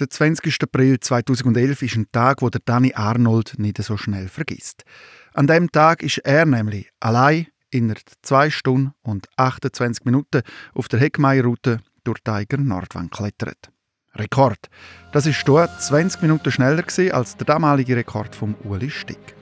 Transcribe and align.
Der 0.00 0.08
20. 0.08 0.62
April 0.62 0.98
2011 0.98 1.82
ist 1.82 1.96
ein 1.96 2.06
Tag, 2.10 2.40
wo 2.40 2.48
der 2.48 2.62
Danny 2.64 2.94
Arnold 2.94 3.58
nicht 3.58 3.82
so 3.82 3.98
schnell 3.98 4.28
vergisst. 4.28 4.84
An 5.34 5.46
dem 5.46 5.70
Tag 5.70 6.02
ist 6.02 6.16
er 6.24 6.46
nämlich 6.46 6.88
allein 7.00 7.48
innerhalb 7.68 8.00
2 8.22 8.48
Stunden 8.48 8.94
und 9.02 9.28
28 9.36 10.06
Minuten 10.06 10.40
auf 10.72 10.88
der 10.88 11.00
Heckmeier-Route 11.00 11.80
durch 12.02 12.20
die 12.26 12.30
Eiger 12.30 12.56
Nordwand 12.56 13.10
geklettert. 13.10 13.70
Rekord. 14.14 14.70
Das 15.12 15.26
ist 15.26 15.46
dort 15.46 15.82
20 15.82 16.22
Minuten 16.22 16.50
schneller 16.50 16.82
als 17.12 17.36
der 17.36 17.46
damalige 17.46 17.94
Rekord 17.94 18.34
vom 18.34 18.54
Uli 18.64 18.88
Stick. 18.88 19.36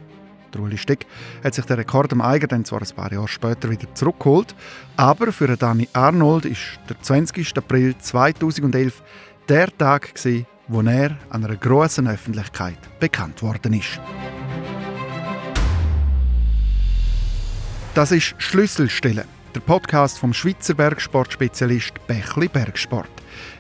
Der 0.53 0.63
Uli 0.63 0.79
Stick 0.79 1.07
hat 1.45 1.55
sich 1.55 1.67
den 1.67 1.77
Rekord 1.77 2.13
am 2.13 2.21
Eiger 2.21 2.49
dann 2.49 2.65
zwar 2.65 2.81
ein 2.81 2.97
paar 2.97 3.13
Jahre 3.13 3.29
später 3.29 3.71
wieder 3.71 3.95
zurückgeholt, 3.95 4.55
aber 4.97 5.31
für 5.31 5.57
Danny 5.57 5.89
Arnold 5.93 6.47
ist 6.47 6.81
der 6.89 7.01
20. 7.01 7.57
April 7.57 7.97
2011 7.97 9.03
der 9.49 9.75
Tag, 9.79 10.13
wo 10.69 10.83
er 10.83 11.17
an 11.31 11.45
einer 11.45 11.57
grossen 11.57 12.07
Öffentlichkeit 12.07 12.79
bekannt 13.01 13.43
worden 13.43 13.73
ist. 13.73 13.99
Das 17.95 18.13
ist 18.13 18.35
Schlüsselstelle, 18.37 19.25
der 19.55 19.61
Podcast 19.61 20.19
vom 20.19 20.35
Schweizer 20.35 20.75
Bergsportspezialist 20.75 21.95
Bächli 22.07 22.49
Bergsport. 22.49 23.09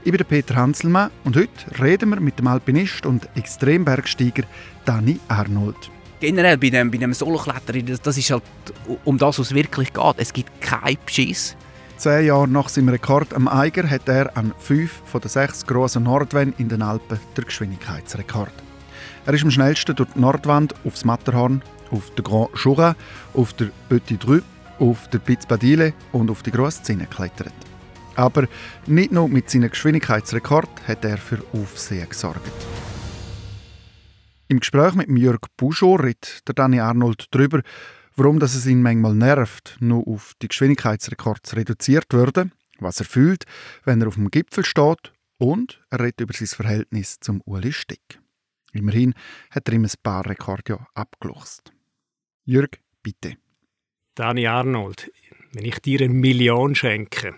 Ich 0.05 0.13
bin 0.13 0.25
Peter 0.27 0.57
Hanselmann 0.57 1.11
und 1.25 1.37
heute 1.37 1.83
reden 1.83 2.11
wir 2.11 2.21
mit 2.21 2.39
dem 2.39 2.49
Alpinist 2.49 3.07
und 3.07 3.27
Extrembergsteiger 3.35 4.45
Dani 4.85 5.19
Arnold. 5.29 5.91
Generell 6.21 6.59
bei 6.59 6.67
einem, 6.67 6.91
bei 6.91 6.99
einem 6.99 7.15
Solokletterer, 7.15 7.81
das, 7.83 8.03
das 8.03 8.19
ist 8.19 8.31
halt 8.31 8.43
um 9.05 9.17
das, 9.17 9.39
was 9.39 9.47
es 9.47 9.55
wirklich 9.55 9.93
geht. 9.95 10.15
Es 10.19 10.33
gibt 10.33 10.61
keinen 10.61 10.99
Beschiss. 11.07 11.57
Zehn 11.99 12.27
Jahre 12.27 12.47
nach 12.47 12.69
seinem 12.69 12.91
Rekord 12.91 13.35
am 13.35 13.49
Eiger 13.49 13.91
hat 13.91 14.09
er 14.09 14.37
an 14.37 14.55
fünf 14.57 15.03
von 15.05 15.21
den 15.21 15.29
sechs 15.29 15.67
grossen 15.67 16.05
Nordwänden 16.05 16.55
in 16.59 16.69
den 16.69 16.81
Alpen 16.81 17.19
den 17.37 17.45
Geschwindigkeitsrekord. 17.45 18.53
Er 19.27 19.35
ist 19.35 19.43
am 19.43 19.51
schnellsten 19.51 19.97
durch 19.97 20.09
die 20.15 20.21
Nordwand 20.21 20.77
aufs 20.85 21.05
Matterhorn, 21.05 21.61
auf 21.91 22.09
der 22.15 22.23
Grand 22.23 22.51
Jura, 22.55 22.95
auf 23.35 23.53
der 23.55 23.71
Petit 23.89 24.25
Drü, 24.25 24.43
auf 24.79 25.09
der 25.09 25.19
Piz 25.19 25.45
Badile 25.45 25.93
und 26.13 26.31
auf 26.31 26.45
die 26.45 26.53
Grosse 26.53 26.85
Zinne 26.85 27.07
geklettert. 27.07 27.53
Aber 28.15 28.47
nicht 28.87 29.11
nur 29.11 29.29
mit 29.29 29.51
seinem 29.51 29.69
Geschwindigkeitsrekord 29.69 30.71
hat 30.87 31.05
er 31.05 31.19
für 31.19 31.43
Aufsehen 31.53 32.09
gesorgt. 32.09 32.53
Im 34.47 34.61
Gespräch 34.61 34.95
mit 34.95 35.09
Jörg 35.09 35.41
Buschor 35.57 36.05
redet 36.05 36.47
der 36.47 36.55
Danny 36.55 36.79
Arnold 36.79 37.27
darüber, 37.33 37.61
warum 38.19 38.41
das 38.41 38.55
es 38.55 38.67
ihn 38.67 38.83
manchmal 38.83 39.15
nervt, 39.15 39.77
nur 39.81 40.07
auf 40.07 40.35
die 40.43 40.49
Geschwindigkeitsrekords 40.49 41.57
reduziert 41.57 42.13
werden, 42.13 42.53
was 42.81 43.01
er 43.01 43.07
fühlt, 43.07 43.45
wenn 43.85 44.01
er 44.01 44.09
auf 44.09 44.15
dem 44.15 44.31
Gipfel 44.31 44.65
steht 44.65 45.13
und 45.39 45.81
er 45.91 46.01
redet 46.01 46.21
über 46.21 46.35
sein 46.35 46.49
Verhältnis 46.49 47.21
zum 47.21 47.41
Uli 47.45 47.73
Stick. 47.73 48.21
Immerhin 48.73 49.15
hat 49.51 49.69
er 49.69 49.75
ihm 49.75 49.85
ein 49.85 49.91
paar 50.03 50.27
Rekorde 50.27 50.73
ja 50.73 50.87
abgeluchst. 50.95 51.73
Jörg, 52.45 52.71
bitte. 53.03 53.37
Dani 54.15 54.47
Arnold, 54.47 55.11
wenn 55.53 55.65
ich 55.65 55.79
dir 55.79 56.01
eine 56.01 56.13
Million 56.13 56.75
schenke, 56.75 57.37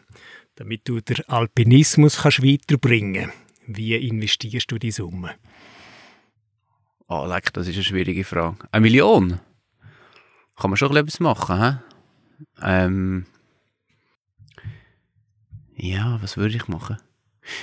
damit 0.55 0.89
du 0.89 1.01
den 1.01 1.28
Alpinismus 1.28 2.23
kannst 2.23 2.42
weiterbringen 2.42 3.31
kannst, 3.31 3.36
wie 3.67 3.95
investierst 3.95 4.70
du 4.73 4.78
die 4.78 4.91
Summe? 4.91 5.34
Oh, 7.06 7.27
leck, 7.27 7.53
das 7.53 7.69
ist 7.69 7.75
eine 7.75 7.84
schwierige 7.84 8.25
Frage. 8.25 8.56
Eine 8.73 8.83
Million? 8.83 9.41
Kann 10.61 10.70
man 10.70 10.77
schon 10.77 10.97
etwas 10.97 11.20
machen. 11.20 11.61
He? 11.61 11.77
Ähm, 12.62 13.27
ja, 15.77 16.19
was 16.20 16.36
würde 16.36 16.55
ich 16.55 16.69
machen? 16.69 16.98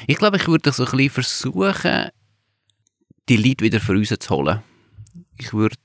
Ich 0.07 0.17
glaube, 0.17 0.37
ich 0.37 0.47
würde 0.47 0.71
so 0.71 0.85
ein 0.85 1.09
versuchen, 1.09 2.09
die 3.29 3.37
Leute 3.37 3.63
wieder 3.63 3.79
für 3.79 3.93
uns 3.93 4.09
zu 4.09 4.29
holen. 4.35 4.63
Ich 5.37 5.53
würde, 5.53 5.75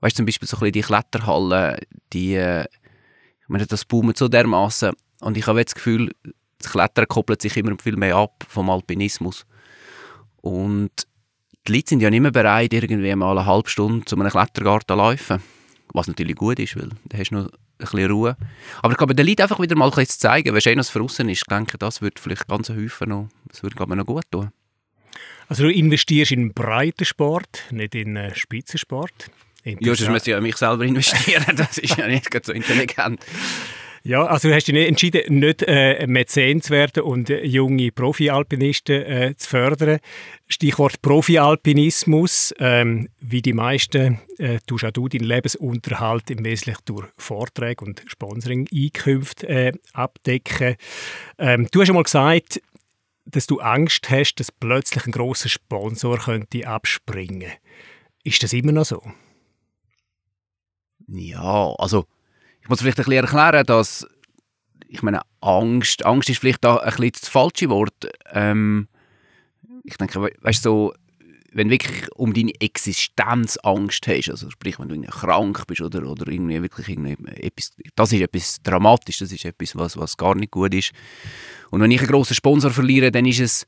weißt 0.00 0.16
du, 0.16 0.20
zum 0.20 0.26
Beispiel 0.26 0.48
so 0.48 0.58
ein 0.58 0.72
die 0.72 0.80
Kletterhallen, 0.80 1.78
die, 2.12 2.34
äh, 2.34 2.64
ich 2.64 3.48
meine, 3.48 3.66
das 3.66 3.84
boomt 3.84 4.16
so 4.16 4.28
dermaßen 4.28 4.92
und 5.20 5.36
ich 5.36 5.46
habe 5.46 5.58
jetzt 5.58 5.72
das 5.72 5.76
Gefühl, 5.76 6.12
das 6.58 6.70
Klettern 6.70 7.06
koppelt 7.06 7.42
sich 7.42 7.56
immer 7.56 7.76
viel 7.80 7.96
mehr 7.96 8.16
ab 8.16 8.44
vom 8.48 8.70
Alpinismus. 8.70 9.44
Und 10.40 10.90
die 11.66 11.72
Leute 11.72 11.90
sind 11.90 12.00
ja 12.00 12.10
nicht 12.10 12.20
mehr 12.20 12.30
bereit, 12.30 12.72
irgendwie 12.72 13.14
mal 13.14 13.36
eine 13.36 13.46
halbe 13.46 13.68
Stunde 13.68 14.04
zu 14.04 14.16
einem 14.16 14.30
Klettergarten 14.30 14.88
zu 14.88 14.94
laufen. 14.94 15.42
Was 15.92 16.08
natürlich 16.08 16.36
gut 16.36 16.58
ist, 16.58 16.76
weil 16.76 16.90
da 17.04 17.18
hast 17.18 17.30
du 17.30 17.36
noch 17.36 17.44
ein 17.46 17.50
bisschen 17.78 18.10
Ruhe. 18.10 18.36
Aber 18.82 18.92
ich 18.92 18.98
glaube, 18.98 19.14
den 19.14 19.26
Leuten 19.26 19.42
einfach 19.42 19.60
wieder 19.60 19.76
mal 19.76 19.90
ein 19.90 20.06
zu 20.06 20.18
zeigen, 20.18 20.52
wenn 20.52 20.60
schön 20.60 20.78
es 20.78 20.90
für 20.90 21.02
ist, 21.28 21.42
ich 21.42 21.48
denke, 21.48 21.78
das 21.78 22.02
würde 22.02 22.20
vielleicht 22.20 22.48
ganz 22.48 22.68
häufig 22.68 23.06
noch, 23.06 23.28
das 23.48 23.62
würde, 23.62 23.76
glaube 23.76 23.94
ich, 23.94 23.98
noch 23.98 24.06
gut 24.06 24.24
tun. 24.30 24.50
Also 25.48 25.64
du 25.64 25.72
investierst 25.72 26.32
in 26.32 26.52
Breitensport, 26.52 27.64
nicht 27.70 27.94
in 27.94 28.16
äh, 28.16 28.34
Spitzensport. 28.34 29.30
Ja, 29.64 29.94
sonst 29.94 30.10
müsste 30.10 30.30
ich 30.30 30.34
ja 30.34 30.40
mich 30.40 30.56
selber 30.56 30.84
investieren, 30.84 31.56
das 31.56 31.78
ist 31.78 31.96
ja 31.96 32.06
nicht 32.06 32.28
so 32.44 32.52
intelligent. 32.52 33.24
Ja, 34.06 34.24
also 34.24 34.46
du 34.46 34.54
hast 34.54 34.68
dich 34.68 34.76
entschieden, 34.76 35.40
nicht 35.40 35.64
äh, 35.66 36.06
Mäzen 36.06 36.62
zu 36.62 36.70
werden 36.70 37.02
und 37.02 37.28
äh, 37.28 37.44
junge 37.44 37.90
Profi-Alpinisten 37.90 39.02
äh, 39.02 39.34
zu 39.36 39.48
fördern. 39.48 39.98
Stichwort 40.46 41.02
Profi-Alpinismus. 41.02 42.54
Ähm, 42.60 43.08
wie 43.18 43.42
die 43.42 43.52
meisten 43.52 44.20
äh, 44.38 44.60
tust 44.64 44.84
auch 44.84 44.92
du 44.92 45.08
deinen 45.08 45.24
Lebensunterhalt 45.24 46.30
im 46.30 46.44
Wesentlichen 46.44 46.82
durch 46.84 47.08
Vorträge 47.18 47.84
und 47.84 48.04
Sponsoring-Einkünfte 48.06 49.48
äh, 49.48 49.72
abdecken. 49.92 50.76
Ähm, 51.38 51.66
du 51.72 51.80
hast 51.80 51.88
einmal 51.88 52.04
gesagt, 52.04 52.62
dass 53.24 53.48
du 53.48 53.58
Angst 53.58 54.08
hast, 54.08 54.36
dass 54.36 54.52
plötzlich 54.52 55.04
ein 55.04 55.12
großer 55.12 55.48
Sponsor 55.48 56.18
könnte 56.18 56.68
abspringen. 56.68 57.50
Ist 58.22 58.40
das 58.44 58.52
immer 58.52 58.70
noch 58.70 58.84
so? 58.86 59.02
Ja, 61.08 61.74
also 61.78 62.06
ich 62.66 62.68
muss 62.68 62.80
vielleicht 62.80 62.98
ein 62.98 63.04
bisschen 63.04 63.24
erklären, 63.24 63.64
dass 63.64 64.04
ich 64.88 65.00
meine, 65.02 65.20
Angst, 65.40 66.04
Angst 66.04 66.28
ist 66.30 66.40
vielleicht 66.40 66.64
da 66.64 66.78
ein 66.78 66.90
bisschen 66.90 67.12
das 67.20 67.28
falsche 67.28 67.70
Wort. 67.70 68.08
Ähm, 68.32 68.88
ich 69.84 69.96
denke, 69.96 70.32
weißt 70.40 70.64
du, 70.64 70.68
so, 70.68 70.94
wenn 71.52 71.68
du 71.68 71.74
wirklich 71.74 72.10
um 72.16 72.34
deine 72.34 72.50
Existenz 72.58 73.56
Angst 73.62 74.08
hast, 74.08 74.30
also 74.30 74.50
sprich, 74.50 74.80
wenn 74.80 74.88
du 74.88 75.00
krank 75.02 75.64
bist 75.68 75.80
oder, 75.80 76.08
oder 76.08 76.26
irgendwie 76.26 76.60
wirklich 76.60 76.88
irgendwie 76.88 77.16
etwas, 77.40 77.70
das 77.94 78.12
ist 78.12 78.20
etwas 78.20 78.60
dramatisch, 78.64 79.18
das 79.18 79.30
ist 79.30 79.44
etwas, 79.44 79.76
was, 79.76 79.96
was 79.96 80.16
gar 80.16 80.34
nicht 80.34 80.50
gut 80.50 80.74
ist. 80.74 80.90
Und 81.70 81.80
wenn 81.80 81.92
ich 81.92 82.00
einen 82.00 82.10
grossen 82.10 82.34
Sponsor 82.34 82.72
verliere, 82.72 83.12
dann 83.12 83.26
ist 83.26 83.38
es, 83.38 83.64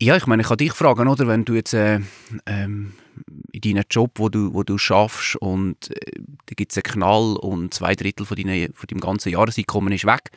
ja, 0.00 0.16
ich 0.16 0.26
meine, 0.26 0.42
ich 0.42 0.48
kann 0.48 0.58
dich 0.58 0.72
fragen, 0.72 1.08
oder, 1.08 1.26
wenn 1.26 1.44
du 1.44 1.54
jetzt 1.54 1.74
äh, 1.74 2.00
ähm, 2.46 2.94
in 3.52 3.60
deinem 3.60 3.84
Job, 3.90 4.12
wo 4.16 4.28
du, 4.28 4.54
wo 4.54 4.62
du 4.62 4.78
schaffst 4.78 5.36
und 5.36 5.90
äh, 5.90 6.12
da 6.46 6.54
gibt 6.54 6.72
es 6.72 6.78
einen 6.78 6.84
Knall 6.84 7.36
und 7.36 7.74
zwei 7.74 7.94
Drittel 7.94 8.24
von, 8.24 8.36
deine, 8.36 8.70
von 8.72 8.86
deinem 8.86 9.00
ganzen 9.00 9.30
Jahreseinkommen 9.30 9.92
ist 9.92 10.06
weg, 10.06 10.30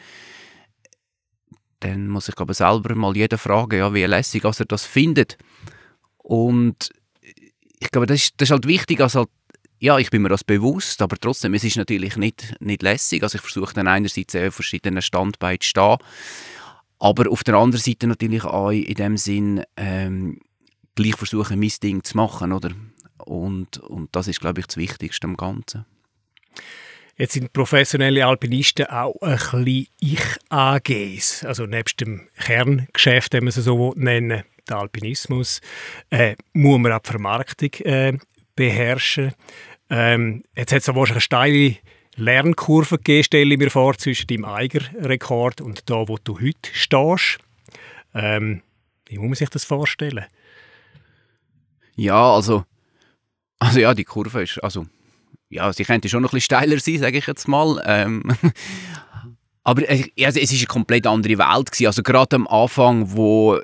dann 1.79 2.07
muss 2.07 2.27
ich 2.27 2.35
glaube 2.35 2.53
selber 2.53 2.95
mal 2.95 3.15
jeder 3.15 3.37
fragen, 3.37 3.77
ja, 3.77 3.93
wie 3.93 4.03
lässig 4.05 4.43
er 4.43 4.65
das 4.65 4.85
findet. 4.85 5.37
Und 6.17 6.91
ich 7.79 7.91
glaube, 7.91 8.07
das 8.07 8.21
ist, 8.21 8.33
das 8.37 8.47
ist 8.47 8.51
halt 8.51 8.67
wichtig, 8.67 8.99
also 9.01 9.19
halt, 9.19 9.29
ja, 9.79 9.97
ich 9.97 10.11
bin 10.11 10.21
mir 10.21 10.29
das 10.29 10.43
bewusst, 10.43 11.01
aber 11.01 11.17
trotzdem, 11.17 11.55
es 11.55 11.63
ist 11.63 11.75
natürlich 11.75 12.15
nicht, 12.15 12.53
nicht 12.59 12.83
lässig. 12.83 13.23
Also 13.23 13.37
ich 13.37 13.41
versuche 13.41 13.73
dann 13.73 13.87
einerseits 13.87 14.35
auf 14.35 14.53
verschiedenen 14.53 15.01
Standbeinen 15.01 15.59
zu 15.59 15.69
stehen, 15.69 15.97
aber 17.01 17.31
auf 17.31 17.43
der 17.43 17.55
anderen 17.55 17.81
Seite 17.81 18.05
natürlich 18.05 18.43
auch 18.43 18.69
in 18.69 18.93
dem 18.93 19.17
Sinn, 19.17 19.63
ähm, 19.75 20.39
gleich 20.93 21.15
versuchen, 21.15 21.59
mein 21.59 21.71
Ding 21.81 22.03
zu 22.03 22.15
machen, 22.15 22.51
oder? 22.51 22.69
Und, 23.17 23.79
und 23.79 24.15
das 24.15 24.27
ist, 24.27 24.39
glaube 24.39 24.59
ich, 24.59 24.67
das 24.67 24.77
Wichtigste 24.77 25.25
am 25.25 25.35
Ganzen. 25.35 25.85
Jetzt 27.17 27.33
sind 27.33 27.53
professionelle 27.53 28.25
Alpinisten 28.25 28.85
auch 28.85 29.15
ein 29.21 29.35
bisschen 29.35 29.87
Ich-AGs, 29.99 31.43
also 31.43 31.65
nebst 31.65 32.01
dem 32.01 32.27
Kerngeschäft, 32.37 33.33
wenn 33.33 33.45
man 33.45 33.49
es 33.49 33.55
so 33.55 33.93
nennen 33.95 34.43
der 34.69 34.77
Alpinismus, 34.77 35.59
äh, 36.11 36.35
muss 36.53 36.79
man 36.79 36.91
auch 36.91 36.99
die 36.99 37.09
Vermarktung 37.09 37.73
äh, 37.83 38.17
beherrschen. 38.55 39.33
Ähm, 39.89 40.43
jetzt 40.55 40.71
hat 40.71 40.81
es 40.81 40.87
wahrscheinlich 40.87 41.11
eine 41.11 41.21
steile 41.21 41.77
Lernkurve 42.15 42.97
gegeben, 42.97 43.23
stelle 43.23 43.53
ich 43.53 43.59
mir 43.59 43.69
vor, 43.69 43.97
zwischen 43.97 44.27
deinem 44.27 44.45
eigenen 44.45 45.05
Rekord 45.05 45.61
und 45.61 45.89
da, 45.89 46.07
wo 46.07 46.17
du 46.17 46.39
heute 46.39 46.69
stehst. 46.73 47.39
Ähm, 48.13 48.61
wie 49.07 49.17
muss 49.17 49.27
man 49.27 49.35
sich 49.35 49.49
das 49.49 49.63
vorstellen? 49.63 50.25
Ja, 51.95 52.33
also, 52.33 52.65
also 53.59 53.79
ja, 53.79 53.93
die 53.93 54.03
Kurve 54.03 54.43
ist, 54.43 54.57
also, 54.63 54.85
ja, 55.49 55.71
sie 55.73 55.83
könnte 55.83 56.09
schon 56.09 56.21
noch 56.21 56.29
ein 56.29 56.37
bisschen 56.37 56.57
steiler 56.57 56.79
sein, 56.79 56.99
sage 56.99 57.17
ich 57.17 57.27
jetzt 57.27 57.47
mal. 57.47 57.81
Ähm, 57.85 58.23
aber 59.63 59.83
also, 59.89 60.09
es 60.17 60.51
ist 60.51 60.53
eine 60.53 60.65
komplett 60.67 61.05
andere 61.07 61.37
Welt 61.37 61.71
gewesen. 61.71 61.87
Also 61.87 62.03
gerade 62.03 62.37
am 62.37 62.47
Anfang, 62.47 63.13
wo, 63.13 63.59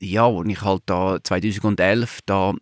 ja, 0.00 0.30
wo 0.30 0.44
ich 0.44 0.60
halt 0.60 0.82
da 0.86 1.18
2011 1.22 2.20
da 2.26 2.54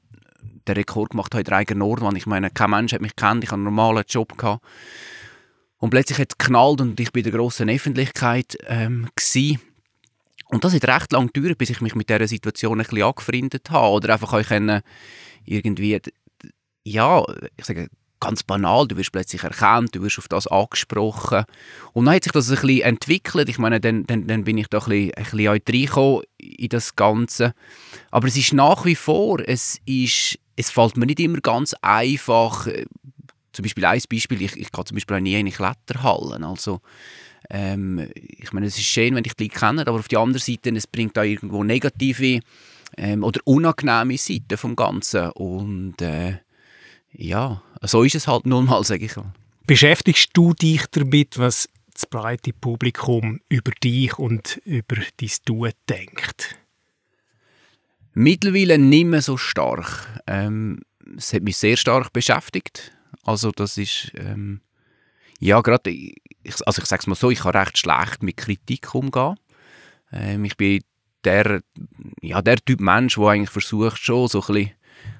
den 0.74 0.80
Rekord 0.80 1.10
gemacht 1.10 1.34
habe 1.34 1.42
in 1.42 1.46
Reiger 1.46 1.74
Nordwand. 1.74 2.16
Ich 2.16 2.26
meine, 2.26 2.50
kein 2.50 2.70
Mensch 2.70 2.92
hat 2.92 3.00
mich 3.00 3.16
kennt, 3.16 3.44
ich 3.44 3.50
hatte 3.50 3.56
einen 3.56 3.64
normalen 3.64 4.04
Job 4.08 4.36
gehabt. 4.36 4.64
Und 5.78 5.90
plötzlich 5.90 6.18
hat 6.18 6.32
es 6.32 6.38
geknallt 6.38 6.80
und 6.80 7.00
ich 7.00 7.12
bin 7.12 7.24
in 7.24 7.30
der 7.30 7.38
grossen 7.38 7.70
Öffentlichkeit 7.70 8.58
ähm, 8.66 9.08
Und 10.46 10.64
das 10.64 10.74
hat 10.74 10.84
recht 10.86 11.12
lange 11.12 11.28
gedauert, 11.28 11.58
bis 11.58 11.70
ich 11.70 11.80
mich 11.80 11.94
mit 11.94 12.10
dieser 12.10 12.28
Situation 12.28 12.80
ein 12.80 12.84
bisschen 12.84 13.02
angefreundet 13.02 13.70
habe. 13.70 13.94
Oder 13.94 14.12
einfach 14.14 14.46
können, 14.46 14.82
irgendwie, 15.44 15.98
ja, 16.84 17.24
ich 17.56 17.64
sage, 17.64 17.88
ganz 18.20 18.42
banal, 18.42 18.86
du 18.86 18.96
wirst 18.96 19.12
plötzlich 19.12 19.42
erkannt, 19.42 19.94
du 19.94 20.02
wirst 20.02 20.18
auf 20.18 20.28
das 20.28 20.46
angesprochen. 20.46 21.44
Und 21.92 22.04
dann 22.04 22.14
hat 22.14 22.24
sich 22.24 22.32
das 22.32 22.50
ein 22.50 22.56
bisschen 22.56 22.82
entwickelt. 22.82 23.48
Ich 23.48 23.58
meine, 23.58 23.80
dann, 23.80 24.06
dann, 24.06 24.26
dann 24.26 24.44
bin 24.44 24.58
ich 24.58 24.68
da 24.68 24.78
ein 24.78 24.84
bisschen, 25.14 25.48
ein 25.48 25.60
bisschen 25.60 26.22
in 26.38 26.68
das 26.68 26.96
Ganze. 26.96 27.54
Aber 28.10 28.28
es 28.28 28.36
ist 28.36 28.52
nach 28.52 28.84
wie 28.84 28.94
vor, 28.94 29.40
es, 29.44 29.80
ist, 29.86 30.38
es 30.56 30.70
fällt 30.70 30.96
mir 30.96 31.06
nicht 31.06 31.20
immer 31.20 31.40
ganz 31.40 31.74
einfach. 31.82 32.68
Zum 33.52 33.62
Beispiel 33.62 33.84
ein 33.84 34.00
Beispiel, 34.10 34.42
ich, 34.42 34.56
ich 34.56 34.70
gehe 34.70 34.84
zum 34.84 34.94
Beispiel 34.94 35.16
auch 35.16 35.20
nie 35.20 35.34
in 35.34 35.40
eine 35.40 35.50
Kletterhallen. 35.50 36.44
Also, 36.44 36.80
ähm, 37.48 38.08
ich 38.14 38.52
meine, 38.52 38.66
es 38.66 38.78
ist 38.78 38.84
schön, 38.84 39.14
wenn 39.14 39.24
ich 39.24 39.34
die 39.34 39.48
kenne, 39.48 39.86
aber 39.86 39.98
auf 39.98 40.08
der 40.08 40.20
anderen 40.20 40.40
Seite, 40.40 40.70
es 40.70 40.86
bringt 40.86 41.16
da 41.16 41.24
irgendwo 41.24 41.64
negative 41.64 42.40
ähm, 42.96 43.24
oder 43.24 43.40
unangenehme 43.44 44.16
Seiten 44.18 44.56
vom 44.56 44.76
Ganzen. 44.76 45.30
Und 45.30 46.00
äh, 46.00 46.38
ja, 47.12 47.62
so 47.86 48.02
ist 48.02 48.14
es 48.14 48.26
halt 48.26 48.46
nun 48.46 48.66
mal, 48.66 48.84
sage 48.84 49.06
ich 49.06 49.16
mal. 49.16 49.32
Beschäftigst 49.66 50.30
du 50.32 50.52
dich 50.52 50.86
damit, 50.90 51.38
was 51.38 51.68
das 51.92 52.06
breite 52.06 52.52
Publikum 52.52 53.40
über 53.48 53.72
dich 53.72 54.18
und 54.18 54.60
über 54.64 54.96
dein 55.16 55.30
Tun 55.44 55.72
denkt? 55.88 56.56
Mittlerweile 58.12 58.78
nicht 58.78 59.06
mehr 59.06 59.22
so 59.22 59.36
stark. 59.36 60.22
Ähm, 60.26 60.80
es 61.16 61.32
hat 61.32 61.42
mich 61.42 61.56
sehr 61.56 61.76
stark 61.76 62.12
beschäftigt. 62.12 62.92
Also 63.22 63.50
das 63.52 63.78
ist, 63.78 64.12
ähm, 64.14 64.60
ja 65.38 65.60
gerade, 65.60 65.90
also 66.66 66.82
ich 66.82 66.88
sage 66.88 67.00
es 67.00 67.06
mal 67.06 67.14
so, 67.14 67.30
ich 67.30 67.40
kann 67.40 67.52
recht 67.52 67.78
schlecht 67.78 68.22
mit 68.22 68.36
Kritik 68.36 68.94
umgehen. 68.94 69.36
Ähm, 70.12 70.44
ich 70.44 70.56
bin 70.56 70.82
der, 71.24 71.62
ja, 72.22 72.42
der 72.42 72.56
Typ 72.56 72.80
Mensch, 72.80 73.16
der 73.16 73.26
eigentlich 73.26 73.50
versucht 73.50 73.98
schon 73.98 74.28
so 74.28 74.40
ein 74.40 74.46
bisschen 74.46 74.70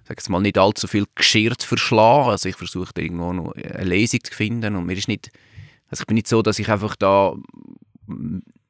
sage 0.04 0.22
mal, 0.30 0.40
nicht 0.40 0.58
allzu 0.58 0.86
viel 0.86 1.06
Geschirr 1.14 1.56
zu 1.56 1.68
verschlagen. 1.68 2.30
Also 2.30 2.48
ich 2.48 2.56
versuche 2.56 2.92
irgendwo 2.96 3.32
noch 3.32 3.52
eine 3.54 3.84
Lesung 3.84 4.20
zu 4.22 4.32
finden 4.32 4.76
und 4.76 4.86
mir 4.86 4.96
ist 4.96 5.08
nicht, 5.08 5.30
also 5.88 6.02
ich 6.02 6.06
bin 6.06 6.16
nicht 6.16 6.28
so, 6.28 6.42
dass 6.42 6.58
ich 6.58 6.68
einfach 6.68 6.96
da, 6.96 7.34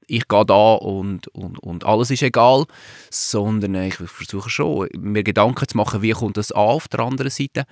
ich 0.06 0.28
gehe 0.28 0.44
da 0.44 0.74
und, 0.74 1.28
und, 1.28 1.58
und 1.60 1.84
alles 1.84 2.10
ist 2.10 2.22
egal, 2.22 2.64
sondern 3.10 3.74
ich 3.76 3.94
versuche 3.94 4.50
schon, 4.50 4.88
mir 4.98 5.22
Gedanken 5.22 5.66
zu 5.68 5.76
machen, 5.76 6.02
wie 6.02 6.10
kommt 6.10 6.36
das 6.36 6.52
an 6.52 6.60
auf 6.60 6.88
der 6.88 7.00
anderen 7.00 7.30
Seite. 7.30 7.64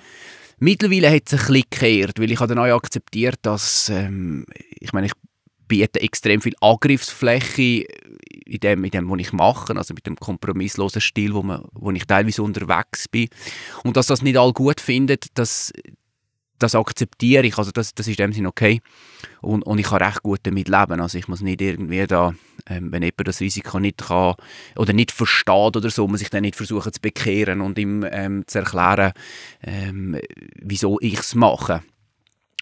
Mittlerweile 0.61 1.11
hat 1.11 1.23
es 1.27 1.33
ein 1.33 1.39
bisschen 1.39 1.65
gekehrt, 1.71 2.19
weil 2.19 2.33
ich 2.33 2.41
habe 2.41 2.55
dann 2.55 2.65
auch 2.65 2.77
akzeptiert, 2.77 3.39
dass, 3.43 3.91
ähm, 3.91 4.45
ich 4.81 4.93
meine, 4.93 5.07
ich 5.07 5.13
biete 5.69 6.01
extrem 6.01 6.41
viel 6.41 6.55
Angriffsfläche 6.61 7.87
in 8.47 8.61
dem, 8.61 8.85
in 8.85 8.91
dem, 8.91 9.11
was 9.11 9.21
ich 9.21 9.33
mache, 9.33 9.77
also 9.77 9.95
mit 9.95 10.07
dem 10.07 10.17
kompromisslosen 10.17 11.01
Stil, 11.01 11.35
wo, 11.35 11.43
man, 11.43 11.65
wo 11.73 11.91
ich 11.91 12.07
teilweise 12.07 12.43
unterwegs 12.43 13.09
bin. 13.09 13.29
Und 13.85 13.97
dass 13.97 14.07
das 14.07 14.23
nicht 14.23 14.39
alle 14.39 14.53
gut 14.53 14.81
finden, 14.81 15.19
das, 15.35 15.73
das 16.59 16.75
akzeptiere 16.75 17.47
ich, 17.47 17.59
also 17.59 17.71
das, 17.71 17.95
das 17.95 18.09
ist 18.09 18.19
in 18.19 18.27
dem 18.27 18.33
Sinne 18.33 18.49
okay. 18.49 18.81
Und, 19.41 19.63
und 19.63 19.79
ich 19.79 19.87
kann 19.87 20.03
recht 20.03 20.23
gut 20.23 20.41
damit 20.43 20.69
leben, 20.69 21.01
also 21.01 21.19
ich 21.19 21.29
muss 21.29 21.41
nicht 21.41 21.61
irgendwie 21.61 22.07
da, 22.07 22.35
ähm, 22.67 22.91
wenn 22.91 23.03
jemand 23.03 23.29
das 23.29 23.41
Risiko 23.41 23.79
nicht 23.79 23.99
kann 23.99 24.35
oder 24.77 24.93
nicht 24.93 25.13
versteht 25.13 25.77
oder 25.77 25.91
so, 25.91 26.09
muss 26.09 26.23
ich 26.23 26.31
dann 26.31 26.43
nicht 26.43 26.57
versuchen 26.57 26.93
zu 26.93 27.01
bekehren 27.01 27.61
und 27.61 27.79
ihm 27.79 28.05
ähm, 28.11 28.45
zu 28.47 28.59
erklären, 28.59 29.13
ähm, 29.63 30.19
wieso 30.61 30.99
ich 31.01 31.19
es 31.19 31.35
mache. 31.35 31.83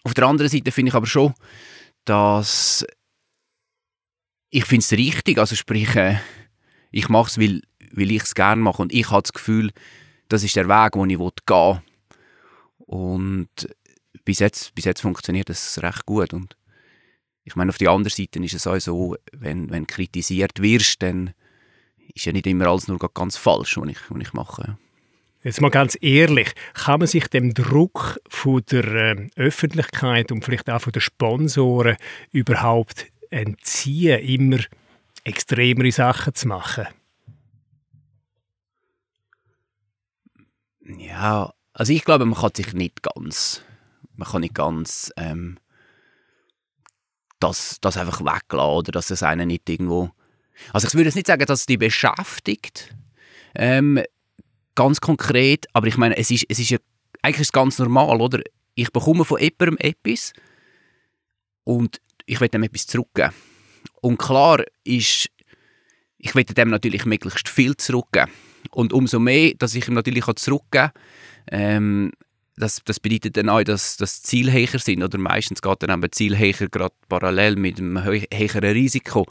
Auf 0.04 0.14
der 0.14 0.26
anderen 0.26 0.50
Seite 0.50 0.70
finde 0.72 0.90
ich 0.90 0.94
aber 0.94 1.06
schon, 1.06 1.34
dass 2.04 2.86
ich 4.56 4.64
finde 4.64 4.84
es 4.84 4.92
richtig, 4.92 5.36
also 5.36 5.54
sprich, 5.54 5.94
äh, 5.96 6.16
ich 6.90 7.10
mache 7.10 7.28
es, 7.28 7.38
weil, 7.38 7.60
weil 7.92 8.10
ich 8.10 8.22
es 8.22 8.34
gerne 8.34 8.62
mache 8.62 8.80
und 8.80 8.90
ich 8.90 9.10
habe 9.10 9.20
das 9.20 9.34
Gefühl, 9.34 9.70
das 10.30 10.44
ist 10.44 10.56
der 10.56 10.66
Weg, 10.66 10.92
den 10.92 11.10
ich 11.10 11.18
gehen 11.18 11.28
will. 11.44 11.82
Und 12.78 13.48
bis 14.24 14.38
jetzt, 14.38 14.74
bis 14.74 14.86
jetzt 14.86 15.02
funktioniert 15.02 15.50
das 15.50 15.82
recht 15.82 16.06
gut 16.06 16.32
und 16.32 16.56
ich 17.44 17.54
meine, 17.54 17.68
auf 17.68 17.76
der 17.76 17.90
anderen 17.90 18.10
Seite 18.10 18.42
ist 18.42 18.54
es 18.54 18.66
auch 18.66 18.78
so, 18.78 19.16
wenn, 19.32 19.68
wenn 19.70 19.86
kritisiert 19.86 20.62
wirst, 20.62 21.02
dann 21.02 21.34
ist 22.14 22.24
ja 22.24 22.32
nicht 22.32 22.46
immer 22.46 22.66
alles 22.66 22.88
nur 22.88 22.98
ganz 22.98 23.36
falsch, 23.36 23.76
was 23.76 23.88
ich, 23.90 23.98
was 24.08 24.22
ich 24.22 24.32
mache. 24.32 24.78
Jetzt 25.44 25.60
mal 25.60 25.70
ganz 25.70 25.98
ehrlich, 26.00 26.54
kann 26.72 27.00
man 27.00 27.06
sich 27.06 27.28
dem 27.28 27.52
Druck 27.52 28.18
von 28.28 28.62
der 28.70 28.84
äh, 28.84 29.28
Öffentlichkeit 29.36 30.32
und 30.32 30.44
vielleicht 30.44 30.68
auch 30.70 30.80
von 30.80 30.92
den 30.92 31.02
Sponsoren 31.02 31.96
überhaupt 32.32 33.06
entziehen, 33.36 34.20
immer 34.20 34.58
extremere 35.24 35.92
Sachen 35.92 36.34
zu 36.34 36.48
machen? 36.48 36.86
Ja, 40.80 41.52
also 41.72 41.92
ich 41.92 42.04
glaube, 42.04 42.24
man 42.24 42.38
kann 42.38 42.52
sich 42.54 42.72
nicht 42.72 43.02
ganz, 43.02 43.62
man 44.14 44.28
kann 44.28 44.40
nicht 44.40 44.54
ganz 44.54 45.12
ähm, 45.16 45.58
das, 47.40 47.78
das 47.80 47.96
einfach 47.96 48.20
weglassen 48.20 48.76
oder 48.76 48.92
dass 48.92 49.10
es 49.10 49.22
einen 49.22 49.48
nicht 49.48 49.68
irgendwo... 49.68 50.10
Also 50.72 50.86
ich 50.86 50.94
würde 50.94 51.06
jetzt 51.06 51.16
nicht 51.16 51.26
sagen, 51.26 51.44
dass 51.44 51.60
es 51.60 51.66
die 51.66 51.76
beschäftigt, 51.76 52.94
ähm, 53.54 54.02
ganz 54.74 55.00
konkret, 55.00 55.66
aber 55.74 55.86
ich 55.86 55.98
meine, 55.98 56.16
es 56.16 56.30
ist, 56.30 56.46
es 56.48 56.58
ist 56.58 56.70
ja, 56.70 56.78
eigentlich 57.20 57.40
ist 57.40 57.48
es 57.48 57.52
ganz 57.52 57.78
normal, 57.78 58.20
oder? 58.20 58.40
Ich 58.74 58.90
bekomme 58.92 59.24
von 59.24 59.40
jemandem 59.40 59.76
etwas 59.78 60.32
und 61.64 62.00
ich 62.26 62.40
will 62.40 62.48
dem 62.48 62.64
etwas 62.64 62.86
zurückgeben. 62.86 63.32
Und 64.00 64.18
klar 64.18 64.62
ist, 64.84 65.28
ich 66.18 66.34
will 66.34 66.44
dem 66.44 66.70
natürlich 66.70 67.06
möglichst 67.06 67.48
viel 67.48 67.76
zurückgeben. 67.76 68.30
Und 68.70 68.92
umso 68.92 69.18
mehr, 69.18 69.54
dass 69.58 69.74
ich 69.74 69.88
ihm 69.88 69.94
natürlich 69.94 70.24
zurückgeben 70.24 70.90
ähm, 71.50 72.12
das, 72.56 72.80
das 72.84 73.00
bedeutet 73.00 73.36
dann 73.36 73.48
auch, 73.48 73.62
dass 73.62 73.96
das 73.96 74.22
Ziel 74.22 74.50
höher 74.52 74.78
sind. 74.78 75.02
Oder 75.02 75.18
meistens 75.18 75.60
geht 75.60 75.82
dann 75.82 75.98
eben 75.98 76.12
Ziel 76.12 76.38
höher 76.38 76.68
gerade 76.68 76.94
parallel 77.08 77.56
mit 77.56 77.78
einem 77.78 78.02
höheren 78.02 78.64
Risiko. 78.64 79.26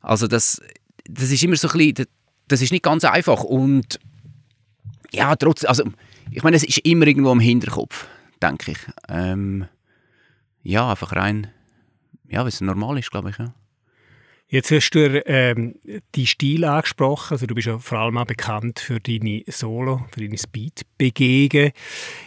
Also 0.00 0.28
das, 0.28 0.62
das 1.08 1.30
ist 1.30 1.42
immer 1.42 1.56
so 1.56 1.68
ein 1.68 1.78
bisschen, 1.78 2.06
das 2.46 2.62
ist 2.62 2.70
nicht 2.70 2.84
ganz 2.84 3.04
einfach. 3.04 3.42
Und 3.42 3.98
ja, 5.10 5.34
trotzdem, 5.36 5.68
also 5.68 5.84
ich 6.30 6.42
meine, 6.42 6.56
es 6.56 6.64
ist 6.64 6.78
immer 6.78 7.06
irgendwo 7.06 7.32
im 7.32 7.40
Hinterkopf, 7.40 8.06
denke 8.40 8.72
ich. 8.72 8.78
Ähm, 9.08 9.66
ja, 10.62 10.90
einfach 10.90 11.14
rein 11.14 11.50
ja, 12.34 12.40
weil 12.40 12.48
es 12.48 12.60
normal 12.60 12.98
ist, 12.98 13.10
glaube 13.12 13.30
ich. 13.30 13.38
Ja. 13.38 13.54
Jetzt 14.48 14.70
hast 14.70 14.90
du 14.90 15.22
ähm, 15.26 15.76
die 16.14 16.26
Stil 16.26 16.64
angesprochen. 16.64 17.34
Also 17.34 17.46
du 17.46 17.54
bist 17.54 17.66
ja 17.66 17.78
vor 17.78 17.98
allem 17.98 18.18
auch 18.18 18.26
bekannt 18.26 18.78
für 18.78 19.00
deine 19.00 19.42
Solo, 19.46 20.04
für 20.12 20.20
deine 20.20 20.36
Speed-Begegen. 20.36 21.72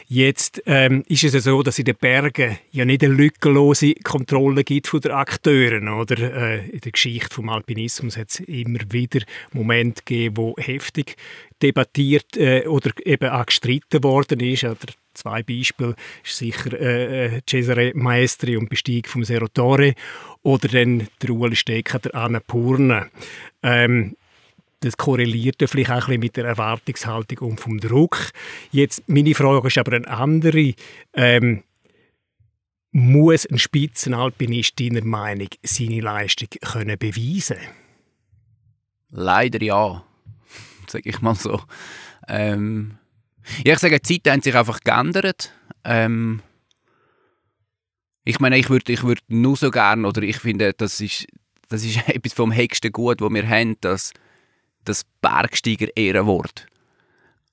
Jetzt 0.08 0.64
ähm, 0.66 1.04
ist 1.08 1.24
es 1.24 1.34
ja 1.34 1.40
so, 1.42 1.62
dass 1.62 1.78
in 1.78 1.86
den 1.86 1.96
Bergen 1.96 2.58
ja 2.72 2.86
nicht 2.86 3.04
eine 3.04 3.14
lückenlose 3.14 3.94
Kontrolle 3.96 4.64
gibt 4.64 4.88
von 4.88 5.02
den 5.02 5.12
Akteuren. 5.12 5.90
Oder? 5.90 6.18
Äh, 6.18 6.70
in 6.70 6.80
der 6.80 6.92
Geschichte 6.92 7.42
des 7.42 7.50
Alpinismus 7.50 8.18
hat 8.18 8.30
es 8.30 8.40
immer 8.40 8.80
wieder 8.90 9.20
Momente 9.52 10.02
gegeben, 10.04 10.38
wo 10.38 10.56
heftig 10.58 11.18
debattiert 11.62 12.36
äh, 12.36 12.66
oder 12.66 12.92
eben 13.06 13.30
auch 13.30 13.46
gestritten 13.46 14.04
worden 14.04 14.40
ist. 14.40 14.64
Oder 14.64 14.88
zwei 15.18 15.44
Beispiele 15.44 15.96
ist 16.24 16.38
sicher 16.38 16.80
äh, 16.80 17.38
äh, 17.38 17.42
Cesare 17.48 17.92
Maestri 17.96 18.58
und 18.58 18.70
Bestieg 18.70 19.10
vom 19.10 19.24
Serotore 19.24 19.94
oder 20.44 20.68
dann 20.68 21.08
der 21.22 21.30
Ueli 21.32 21.56
Stecker, 21.56 22.00
der 22.00 22.16
Annapurna. 22.16 23.08
Ähm, 23.64 24.16
das 24.82 24.96
korreliert 24.96 25.58
vielleicht 25.66 25.90
auch 25.90 25.96
ein 25.96 26.00
bisschen 26.02 26.20
mit 26.20 26.38
der 26.38 26.46
Erwartungshaltung 26.46 27.50
und 27.50 27.60
vom 27.60 27.80
Druck. 27.80 28.32
Jetzt, 28.72 29.04
meine 29.08 29.34
Frage 29.34 29.68
ist 29.68 29.78
aber 29.78 29.94
eine 29.94 30.08
andere. 30.08 30.74
Ähm, 31.14 31.64
muss 32.92 33.46
ein 33.46 33.60
Spitzenalpinist 33.60 34.80
deiner 34.80 35.04
Meinung 35.04 35.50
seine 35.62 36.00
Leistung 36.00 36.48
können 36.62 36.98
beweisen 36.98 37.58
Leider 39.10 39.62
ja, 39.62 40.04
sage 40.88 41.10
ich 41.10 41.22
mal 41.22 41.36
so. 41.36 41.62
Ähm, 42.28 42.98
ja, 43.66 43.74
ich 43.74 43.80
sage, 43.80 44.00
die 44.00 44.16
Zeiten 44.16 44.34
haben 44.34 44.42
sich 44.42 44.56
einfach 44.56 44.80
geändert. 44.82 45.52
Ähm, 45.84 46.42
ich 48.24 48.40
meine, 48.40 48.58
ich 48.58 48.70
würde 48.70 48.92
ich 48.92 49.04
würd 49.04 49.22
nur 49.28 49.56
so 49.56 49.72
gerne, 49.72 50.08
oder 50.08 50.22
ich 50.22 50.38
finde, 50.38 50.74
das 50.74 51.00
ist, 51.00 51.28
das 51.70 51.84
ist 51.84 51.98
etwas 52.08 52.34
vom 52.34 52.54
höchsten 52.54 52.92
Gut, 52.92 53.22
das 53.22 53.30
wir 53.30 53.48
haben, 53.48 53.80
dass 53.82 54.14
das 54.84 55.06
Bergsteiger 55.22 55.88
Ehrenwort. 55.96 56.66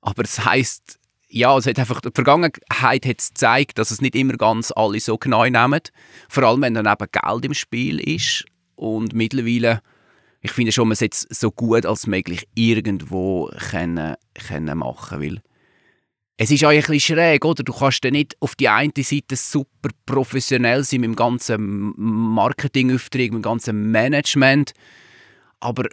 Aber 0.01 0.23
es 0.23 0.45
heisst, 0.45 0.99
ja, 1.29 1.57
es 1.57 1.67
hat 1.67 1.79
einfach, 1.79 2.01
die 2.01 2.11
Vergangenheit 2.15 3.07
hat 3.07 3.21
es 3.21 3.31
gezeigt, 3.31 3.79
dass 3.79 3.91
es 3.91 4.01
nicht 4.01 4.15
immer 4.15 4.35
ganz 4.35 4.73
alle 4.75 5.01
so 5.01 5.19
genau 5.19 5.45
nehmen. 5.45 5.81
Vor 6.29 6.45
allem, 6.45 6.63
wenn 6.63 6.75
dann 6.75 6.87
eben 6.87 7.09
Geld 7.11 7.45
im 7.45 7.55
Spiel 7.55 7.99
ist. 7.99 8.45
Und 8.77 9.15
mittlerweile, 9.15 9.81
ich 10.43 10.53
finde 10.53 10.73
schon, 10.73 10.89
man 10.89 10.97
sollte 10.97 11.27
es 11.29 11.39
so 11.41 11.51
gut 11.51 11.87
als 11.87 12.07
möglich 12.07 12.47
irgendwo 12.55 13.51
können, 13.71 14.15
können 14.35 14.79
machen 14.79 15.21
weil 15.21 15.43
es 16.37 16.51
ist 16.51 16.65
auch 16.65 16.71
ein 16.71 16.79
bisschen 16.79 17.01
schräg, 17.01 17.45
oder? 17.45 17.63
Du 17.63 17.73
kannst 17.73 18.03
nicht 18.05 18.37
auf 18.41 18.57
die 18.57 18.69
eine 18.69 18.93
Seite 18.97 19.37
super 19.37 19.91
professionell 20.05 20.83
sein 20.83 21.01
mit 21.01 21.11
dem 21.11 21.17
ganzen 21.17 21.95
Marketingauftrag, 21.97 23.33
mit 23.33 23.35
dem 23.35 23.43
ganzen 23.43 23.91
Management, 23.91 24.73
aber 25.61 25.85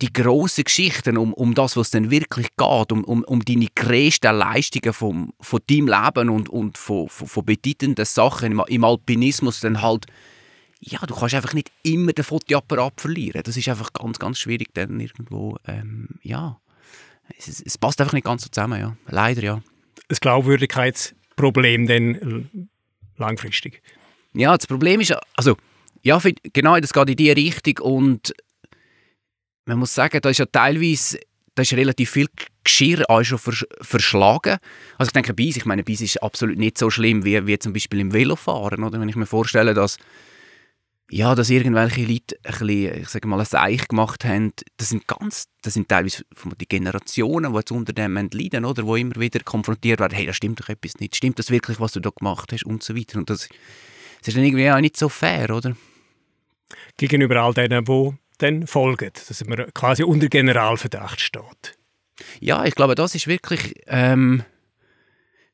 die 0.00 0.12
grossen 0.12 0.64
Geschichten, 0.64 1.18
um, 1.18 1.34
um 1.34 1.54
das, 1.54 1.76
was 1.76 1.88
es 1.88 1.90
dann 1.90 2.10
wirklich 2.10 2.48
geht, 2.56 2.92
um, 2.92 3.04
um, 3.04 3.22
um 3.24 3.44
deine 3.44 3.66
größten 3.74 4.34
Leistungen 4.34 4.92
vom, 4.94 5.34
von 5.40 5.60
deinem 5.68 5.88
Leben 5.88 6.30
und, 6.30 6.48
und 6.48 6.78
von, 6.78 7.08
von, 7.08 7.26
von 7.26 7.44
bedeutenden 7.44 8.04
Sachen 8.04 8.52
im, 8.52 8.62
im 8.66 8.84
Alpinismus, 8.84 9.60
dann 9.60 9.82
halt, 9.82 10.06
ja, 10.80 11.00
du 11.00 11.14
kannst 11.14 11.34
einfach 11.34 11.52
nicht 11.52 11.70
immer 11.82 12.12
den 12.12 12.24
Fotoapparat 12.24 13.00
verlieren. 13.00 13.42
Das 13.44 13.56
ist 13.56 13.68
einfach 13.68 13.92
ganz, 13.92 14.18
ganz 14.18 14.38
schwierig 14.38 14.68
dann 14.72 14.98
irgendwo, 15.00 15.58
ähm, 15.66 16.08
ja, 16.22 16.58
es, 17.38 17.62
es, 17.64 17.78
passt 17.78 18.00
einfach 18.00 18.12
nicht 18.12 18.24
ganz 18.24 18.42
so 18.42 18.48
zusammen, 18.48 18.80
ja. 18.80 18.96
Leider, 19.06 19.42
ja. 19.42 19.62
Das 20.08 20.20
Glaubwürdigkeitsproblem 20.20 21.86
dann 21.86 22.68
langfristig? 23.16 23.82
Ja, 24.32 24.56
das 24.56 24.66
Problem 24.66 25.00
ist, 25.00 25.14
also, 25.36 25.56
ja, 26.02 26.20
genau, 26.52 26.78
das 26.78 26.92
geht 26.92 27.10
in 27.10 27.16
diese 27.16 27.36
Richtung 27.36 27.78
und 27.78 28.34
man 29.66 29.78
muss 29.78 29.94
sagen, 29.94 30.20
da 30.20 30.30
ist 30.30 30.38
ja 30.38 30.46
teilweise 30.46 31.20
da 31.54 31.62
ist 31.62 31.72
relativ 31.72 32.10
viel 32.10 32.28
Geschirr 32.64 33.04
auch 33.08 33.22
schon 33.22 33.38
verschlagen. 33.80 34.58
Also 34.98 35.08
ich 35.08 35.12
denke, 35.12 35.34
Beis, 35.34 35.56
ich 35.56 35.66
meine, 35.66 35.82
Beis 35.82 36.00
ist 36.00 36.22
absolut 36.22 36.58
nicht 36.58 36.78
so 36.78 36.90
schlimm 36.90 37.24
wie, 37.24 37.46
wie 37.46 37.58
zum 37.58 37.72
Beispiel 37.72 38.00
im 38.00 38.12
Velofahren. 38.12 38.84
Oder 38.84 39.00
wenn 39.00 39.08
ich 39.08 39.16
mir 39.16 39.26
vorstelle, 39.26 39.74
dass, 39.74 39.98
ja, 41.10 41.34
dass 41.34 41.50
irgendwelche 41.50 42.04
Leute 42.04 42.36
ein 42.44 42.52
bisschen, 42.52 43.02
ich 43.02 43.08
sage 43.08 43.26
mal, 43.26 43.40
ein 43.40 43.44
Seich 43.44 43.88
gemacht 43.88 44.24
haben, 44.24 44.52
das 44.76 44.90
sind 44.90 45.08
ganz, 45.08 45.48
das 45.62 45.74
sind 45.74 45.88
teilweise 45.88 46.24
die 46.58 46.68
Generationen, 46.68 47.52
die 47.52 47.58
jetzt 47.58 47.72
unter 47.72 47.92
dem 47.92 48.14
leiden, 48.14 48.64
oder, 48.64 48.86
wo 48.86 48.94
immer 48.94 49.16
wieder 49.16 49.40
konfrontiert 49.40 49.98
werden, 50.00 50.14
hey, 50.14 50.26
da 50.26 50.32
stimmt 50.32 50.60
doch 50.60 50.68
etwas 50.68 50.98
nicht, 51.00 51.16
stimmt 51.16 51.38
das 51.38 51.50
wirklich, 51.50 51.80
was 51.80 51.92
du 51.92 52.00
da 52.00 52.10
gemacht 52.10 52.52
hast 52.52 52.64
und 52.64 52.82
so 52.82 52.96
weiter. 52.96 53.18
Und 53.18 53.28
das, 53.28 53.48
das 54.20 54.28
ist 54.28 54.36
dann 54.36 54.44
irgendwie 54.44 54.70
auch 54.70 54.80
nicht 54.80 54.96
so 54.96 55.08
fair, 55.08 55.50
oder? 55.50 55.76
Gegenüber 56.96 57.42
all 57.42 57.54
denen, 57.54 57.84
die 57.84 58.12
dann 58.38 58.66
folgen, 58.66 59.10
dass 59.12 59.44
man 59.46 59.72
quasi 59.74 60.04
unter 60.04 60.28
Generalverdacht 60.28 61.20
steht. 61.20 61.76
Ja, 62.38 62.64
ich 62.64 62.74
glaube, 62.74 62.94
das 62.94 63.14
ist 63.14 63.26
wirklich, 63.26 63.74
ähm, 63.86 64.44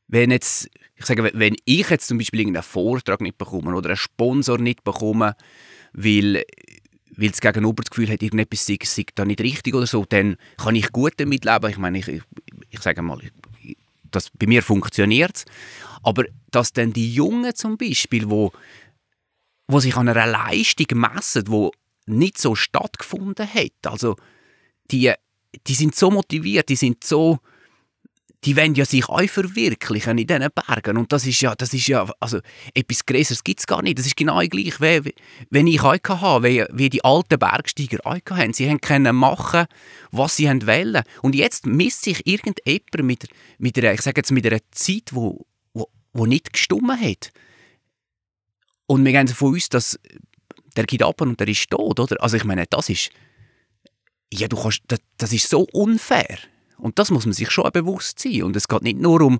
wenn 0.08 0.30
jetzt, 0.30 0.68
ich 0.96 1.04
sage, 1.04 1.30
wenn 1.34 1.56
ich 1.64 1.88
jetzt 1.90 2.08
zum 2.08 2.18
Beispiel 2.18 2.40
irgendeinen 2.40 2.62
Vortrag 2.62 3.20
nicht 3.20 3.38
bekomme 3.38 3.74
oder 3.74 3.90
einen 3.90 3.96
Sponsor 3.96 4.58
nicht 4.58 4.82
bekomme, 4.84 5.36
weil 5.92 6.44
weil 7.16 7.30
das 7.30 7.40
Gegenüber 7.40 7.82
das 7.82 7.90
Gefühl 7.90 8.10
hat, 8.10 8.22
irgendetwas 8.22 8.66
sei, 8.66 8.78
sei 8.82 9.04
da 9.14 9.24
nicht 9.24 9.40
richtig 9.40 9.74
oder 9.74 9.86
so, 9.86 10.04
dann 10.04 10.36
kann 10.58 10.76
ich 10.76 10.92
gut 10.92 11.14
damit 11.16 11.44
leben. 11.44 11.70
Ich 11.70 11.78
meine, 11.78 11.98
ich, 11.98 12.08
ich, 12.08 12.22
ich 12.68 12.80
sage 12.80 13.00
mal, 13.00 13.18
das, 14.10 14.30
bei 14.30 14.46
mir 14.46 14.62
funktioniert 14.62 15.36
es. 15.36 15.44
Aber 16.02 16.24
dass 16.50 16.72
dann 16.72 16.92
die 16.92 17.12
Jungen 17.12 17.54
zum 17.54 17.78
Beispiel, 17.78 18.28
wo, 18.28 18.52
wo 19.66 19.80
sich 19.80 19.96
an 19.96 20.08
einer 20.08 20.26
Leistung 20.26 20.86
messen, 20.98 21.44
wo 21.48 21.72
nicht 22.06 22.38
so 22.38 22.54
stattgefunden 22.54 23.52
hat. 23.52 23.86
Also 23.86 24.16
die, 24.90 25.12
die 25.66 25.74
sind 25.74 25.94
so 25.94 26.10
motiviert, 26.10 26.68
die 26.68 26.76
sind 26.76 27.02
so, 27.02 27.38
die 28.46 28.56
wollen 28.56 28.76
ja 28.76 28.84
sich 28.84 29.08
auch 29.08 29.28
verwirklichen 29.28 30.18
in 30.18 30.26
diesen 30.26 30.48
Bergen 30.54 30.96
und 30.96 31.12
das 31.12 31.26
ist 31.26 31.40
ja, 31.40 31.54
das 31.56 31.74
ist 31.74 31.88
ja, 31.88 32.08
also 32.20 32.38
etwas 32.74 33.04
Größeres 33.04 33.42
gibt 33.42 33.60
es 33.60 33.66
gar 33.66 33.82
nicht. 33.82 33.98
Das 33.98 34.06
ist 34.06 34.16
genau 34.16 34.38
gleich, 34.38 34.80
wie, 34.80 35.12
wenn 35.50 35.66
ich 35.66 35.82
auch 35.82 35.98
hatte, 36.08 36.44
wie, 36.44 36.64
wie 36.72 36.88
die 36.88 37.04
alten 37.04 37.40
Bergsteiger 37.40 37.98
auch 38.04 38.18
hatten. 38.30 38.52
Sie 38.52 38.72
können 38.78 39.16
machen, 39.16 39.66
was 40.12 40.36
sie 40.36 40.46
wollen. 40.46 41.02
Und 41.22 41.34
jetzt 41.34 41.66
misst 41.66 42.04
sich 42.04 42.24
irgendjemand 42.24 43.02
mit, 43.02 43.28
mit 43.58 43.78
einer, 43.78 43.92
ich 43.94 44.02
sage 44.02 44.20
jetzt 44.20 44.30
mit 44.30 44.46
einer 44.46 44.60
Zeit, 44.70 45.10
wo, 45.10 45.44
wo, 45.74 45.88
wo 46.12 46.24
nicht 46.24 46.52
gestummen 46.52 47.00
hat. 47.00 47.32
Und 48.86 49.04
wir 49.04 49.10
gehen 49.10 49.26
davon 49.26 49.56
aus, 49.56 49.68
dass 49.68 49.98
der 50.76 50.84
geht 50.84 51.02
ab 51.02 51.20
und 51.20 51.40
der 51.40 51.48
ist 51.48 51.68
tot, 51.68 51.98
oder? 51.98 52.22
Also 52.22 52.36
ich 52.36 52.44
meine, 52.44 52.66
das 52.70 52.90
ist, 52.90 53.10
ja, 54.32 54.46
du 54.46 54.56
kannst, 54.56 54.82
das, 54.86 55.00
das 55.16 55.32
ist 55.32 55.48
so 55.48 55.66
unfair. 55.72 56.38
Und 56.78 56.98
das 56.98 57.10
muss 57.10 57.26
man 57.26 57.32
sich 57.32 57.50
schon 57.50 57.70
bewusst 57.72 58.18
sein. 58.18 58.42
Und 58.42 58.56
es 58.56 58.68
geht 58.68 58.82
nicht 58.82 58.98
nur 58.98 59.20
um 59.22 59.38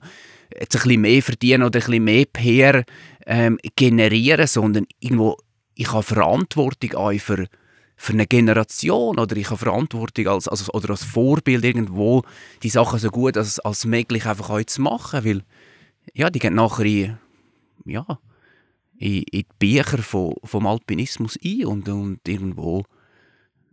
jetzt 0.53 0.77
ein 0.77 0.83
bisschen 0.83 1.01
mehr 1.01 1.23
verdienen 1.23 1.63
oder 1.63 1.79
ein 1.79 1.87
bisschen 1.87 2.05
mehr 2.05 2.25
PR 2.27 2.85
ähm, 3.27 3.59
generieren, 3.77 4.47
sondern 4.47 4.87
irgendwo, 5.01 5.37
ich 5.75 5.93
habe 5.93 6.03
Verantwortung 6.03 6.95
auch 6.95 7.13
für, 7.19 7.47
für 7.97 8.13
eine 8.13 8.27
Generation 8.27 9.19
oder 9.19 9.37
ich 9.37 9.51
habe 9.51 9.59
Verantwortung 9.59 10.29
als, 10.29 10.49
als, 10.49 10.73
oder 10.73 10.91
als 10.91 11.05
Vorbild 11.05 11.65
irgendwo, 11.65 12.23
die 12.63 12.69
Sachen 12.69 12.99
so 12.99 13.11
gut 13.11 13.37
als, 13.37 13.59
als 13.61 13.85
möglich 13.85 14.27
einfach 14.27 14.51
auch 14.51 14.63
zu 14.63 14.83
machen, 14.83 15.25
weil 15.25 15.43
ja, 16.15 16.31
die 16.31 16.39
gehen 16.39 16.55
nachher 16.55 16.85
in, 16.85 17.19
ja, 17.85 18.07
in, 18.99 19.23
in 19.23 19.43
die 19.43 19.47
Bücher 19.59 19.99
von, 19.99 20.35
vom 20.45 20.67
Alpinismus 20.67 21.39
ein 21.45 21.67
und, 21.67 21.89
und 21.89 22.21
irgendwo 22.27 22.85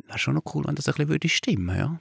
wäre 0.07 0.19
schon 0.19 0.35
noch 0.35 0.53
cool, 0.53 0.65
wenn 0.65 0.75
das 0.75 0.87
ein 0.87 0.93
bisschen 0.93 1.09
würde 1.09 1.29
stimmen 1.29 1.77
ja. 1.77 1.99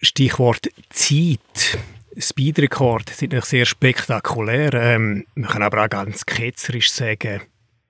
Stichwort 0.00 0.68
Zeit. 0.90 1.78
Speedrekord 2.16 3.10
sind 3.10 3.32
natürlich 3.32 3.44
sehr 3.46 3.66
spektakulär. 3.66 4.74
Ähm, 4.74 5.26
man 5.34 5.50
kann 5.50 5.62
aber 5.62 5.84
auch 5.84 5.90
ganz 5.90 6.26
ketzerisch 6.26 6.90
sagen, 6.90 7.42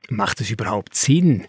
macht 0.08 0.40
es 0.40 0.50
überhaupt 0.50 0.94
Sinn? 0.94 1.46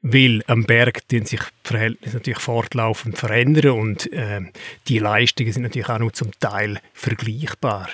Weil 0.00 0.44
am 0.46 0.64
Berg 0.64 1.02
sich 1.10 1.24
die 1.30 1.38
Verhältnisse 1.64 2.16
natürlich 2.16 2.38
fortlaufend 2.38 3.18
verändern 3.18 3.72
und 3.72 4.12
äh, 4.12 4.40
die 4.86 5.00
Leistungen 5.00 5.52
sind 5.52 5.64
natürlich 5.64 5.88
auch 5.88 5.98
nur 5.98 6.12
zum 6.12 6.30
Teil 6.38 6.80
vergleichbar. 6.92 7.88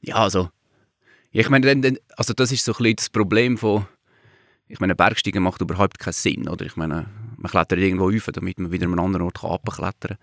Ja, 0.00 0.16
also 0.16 0.48
ich 1.32 1.48
meine, 1.48 1.98
also 2.16 2.32
das 2.34 2.52
ist 2.52 2.64
so 2.64 2.72
ein 2.72 2.76
bisschen 2.78 2.96
das 2.96 3.10
Problem 3.10 3.58
von, 3.58 3.86
ich 4.68 4.80
meine, 4.80 4.94
Bergsteigen 4.94 5.42
macht 5.42 5.60
überhaupt 5.60 5.98
keinen 5.98 6.12
Sinn, 6.12 6.48
oder? 6.48 6.64
Ich 6.64 6.76
meine, 6.76 7.06
man 7.42 7.50
klettert 7.50 7.80
irgendwo 7.80 8.08
rauf, 8.08 8.30
damit 8.32 8.58
man 8.58 8.70
wieder 8.70 8.86
an 8.86 8.92
einen 8.92 9.00
anderen 9.00 9.26
Ort 9.26 9.42
runterklettern 9.42 10.16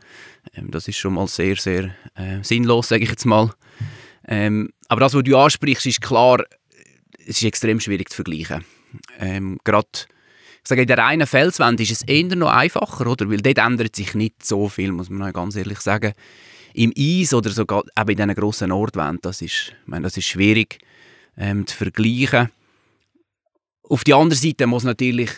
kann. 0.54 0.64
Ähm, 0.66 0.72
das 0.72 0.88
ist 0.88 0.98
schon 0.98 1.14
mal 1.14 1.28
sehr, 1.28 1.58
sehr 1.58 1.96
äh, 2.16 2.42
sinnlos, 2.42 2.88
sage 2.88 3.04
ich 3.04 3.10
jetzt 3.10 3.26
mal. 3.26 3.52
Ähm, 4.28 4.70
aber 4.88 5.02
das, 5.02 5.14
was 5.14 5.24
du 5.24 5.38
ansprichst, 5.38 5.86
ist 5.86 6.02
klar, 6.02 6.44
es 7.20 7.38
ist 7.38 7.44
extrem 7.44 7.80
schwierig 7.80 8.10
zu 8.10 8.16
vergleichen. 8.16 8.64
Ähm, 9.20 9.60
Gerade, 9.64 9.88
ich 9.94 10.68
sage, 10.68 10.82
in 10.82 10.88
der 10.88 10.98
reinen 10.98 11.28
Felswand 11.28 11.80
ist 11.82 11.92
es 11.92 12.02
eher 12.04 12.36
noch 12.36 12.52
einfacher, 12.52 13.06
oder? 13.06 13.30
Weil 13.30 13.42
dort 13.42 13.58
ändert 13.58 13.96
sich 13.96 14.16
nicht 14.16 14.46
so 14.46 14.70
viel, 14.70 14.92
muss 14.94 15.10
man 15.10 15.34
ganz 15.34 15.56
ehrlich 15.58 15.80
sagen. 15.82 16.14
Im 16.74 16.94
Eis 16.98 17.34
oder 17.34 17.50
sogar 17.50 17.84
eben 18.00 18.12
in 18.12 18.18
diesen 18.18 18.36
grossen 18.36 18.70
Nordwänden, 18.70 19.20
das 19.24 19.42
ist, 19.42 19.74
ich 19.82 19.88
meine, 19.88 20.04
das 20.04 20.16
ist 20.16 20.28
schwierig 20.28 20.80
ähm, 21.38 21.68
zu 21.68 21.76
vergleichen. 21.76 22.50
Auf 23.84 24.04
der 24.04 24.16
anderen 24.16 24.42
Seite 24.42 24.68
muss 24.68 24.84
natürlich 24.84 25.32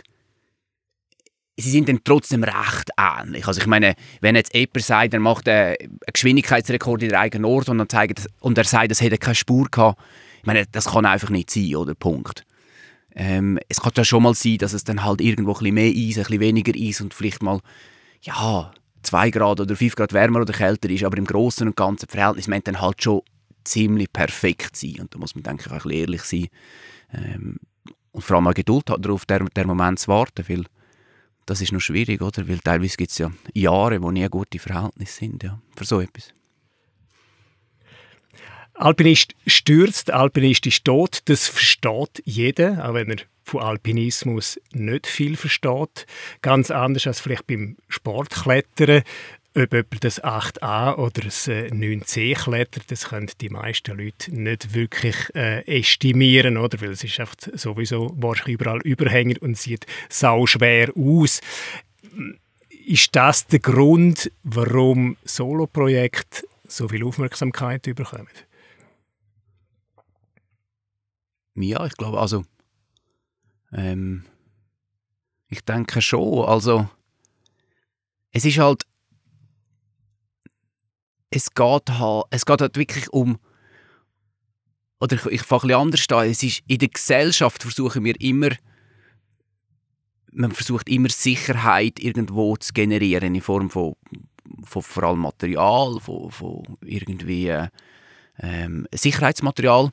sie 1.58 1.70
sind 1.70 1.90
dann 1.90 2.00
trotzdem 2.04 2.44
recht 2.44 2.92
ähnlich. 2.98 3.48
Also 3.48 3.62
ich 3.62 3.68
meine, 3.68 3.96
wenn 4.22 4.36
jetzt 4.36 4.54
jemand 4.54 4.82
sagt, 4.82 5.14
er 5.14 5.20
macht 5.20 5.48
einen 5.48 5.76
Geschwindigkeitsrekord 6.12 7.04
in 7.04 7.10
der 7.10 7.20
eigenen 7.20 7.46
Ort 7.46 7.70
und, 7.70 7.78
dann 7.78 7.90
zeigt, 7.90 8.28
und 8.40 8.58
er 8.58 8.64
sagt, 8.64 8.92
es 8.92 9.02
hätte 9.02 9.18
keine 9.18 9.36
Spur 9.36 9.68
gehabt, 9.70 10.02
ich 10.40 10.48
meine, 10.48 10.66
das 10.72 10.86
kann 10.86 11.06
einfach 11.06 11.30
nicht 11.30 11.52
sein, 11.52 11.76
oder? 11.76 11.94
Punkt. 11.94 12.46
Ähm, 13.14 13.60
es 13.70 13.82
kann 13.82 13.92
ja 13.96 14.04
schon 14.04 14.24
mal 14.24 14.34
sein, 14.34 14.58
dass 14.58 14.74
es 14.74 14.84
dann 14.84 15.04
halt 15.04 15.22
irgendwo 15.22 15.52
ein 15.52 15.60
bisschen 15.60 15.76
mehr 15.76 15.92
Eis, 15.92 16.18
ein 16.18 16.24
bisschen 16.24 16.40
weniger 16.40 16.74
Eis 16.76 17.02
und 17.02 17.14
vielleicht 17.14 17.44
mal, 17.44 17.60
ja, 18.22 18.72
2 19.04 19.30
Grad 19.32 19.60
oder 19.60 19.76
5 19.76 19.96
Grad 19.96 20.14
wärmer 20.14 20.42
oder 20.42 20.54
kälter 20.54 20.90
ist, 20.90 21.04
aber 21.04 21.18
im 21.18 21.26
Großen 21.26 21.68
und 21.68 21.76
Ganzen 21.76 22.08
Verhältnis 22.08 22.48
meint 22.48 22.68
dann 22.68 22.82
halt 22.82 23.04
schon 23.04 23.22
ziemlich 23.64 24.12
perfekt 24.12 24.76
sein. 24.76 24.98
Und 25.00 25.14
da 25.14 25.20
muss 25.20 25.36
man, 25.36 25.44
denke 25.44 25.66
ich, 25.68 25.72
auch 25.72 25.90
ehrlich 25.90 26.24
sein. 26.24 26.48
Ähm, 27.14 27.58
und 28.12 28.24
vor 28.24 28.38
allem 28.38 28.48
auch 28.48 28.54
Geduld 28.54 28.90
hat 28.90 29.04
darauf, 29.06 29.26
der, 29.26 29.40
der 29.56 29.68
Moment 29.68 30.00
zu 30.00 30.08
warten, 30.08 30.46
weil 30.48 30.66
das 31.46 31.62
ist 31.62 31.72
noch 31.72 31.80
schwierig, 31.80 32.22
oder? 32.22 32.48
Weil 32.48 32.60
teilweise 32.60 32.98
gibt 32.98 33.12
es 33.12 33.18
ja 33.18 33.32
Jahre, 33.54 34.02
wo 34.02 34.12
nie 34.12 34.28
gute 34.30 34.60
Verhältnisse 34.60 35.14
sind, 35.14 35.44
ja, 35.44 35.62
für 35.76 35.86
so 35.86 36.00
etwas. 36.00 36.34
Alpinist 38.74 39.36
stürzt, 39.46 40.12
Alpinist 40.12 40.66
ist 40.66 40.86
tot, 40.86 41.22
das 41.26 41.48
versteht 41.48 42.22
jeder, 42.26 42.88
auch 42.88 42.94
wenn 42.96 43.12
er 43.12 43.18
von 43.44 43.62
Alpinismus 43.62 44.60
nicht 44.72 45.08
viel 45.08 45.36
versteht. 45.36 46.06
Ganz 46.42 46.72
anders 46.72 47.06
als 47.06 47.20
vielleicht 47.20 47.48
beim 47.48 47.78
Sportklettern 47.90 49.04
ob 49.54 49.74
jemand 49.74 50.04
das 50.04 50.24
8a 50.24 50.96
oder 50.96 51.22
das 51.22 51.48
9c 51.48 52.18
äh, 52.18 52.34
klettert, 52.34 52.90
das 52.90 53.10
können 53.10 53.30
die 53.42 53.50
meisten 53.50 53.98
Leute 53.98 54.34
nicht 54.34 54.74
wirklich 54.74 55.16
äh, 55.36 55.80
estimieren, 55.80 56.58
oder? 56.58 56.80
weil 56.80 56.92
es 56.92 57.04
ist 57.04 57.20
einfach 57.20 57.36
sowieso 57.54 58.14
wahrscheinlich 58.16 58.56
überall 58.56 58.82
Überhänger 58.82 59.36
und 59.42 59.58
sieht 59.58 59.86
sau 60.10 60.46
schwer 60.46 60.92
aus. 60.96 61.42
Ist 62.86 63.16
das 63.16 63.46
der 63.48 63.60
Grund, 63.60 64.32
warum 64.44 65.18
Solo-Projekte 65.26 66.48
so 66.68 66.88
viel 66.88 67.04
Aufmerksamkeit 67.04 67.84
bekommen? 67.84 68.28
Ja, 71.56 71.86
ich 71.86 71.98
glaube, 71.98 72.20
also 72.20 72.46
ähm, 73.74 74.24
ich 75.50 75.62
denke 75.66 76.02
schon, 76.02 76.46
also 76.46 76.90
es 78.32 78.46
ist 78.46 78.58
halt 78.58 78.86
es 81.32 81.54
geht 81.54 81.90
halt, 81.90 82.26
es 82.30 82.46
geht 82.46 82.62
halt 82.62 82.78
wirklich 82.78 83.10
um, 83.12 83.40
oder 85.00 85.16
ich, 85.16 85.26
ich 85.26 85.42
fange 85.42 85.76
ein 85.76 85.82
anders 85.82 86.06
an, 86.12 86.30
es 86.30 86.44
ist, 86.44 86.62
in 86.68 86.78
der 86.78 86.90
Gesellschaft 86.90 87.64
versuchen 87.64 88.04
wir 88.04 88.20
immer 88.22 88.50
man 90.32 90.52
versucht 90.52 90.90
immer 90.90 91.10
Sicherheit 91.10 92.00
irgendwo 92.00 92.56
zu 92.58 92.74
generieren 92.74 93.36
in 93.36 93.42
Form 93.42 93.70
von, 93.70 93.96
von 94.64 94.82
vor 94.82 95.04
allem 95.04 95.20
Material, 95.20 96.00
von, 96.00 96.32
von 96.32 96.64
irgendwie 96.82 97.54
ähm, 98.40 98.88
Sicherheitsmaterial. 98.94 99.92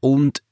Und 0.00 0.42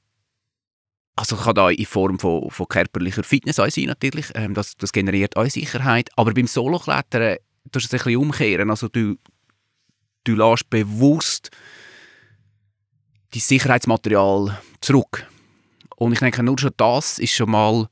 also 1.15 1.37
kann 1.37 1.55
da 1.55 1.69
in 1.69 1.85
Form 1.85 2.19
von, 2.19 2.49
von 2.51 2.67
körperlicher 2.67 3.23
Fitness 3.23 3.59
auch 3.59 3.69
sein 3.69 3.85
natürlich, 3.85 4.27
ähm, 4.35 4.53
das, 4.53 4.75
das 4.75 4.91
generiert 4.91 5.37
auch 5.37 5.49
Sicherheit, 5.49 6.09
aber 6.17 6.33
beim 6.33 6.47
Soloklettern 6.47 7.37
tust 7.71 7.91
du 7.91 7.95
es 7.95 8.03
ein 8.03 8.05
bisschen 8.05 8.21
umkehren, 8.21 8.69
also 8.69 8.89
du, 8.89 9.15
du 10.25 10.35
lässt 10.35 10.69
bewusst 10.69 11.51
dein 13.33 13.41
Sicherheitsmaterial 13.41 14.59
zurück 14.81 15.25
und 15.95 16.11
ich 16.11 16.19
denke, 16.19 16.43
nur 16.43 16.59
schon 16.59 16.71
das 16.77 17.19
ist 17.19 17.33
schon 17.33 17.51
mal 17.51 17.87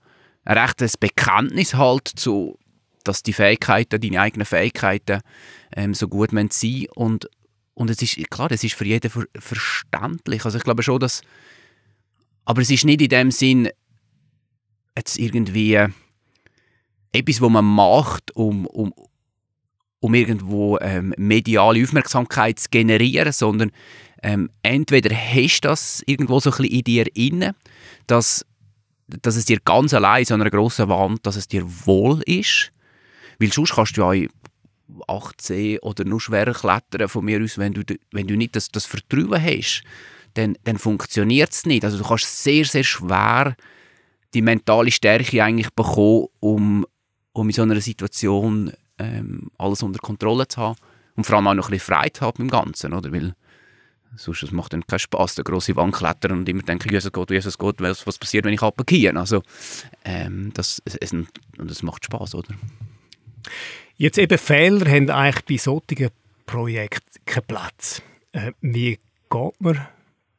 ein 0.45 0.57
rechtes 0.57 0.97
Bekenntnis 0.97 1.73
halt 1.73 2.07
zu, 2.07 2.59
dass 3.03 3.23
die 3.23 3.33
Fähigkeiten, 3.33 4.01
deine 4.01 4.21
eigenen 4.21 4.45
Fähigkeiten 4.45 5.21
ähm, 5.75 5.93
so 5.93 6.07
gut 6.07 6.31
sein 6.31 6.45
müssen 6.45 6.87
und 6.95 7.29
und 7.75 7.89
es 7.89 8.01
ist 8.03 8.29
klar, 8.29 8.51
es 8.51 8.63
ist 8.63 8.75
für 8.75 8.85
jeden 8.85 9.09
ver 9.09 9.25
verständlich. 9.39 10.45
Also 10.45 10.59
ich 10.59 10.63
glaube 10.63 10.83
schon, 10.83 10.99
dass 10.99 11.21
aber 12.45 12.61
es 12.61 12.69
ist 12.69 12.85
nicht 12.85 13.01
in 13.01 13.09
dem 13.09 13.31
Sinn 13.31 13.69
jetzt 14.95 15.17
irgendwie 15.17 15.79
etwas, 17.11 17.41
was 17.41 17.49
man 17.49 17.65
macht, 17.65 18.35
um, 18.35 18.65
um, 18.67 18.93
um 20.03 20.13
irgendwo 20.15 20.77
ähm, 20.81 21.13
mediale 21.15 21.81
Aufmerksamkeit 21.81 22.59
zu 22.59 22.67
generieren, 22.69 23.31
sondern 23.31 23.71
ähm, 24.21 24.49
entweder 24.61 25.15
hast 25.15 25.61
du 25.61 25.69
das 25.69 26.03
irgendwo 26.05 26.41
so 26.41 26.51
ein 26.51 26.57
bisschen 26.57 26.77
in 26.77 26.83
dir 26.83 27.05
inne, 27.15 27.55
dass, 28.05 28.45
dass 29.07 29.37
es 29.37 29.45
dir 29.45 29.59
ganz 29.63 29.93
allein 29.93 30.25
so 30.25 30.33
einer 30.33 30.49
grossen 30.49 30.89
Wand, 30.89 31.25
dass 31.25 31.37
es 31.37 31.47
dir 31.47 31.63
wohl 31.85 32.21
ist, 32.25 32.73
weil 33.39 33.53
sonst 33.53 33.75
kannst 33.75 33.95
du 33.95 34.11
ja 34.11 34.27
18 35.07 35.79
oder 35.79 36.03
nur 36.03 36.19
schwerer 36.19 36.53
klettern 36.53 37.07
von 37.07 37.23
mir 37.23 37.41
aus, 37.41 37.57
wenn 37.57 37.73
du, 37.73 37.83
wenn 38.11 38.27
du 38.27 38.35
nicht 38.35 38.57
das, 38.57 38.67
das 38.67 38.85
Vertrauen 38.85 39.41
hast, 39.41 39.83
dann, 40.33 40.57
dann 40.65 40.79
funktioniert 40.79 41.53
es 41.53 41.65
nicht. 41.65 41.85
Also 41.85 41.97
du 41.97 42.03
kannst 42.03 42.43
sehr, 42.43 42.65
sehr 42.65 42.83
schwer 42.83 43.55
die 44.33 44.41
mentale 44.41 44.91
Stärke 44.91 45.41
eigentlich 45.41 45.69
bekommen, 45.69 46.27
um, 46.41 46.85
um 47.31 47.47
in 47.47 47.53
so 47.53 47.61
einer 47.61 47.79
Situation 47.79 48.73
ähm, 48.97 49.49
alles 49.57 49.83
unter 49.83 49.99
Kontrolle 49.99 50.47
zu 50.47 50.61
haben 50.61 50.77
und 51.15 51.25
vor 51.25 51.37
allem 51.37 51.47
auch 51.47 51.53
noch 51.53 51.67
ein 51.69 51.71
bisschen 51.71 51.93
Freude 51.93 52.13
zu 52.13 52.25
haben 52.25 52.41
im 52.43 52.49
Ganzen, 52.49 52.93
oder? 52.93 53.11
Weil 53.11 53.33
sonst 54.15 54.51
macht 54.51 54.73
dann 54.73 54.85
keinen 54.85 54.99
Spaß, 54.99 55.35
der 55.35 55.43
große 55.43 55.75
Wand 55.75 55.95
klettern 55.95 56.31
und 56.31 56.49
immer 56.49 56.61
denken, 56.61 56.89
Jesus 56.89 57.11
Gott, 57.11 57.31
Jesus 57.31 57.57
Gott, 57.57 57.79
was, 57.79 58.05
was 58.05 58.17
passiert, 58.17 58.45
wenn 58.45 58.53
ich 58.53 58.61
abgehe? 58.61 59.15
Also 59.15 59.41
ähm, 60.05 60.51
das, 60.53 60.81
es, 60.85 61.15
das 61.57 61.83
macht 61.83 62.05
Spaß, 62.05 62.35
oder? 62.35 62.53
Jetzt 63.95 64.17
eben 64.17 64.37
Fehler 64.37 64.89
haben 64.89 65.09
eigentlich 65.09 65.45
bei 65.45 65.57
solchen 65.57 66.09
Projekten 66.45 67.25
keinen 67.25 67.45
Platz. 67.45 68.01
Äh, 68.31 68.51
wie 68.61 68.99
geht 69.29 69.61
man 69.61 69.87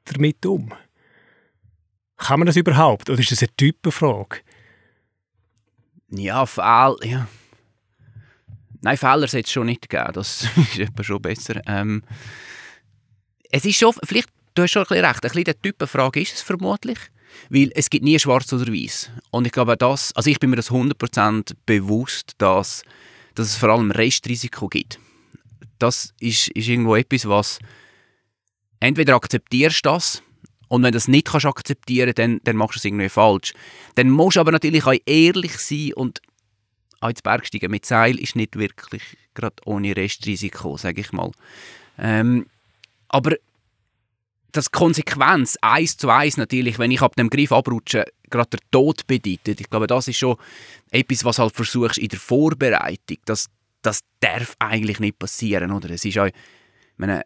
damit 0.04 0.44
um? 0.46 0.72
Kann 2.16 2.40
man 2.40 2.46
das 2.46 2.56
überhaupt? 2.56 3.10
Oder 3.10 3.20
ist 3.20 3.32
das 3.32 3.42
eine 3.42 3.54
Typenfrage? 3.56 4.38
Ja, 6.10 6.46
Fehler, 6.46 6.96
ja. 7.02 7.28
Nein, 8.84 8.98
Fehler 8.98 9.26
sollte 9.26 9.46
es 9.46 9.50
schon 9.50 9.66
nicht 9.66 9.88
geben. 9.88 10.12
Das 10.12 10.46
ist 10.56 10.78
etwa 10.78 11.02
schon 11.02 11.22
besser. 11.22 11.60
Ähm, 11.66 12.02
es 13.50 13.64
ist 13.64 13.78
schon, 13.78 13.94
vielleicht, 14.04 14.28
du 14.54 14.62
hast 14.62 14.72
schon 14.72 14.82
ein 14.82 14.88
bisschen 14.88 15.04
recht, 15.06 15.24
ein 15.24 15.28
bisschen 15.28 15.44
der 15.44 15.62
Typenfrage 15.62 16.20
ist 16.20 16.34
es 16.34 16.42
vermutlich. 16.42 16.98
Weil 17.48 17.72
es 17.74 17.88
gibt 17.88 18.04
nie 18.04 18.18
schwarz 18.18 18.52
oder 18.52 18.70
weiß. 18.70 19.10
Und 19.30 19.46
ich 19.46 19.52
glaube, 19.52 19.76
das, 19.78 20.14
also 20.14 20.28
ich 20.28 20.38
bin 20.38 20.50
mir 20.50 20.56
das 20.56 20.70
100% 20.70 21.54
bewusst, 21.64 22.32
dass, 22.38 22.84
dass 23.34 23.48
es 23.48 23.56
vor 23.56 23.70
allem 23.70 23.90
Restrisiko 23.90 24.68
gibt. 24.68 25.00
Das 25.78 26.12
ist, 26.20 26.48
ist 26.48 26.68
irgendwo 26.68 26.94
etwas, 26.94 27.26
was 27.26 27.58
entweder 28.80 29.16
akzeptierst 29.16 29.84
du 29.84 29.90
das 29.90 30.22
und 30.68 30.82
wenn 30.82 30.92
du 30.92 30.96
das 30.96 31.08
nicht 31.08 31.26
kannst 31.26 31.46
akzeptieren 31.46 32.12
dann, 32.14 32.40
dann 32.44 32.56
machst 32.56 32.76
du 32.76 32.78
es 32.78 32.84
irgendwie 32.84 33.08
falsch. 33.08 33.54
Dann 33.94 34.10
musst 34.10 34.36
du 34.36 34.40
aber 34.40 34.52
natürlich 34.52 34.84
auch 34.84 34.94
ehrlich 35.06 35.56
sein 35.58 35.94
und 35.94 36.20
auch 37.04 37.10
ins 37.10 37.22
Bergsteigen 37.22 37.70
mit 37.70 37.84
Seil 37.84 38.18
ist 38.18 38.36
nicht 38.36 38.56
wirklich 38.56 39.02
gerade 39.34 39.56
ohne 39.66 39.96
Restrisiko, 39.96 40.76
sage 40.76 41.02
ich 41.02 41.12
mal. 41.12 41.30
Ähm, 41.98 42.46
aber 43.08 43.36
das 44.52 44.70
Konsequenz 44.70 45.58
eins 45.60 45.96
zu 45.96 46.08
eins 46.08 46.36
natürlich, 46.36 46.78
wenn 46.78 46.90
ich 46.90 47.02
ab 47.02 47.16
dem 47.16 47.28
Griff 47.28 47.52
abrutsche, 47.52 48.04
gerade 48.30 48.50
der 48.50 48.60
Tod 48.70 49.06
bedeutet. 49.06 49.60
Ich 49.60 49.68
glaube, 49.68 49.86
das 49.86 50.08
ist 50.08 50.16
schon 50.16 50.36
etwas, 50.90 51.24
was 51.24 51.38
halt 51.38 51.54
versuchst 51.54 51.98
in 51.98 52.08
der 52.08 52.18
Vorbereitung. 52.18 53.18
Das, 53.24 53.48
das 53.82 54.00
darf 54.20 54.54
eigentlich 54.58 55.00
nicht 55.00 55.18
passieren, 55.18 55.72
oder? 55.72 55.90
Es 55.90 56.04
ist 56.04 56.18
auch, 56.18 56.28
meine, 56.96 57.22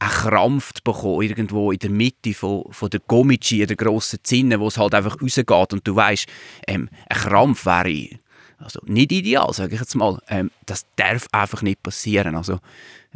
einen 0.00 0.10
Krampf 0.10 0.72
bekommen, 0.82 1.22
irgendwo 1.22 1.70
in 1.70 1.78
der 1.78 1.90
Mitte 1.90 2.34
von, 2.34 2.64
von 2.70 2.90
der 2.90 3.00
Gomichi, 3.06 3.64
der 3.64 3.76
grossen 3.76 4.18
Zinne, 4.24 4.58
wo 4.58 4.66
es 4.66 4.78
halt 4.78 4.94
einfach 4.94 5.22
rausgeht 5.22 5.72
und 5.72 5.86
du 5.86 5.94
weißt, 5.94 6.26
ähm, 6.66 6.88
ein 7.08 7.16
Krampf 7.16 7.64
wäre 7.64 8.18
also 8.62 8.80
nicht 8.84 9.12
ideal, 9.12 9.52
sage 9.52 9.74
ich 9.74 9.80
jetzt 9.80 9.94
mal. 9.94 10.20
Ähm, 10.28 10.50
das 10.66 10.86
darf 10.96 11.26
einfach 11.32 11.62
nicht 11.62 11.82
passieren. 11.82 12.36
Also, 12.36 12.58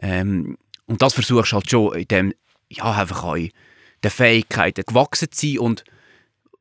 ähm, 0.01 0.57
und 0.87 1.03
das 1.03 1.15
versuchst 1.15 1.53
du 1.53 1.57
halt 1.57 1.71
schon 1.71 1.95
in 1.95 2.09
dem, 2.09 2.35
ja, 2.69 2.93
einfach 2.93 3.25
auch 3.25 3.37
den 3.37 4.11
Fähigkeiten 4.11 4.85
gewachsen 4.87 5.31
zu 5.31 5.47
sein 5.47 5.59
und 5.59 5.85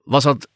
was 0.05 0.25
halt 0.25 0.47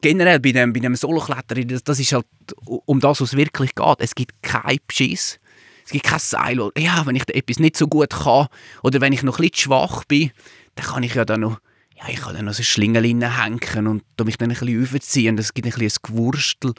generell 0.00 0.40
bei 0.40 0.52
dem, 0.52 0.72
bei 0.72 0.80
dem 0.80 0.96
Solokletterer, 0.96 1.64
das, 1.64 1.84
das 1.84 2.00
ist 2.00 2.12
halt 2.12 2.26
um 2.64 3.00
das, 3.00 3.20
was 3.20 3.32
es 3.32 3.36
wirklich 3.36 3.74
geht. 3.74 3.96
Es 4.00 4.14
gibt 4.14 4.42
keinen 4.42 4.78
Beschiss 4.86 5.38
es 5.86 5.92
gibt 5.92 6.04
kein 6.04 6.18
Seil. 6.18 6.70
Ja, 6.76 7.06
wenn 7.06 7.14
ich 7.14 7.28
etwas 7.28 7.60
nicht 7.60 7.76
so 7.76 7.86
gut 7.86 8.10
kann 8.10 8.48
oder 8.82 9.00
wenn 9.00 9.12
ich 9.12 9.22
noch 9.22 9.38
ein 9.38 9.42
bisschen 9.42 9.70
schwach 9.70 10.04
bin, 10.04 10.32
dann 10.74 10.86
kann 10.86 11.04
ich 11.04 11.14
ja 11.14 11.24
dann 11.24 11.40
noch, 11.40 11.60
ja, 11.96 12.08
ich 12.08 12.20
kann 12.20 12.34
dann 12.34 12.46
noch 12.46 12.54
so 12.54 12.64
Schlingel 12.64 13.04
hängen 13.04 13.86
und 13.86 14.02
mich 14.24 14.36
dann 14.36 14.50
ein 14.50 14.58
bisschen 14.58 14.82
aufziehen. 14.82 15.36
Das 15.36 15.54
gibt 15.54 15.66
ein 15.66 15.78
bisschen 15.78 16.02
ein 16.04 16.12
Gewurstel. 16.12 16.74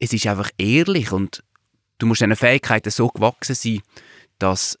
Es 0.00 0.12
ist 0.12 0.26
einfach 0.26 0.50
ehrlich 0.58 1.12
und 1.12 1.44
du 1.98 2.06
musst 2.06 2.22
deinen 2.22 2.36
Fähigkeiten 2.36 2.90
so 2.90 3.08
gewachsen 3.08 3.54
sein, 3.54 3.82
dass, 4.38 4.78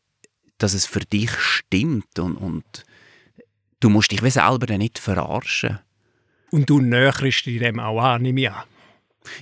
dass 0.58 0.74
es 0.74 0.86
für 0.86 1.00
dich 1.00 1.30
stimmt 1.38 2.18
und, 2.18 2.36
und 2.36 2.84
du 3.78 3.90
musst 3.90 4.10
dich 4.10 4.20
selber 4.32 4.66
dann 4.66 4.78
nicht 4.78 4.98
verarschen. 4.98 5.78
Und 6.50 6.68
du 6.68 6.80
näherst 6.80 7.46
dich 7.46 7.60
dem 7.60 7.78
auch 7.78 8.00
an, 8.02 8.22
nehme 8.22 8.40
ich 8.40 8.50
an. 8.50 8.64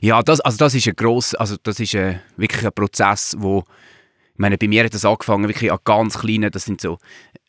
Ja, 0.00 0.22
das, 0.22 0.40
also 0.40 0.58
das 0.58 0.74
ist 0.74 0.88
ein 0.88 0.96
gross, 0.96 1.34
also 1.34 1.56
das 1.62 1.80
ist 1.80 1.94
ein, 1.94 2.20
wirklich 2.36 2.66
ein 2.66 2.72
Prozess, 2.72 3.36
wo, 3.38 3.64
ich 4.32 4.38
meine, 4.38 4.58
bei 4.58 4.68
mir 4.68 4.84
hat 4.84 4.92
das 4.92 5.04
angefangen 5.04 5.48
wirklich 5.48 5.72
an 5.72 5.78
ganz 5.84 6.18
kleinen, 6.18 6.50
das 6.50 6.64
sind 6.64 6.80
so, 6.80 6.98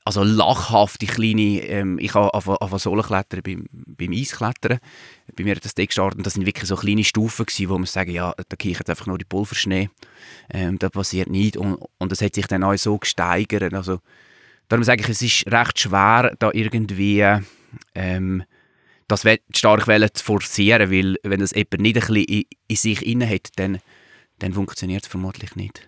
also 0.06 0.24
lachhafte 0.24 1.06
kleine, 1.06 1.62
ähm, 1.68 2.00
ich 2.00 2.14
habe 2.14 2.34
auf 2.34 2.82
Sohle 2.82 3.04
klettern 3.04 3.42
beim, 3.44 3.66
beim 3.72 4.12
Eisklettern, 4.12 4.80
bei 5.36 5.44
mir 5.44 5.56
hat 5.56 5.66
das 5.66 5.76
gestartet 5.76 6.18
und 6.18 6.26
das 6.26 6.34
sind 6.34 6.46
wirklich 6.46 6.68
so 6.68 6.76
kleine 6.76 7.04
Stufen 7.04 7.46
gewesen, 7.46 7.70
wo 7.70 7.78
man 7.78 7.86
sagen, 7.86 8.12
ja, 8.12 8.34
da 8.36 8.56
kichert 8.56 8.90
einfach 8.90 9.08
nur 9.08 9.18
die 9.18 9.26
Pulverschnee, 9.26 9.90
ähm, 10.50 10.80
da 10.80 10.90
passiert 10.90 11.30
nichts 11.30 11.58
und, 11.58 11.78
und 11.98 12.12
das 12.12 12.22
hat 12.22 12.36
sich 12.36 12.48
dann 12.48 12.64
auch 12.64 12.76
so 12.76 12.98
gesteigert, 12.98 13.74
also 13.74 14.00
darum 14.68 14.84
sage 14.84 15.02
ich, 15.02 15.10
es 15.10 15.22
ist 15.22 15.48
recht 15.52 15.80
schwer, 15.80 16.34
da 16.40 16.52
irgendwie 16.54 17.26
ähm, 17.94 18.44
das 19.10 19.26
stark 19.54 19.86
zu 20.14 20.24
forcieren, 20.24 20.92
weil 20.92 21.18
wenn 21.24 21.40
das 21.40 21.52
jemand 21.52 21.82
nicht 21.82 21.98
ein 21.98 22.08
bisschen 22.08 22.24
in, 22.24 22.44
in 22.68 22.76
sich 22.76 23.06
inne 23.06 23.30
hat, 23.30 23.50
dann, 23.56 23.80
dann 24.38 24.54
funktioniert 24.54 25.04
es 25.04 25.10
vermutlich 25.10 25.56
nicht. 25.56 25.88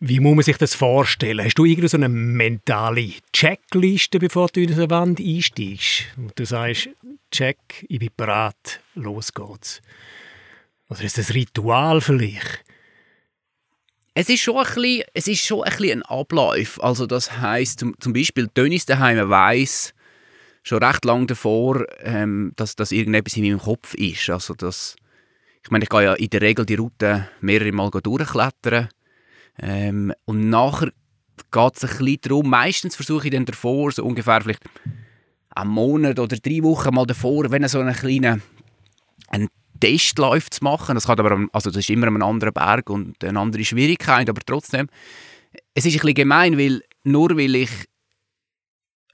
Wie 0.00 0.20
muss 0.20 0.36
man 0.36 0.44
sich 0.44 0.56
das 0.56 0.76
vorstellen? 0.76 1.44
Hast 1.44 1.56
du 1.56 1.64
irgendwie 1.64 1.88
so 1.88 1.96
eine 1.96 2.08
mentale 2.08 3.14
Checkliste, 3.32 4.20
bevor 4.20 4.48
du 4.48 4.60
in 4.60 4.72
eine 4.72 4.88
Wand 4.90 5.18
einsteigst? 5.18 6.04
Und 6.16 6.38
du 6.38 6.46
sagst, 6.46 6.90
check, 7.32 7.58
ich 7.88 7.98
bin 7.98 8.10
bereit, 8.16 8.80
los 8.94 9.34
geht's. 9.34 9.82
Oder 10.88 11.02
ist 11.02 11.18
das 11.18 11.30
ein 11.30 11.34
Ritual 11.34 12.00
vielleicht? 12.00 12.64
Es 14.14 14.28
ist 14.28 14.40
schon 14.40 14.58
ein 14.58 14.66
bisschen, 14.66 15.04
es 15.14 15.26
ist 15.26 15.44
schon 15.44 15.64
ein, 15.64 15.76
bisschen 15.76 16.02
ein 16.02 16.02
Ablauf. 16.02 16.82
Also 16.82 17.06
das 17.06 17.40
heisst, 17.40 17.80
zum, 17.80 17.94
zum 17.98 18.12
Beispiel 18.12 18.48
Dönis 18.56 18.86
daheim 18.86 19.28
weiss, 19.28 19.94
schon 20.62 20.82
recht 20.82 21.04
lange 21.04 21.26
davor, 21.26 21.84
ähm, 22.02 22.52
dass, 22.54 22.76
dass 22.76 22.92
irgendetwas 22.92 23.36
in 23.36 23.42
meinem 23.42 23.58
Kopf 23.58 23.94
ist. 23.94 24.30
Also 24.30 24.54
das, 24.54 24.94
ich 25.64 25.70
meine, 25.70 25.84
ich 25.84 25.90
gehe 25.90 26.04
ja 26.04 26.14
in 26.14 26.30
der 26.30 26.40
Regel 26.40 26.64
die 26.64 26.76
Route 26.76 27.28
mehrere 27.40 27.72
Mal 27.72 27.90
durchklettern. 27.90 28.88
Ähm, 29.60 30.12
und 30.24 30.48
nachher 30.50 30.92
geht 31.50 31.76
es 31.76 31.84
ein 31.84 31.98
bisschen 31.98 32.18
darum, 32.22 32.50
meistens 32.50 32.96
versuche 32.96 33.28
ich 33.28 33.32
dann 33.32 33.44
davor, 33.44 33.92
so 33.92 34.04
ungefähr 34.04 34.40
vielleicht 34.40 34.62
einen 35.50 35.70
Monat 35.70 36.18
oder 36.18 36.36
drei 36.36 36.62
Wochen 36.62 36.94
mal 36.94 37.06
davor, 37.06 37.50
wenn 37.50 37.66
so 37.68 37.80
einen 37.80 37.94
kleinen 37.94 38.42
einen 39.28 39.48
Test 39.80 40.18
läuft 40.18 40.54
zu 40.54 40.64
machen. 40.64 40.94
Das, 40.94 41.06
kann 41.06 41.18
aber, 41.18 41.46
also 41.52 41.70
das 41.70 41.78
ist 41.78 41.90
immer 41.90 42.06
ein 42.06 42.22
anderer 42.22 42.52
Berg 42.52 42.90
und 42.90 43.22
eine 43.24 43.38
andere 43.38 43.64
Schwierigkeit, 43.64 44.28
aber 44.28 44.40
trotzdem, 44.44 44.88
es 45.74 45.84
ist 45.84 45.94
ein 45.94 46.00
bisschen 46.00 46.14
gemein, 46.14 46.58
weil 46.58 46.82
nur 47.04 47.36
weil 47.36 47.54
ich 47.54 47.70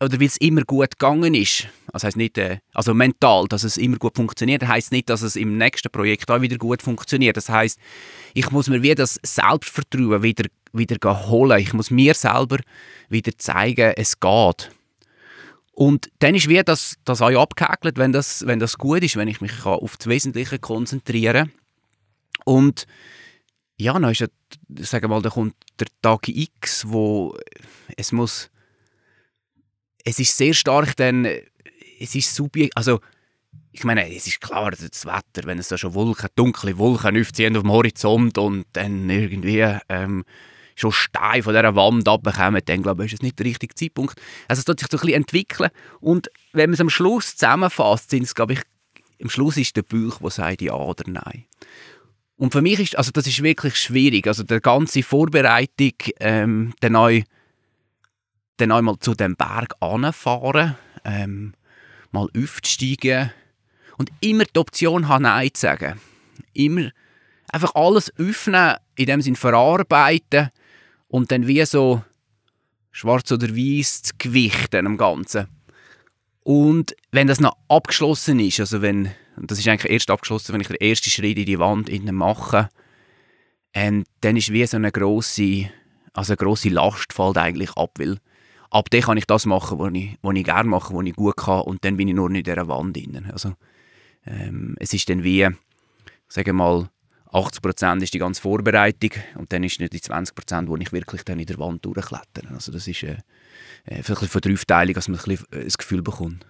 oder 0.05 0.21
weil 0.21 0.27
es 0.27 0.37
immer 0.37 0.63
gut 0.63 0.91
gegangen 0.99 1.35
ist, 1.35 1.69
das 1.93 2.05
heißt 2.05 2.17
nicht, 2.17 2.39
äh, 2.39 2.59
also 2.73 2.95
mental, 2.95 3.47
dass 3.49 3.65
es 3.65 3.77
immer 3.77 3.97
gut 3.97 4.17
funktioniert, 4.17 4.63
das 4.63 4.69
heißt 4.69 4.93
nicht, 4.93 5.11
dass 5.11 5.23
es 5.23 5.37
im 5.37 5.57
nächsten 5.57 5.91
Projekt 5.91 6.31
auch 6.31 6.41
wieder 6.41 6.59
gut 6.59 6.83
funktioniert. 6.83 7.37
Das 7.37 7.49
heißt, 7.49 7.79
ich 8.35 8.51
muss 8.51 8.69
mir 8.69 8.83
wieder 8.83 8.97
das 8.97 9.19
Selbstvertrauen 9.23 10.23
wieder 10.23 10.45
wieder 10.75 11.29
holen. 11.29 11.61
Ich 11.61 11.73
muss 11.73 11.91
mir 11.91 12.15
selber 12.15 12.59
wieder 13.09 13.33
zeigen, 13.39 13.93
es 13.97 14.19
geht. 14.21 14.71
Und 15.73 16.11
dann 16.21 16.35
ist 16.35 16.49
wie 16.49 16.63
das, 16.63 16.97
das 17.05 17.21
auch 17.21 17.31
abgehäkelt, 17.31 17.99
wenn 17.99 18.13
das, 18.13 18.47
wenn 18.47 18.61
das 18.61 18.79
gut 18.79 19.03
ist, 19.03 19.17
wenn 19.17 19.29
ich 19.29 19.41
mich 19.41 19.65
auf 19.65 19.97
das 19.97 20.07
Wesentliche 20.07 20.59
konzentrieren 20.59 21.49
kann. 21.49 21.53
Und 22.45 22.87
ja, 23.77 23.93
dann 23.95 24.11
ist 24.11 24.21
ja, 24.21 24.29
sagen 24.81 25.05
wir 25.05 25.09
mal, 25.09 25.23
da 25.23 25.31
kommt 25.31 25.55
der 25.81 25.89
Tag 26.01 26.29
X, 26.29 26.85
wo 26.89 27.37
es 27.97 28.13
muss 28.13 28.51
es 30.05 30.19
ist 30.19 30.37
sehr 30.37 30.55
stark 30.55 30.97
dann, 30.97 31.27
es 31.99 32.15
ist 32.15 32.35
subjektiv, 32.35 32.73
also 32.77 33.01
ich 33.73 33.83
meine, 33.83 34.15
es 34.15 34.27
ist 34.27 34.41
klar, 34.41 34.71
das 34.71 35.05
Wetter, 35.05 35.47
wenn 35.47 35.59
es 35.59 35.69
da 35.69 35.77
schon 35.77 35.95
Wolken, 35.95 36.29
dunkle 36.37 36.79
Wolken 36.79 37.21
aufziehen 37.21 37.57
auf 37.57 37.63
dem 37.63 37.73
Horizont 37.73 38.39
und 38.39 38.67
dann 38.73 39.11
irgendwie 39.11 39.67
ähm, 39.89 40.25
schon 40.77 40.93
Stein 40.93 41.43
von 41.43 41.55
dieser 41.55 41.75
Wand 41.75 42.07
abbekommen, 42.07 42.63
dann 42.65 42.83
glaube 42.83 43.05
ich, 43.05 43.13
ist 43.13 43.19
es 43.19 43.23
nicht 43.23 43.39
der 43.39 43.47
richtige 43.47 43.75
Zeitpunkt. 43.75 44.21
Also 44.47 44.61
es 44.61 44.65
tut 44.65 44.79
sich 44.79 44.89
so 44.91 44.97
ein 44.97 45.01
bisschen 45.01 45.17
entwickeln 45.17 45.71
und 46.01 46.31
wenn 46.53 46.71
man 46.71 46.75
es 46.75 46.81
am 46.81 46.91
Schluss 46.91 47.37
zusammenfasst, 47.37 48.11
sind 48.11 48.23
es, 48.23 48.35
glaube 48.35 48.53
ich, 48.53 48.61
am 49.21 49.31
Schluss 49.31 49.57
ist 49.57 49.77
der 49.77 49.83
Bauch, 49.83 50.19
der 50.21 50.31
sagt 50.31 50.63
ja 50.63 50.75
oder 50.75 51.05
nein. 51.09 51.45
Und 52.37 52.53
für 52.53 52.63
mich 52.63 52.81
ist, 52.81 52.99
also 52.99 53.11
das 53.13 53.27
ist 53.27 53.43
wirklich 53.43 53.77
schwierig, 53.77 54.27
also 54.27 54.43
die 54.43 54.61
ganze 54.61 55.03
Vorbereitung, 55.03 55.93
ähm, 56.21 56.75
der 56.83 56.91
neue 56.91 57.25
dann 58.57 58.73
einmal 58.73 58.99
zu 58.99 59.15
dem 59.15 59.37
Berg 59.37 59.75
anfahren, 59.81 60.77
ähm, 61.05 61.55
mal 62.11 62.29
aufzusteigen 62.37 63.33
und 63.99 64.11
immer 64.21 64.45
die 64.45 64.59
Option 64.59 65.09
haben, 65.09 65.23
Nein 65.23 65.51
zu 65.53 65.63
sagen. 65.63 66.01
Immer 66.53 66.91
einfach 67.51 67.75
alles 67.75 68.13
öffnen, 68.19 68.77
in 68.97 69.07
dem 69.07 69.21
Sinn 69.21 69.37
verarbeiten 69.37 70.51
und 71.09 71.31
dann 71.31 71.47
wie 71.47 71.65
so 71.65 72.03
schwarz 72.91 73.31
oder 73.33 73.49
weiß 73.49 74.03
zu 74.03 74.13
gewichten 74.19 74.97
Ganzen. 74.97 75.49
Und 76.45 76.95
wenn 77.11 77.27
das 77.27 77.41
noch 77.41 77.57
abgeschlossen 77.69 78.39
ist, 78.39 78.61
also 78.61 78.83
wenn, 78.83 79.11
das 79.37 79.59
ist 79.59 79.67
eigentlich 79.67 79.91
erst 79.91 80.11
abgeschlossen, 80.11 80.53
wenn 80.53 80.61
ich 80.61 80.69
den 80.69 80.77
ersten 80.77 81.11
Schritt 81.11 81.39
in 81.39 81.47
die 81.47 81.59
Wand 81.59 81.91
mache, 82.13 82.69
und 83.75 84.05
dann 84.21 84.37
ist 84.37 84.53
wie 84.53 84.65
so 84.67 84.77
eine 84.77 84.93
grosse, 84.93 85.71
also 86.13 86.33
eine 86.33 86.37
grosse 86.37 86.69
Last 86.69 87.13
fällt 87.13 87.39
eigentlich 87.39 87.73
ab, 87.77 87.93
weil 87.99 88.19
ab 88.75 88.91
dann 88.91 89.03
kann 89.03 89.17
ich 89.17 89.27
das 89.27 89.47
machen, 89.47 89.79
was 89.79 89.93
ich, 89.95 90.19
was 90.21 90.35
ich 90.35 90.45
gerne 90.45 90.69
mache, 90.69 90.93
was 90.93 91.07
ich 91.07 91.15
gut 91.15 91.37
kann 91.37 91.61
und 91.61 91.85
dann 91.85 91.97
bin 91.97 92.09
ich 92.09 92.15
nur 92.15 92.29
nicht 92.29 92.49
in 92.49 92.55
dieser 92.55 92.69
Wand 92.69 92.97
drin. 92.97 93.31
Also, 93.33 93.55
ähm, 94.27 94.75
es 94.81 94.93
ist 94.93 95.09
dann 95.09 95.23
wie, 95.23 95.49
sagen 96.29 96.47
wir 96.47 96.53
mal, 96.53 96.89
80% 97.33 98.03
ist 98.03 98.15
die 98.15 98.19
ganze 98.19 98.43
Vorbereitung 98.43 99.11
und 99.37 99.53
dann 99.53 99.63
ist 99.65 99.81
nicht 99.81 99.93
die 99.93 100.01
20%, 100.01 100.67
wo 100.67 100.77
ich 100.77 100.93
wirklich 100.93 101.23
dann 101.25 101.39
in 101.39 101.47
der 101.47 101.59
Wand 101.59 101.85
durchklettern. 101.85 102.53
Also 102.53 102.73
das 102.73 102.87
ist 102.87 103.03
äh, 103.05 103.19
äh, 103.87 103.97
ein 103.97 104.03
bisschen 104.03 104.29
verdreifteilig, 104.29 104.95
dass 104.95 105.09
man 105.09 105.19
ein, 105.19 105.25
bisschen, 105.25 105.47
äh, 105.53 105.65
ein 105.65 105.73
Gefühl 105.77 106.03
bekommt. 106.03 106.45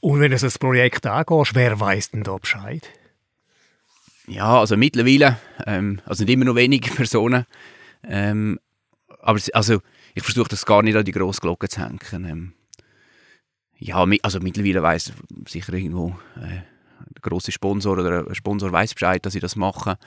Und 0.00 0.20
wenn 0.20 0.30
du 0.30 0.38
das 0.38 0.58
Projekt 0.58 1.06
angehst, 1.06 1.54
wer 1.54 1.78
weiß 1.78 2.10
denn 2.10 2.22
da 2.22 2.36
Bescheid? 2.36 2.88
Ja, 4.26 4.60
also 4.60 4.76
mittlerweile, 4.76 5.38
ähm, 5.66 6.00
also 6.06 6.24
nicht 6.24 6.32
immer 6.32 6.46
noch 6.46 6.54
wenige 6.54 6.90
Personen, 6.94 7.46
ähm, 8.02 8.58
aber 9.20 9.40
also 9.52 9.80
ich 10.14 10.22
versuche 10.22 10.48
das 10.48 10.64
gar 10.64 10.82
nicht 10.82 10.96
an 10.96 11.04
die 11.04 11.12
grosse 11.12 11.40
Glocke 11.40 11.68
zu 11.68 11.80
hängen. 11.80 11.98
Ähm, 12.12 12.52
ja, 13.78 14.04
also 14.22 14.40
mittlerweile 14.40 14.82
weiß 14.82 15.12
sicher 15.48 15.72
irgendwo 15.74 16.16
äh, 16.36 16.62
der 17.14 17.20
grosse 17.20 17.52
Sponsor 17.52 17.98
oder 17.98 18.26
ein 18.28 18.34
Sponsor 18.34 18.72
weiß 18.72 18.94
Bescheid, 18.94 19.24
dass 19.26 19.34
ich 19.34 19.40
das 19.40 19.56
mache. 19.56 19.98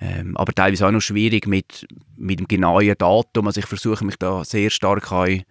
Ähm, 0.00 0.36
aber 0.36 0.52
teilweise 0.52 0.86
auch 0.86 0.90
noch 0.90 1.00
schwierig 1.00 1.46
mit, 1.46 1.86
mit 2.16 2.40
dem 2.40 2.48
genauen 2.48 2.94
Datum. 2.98 3.46
Also 3.46 3.60
ich 3.60 3.66
versuche 3.66 4.04
mich 4.04 4.16
da 4.16 4.44
sehr 4.44 4.70
stark 4.70 5.10
an, 5.12 5.42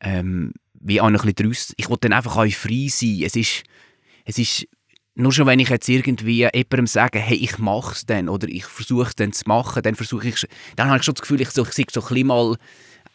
ähm, 0.00 0.52
wie 0.74 1.00
auch 1.00 1.10
noch 1.10 1.24
ein 1.24 1.34
bisschen 1.34 1.50
draus. 1.50 1.74
Ich 1.76 1.90
will 1.90 1.98
dann 2.00 2.12
einfach 2.12 2.36
auch 2.36 2.48
frei 2.50 2.86
sein. 2.88 3.22
Es 3.24 3.36
ist, 3.36 3.64
es 4.24 4.38
ist 4.38 4.68
nur 5.14 5.32
schon 5.32 5.46
wenn 5.46 5.58
ich 5.58 5.68
jetzt 5.68 5.88
irgendwie 5.88 6.48
jemandem 6.54 6.86
sage, 6.86 7.18
hey, 7.18 7.36
ich 7.36 7.58
mache 7.58 7.92
es 7.92 8.06
dann 8.06 8.28
oder 8.28 8.48
ich 8.48 8.64
versuche 8.64 9.08
es 9.08 9.14
dann 9.14 9.32
zu 9.32 9.44
machen, 9.46 9.82
dann 9.82 9.94
versuche 9.94 10.32
dann 10.76 10.88
habe 10.88 10.98
ich 10.98 11.04
schon 11.04 11.14
das 11.14 11.20
Gefühl, 11.20 11.40
ich, 11.40 11.50
so, 11.50 11.64
ich 11.64 11.90
so 11.90 12.00
ein 12.00 12.06
bisschen 12.06 12.26
mal 12.26 12.56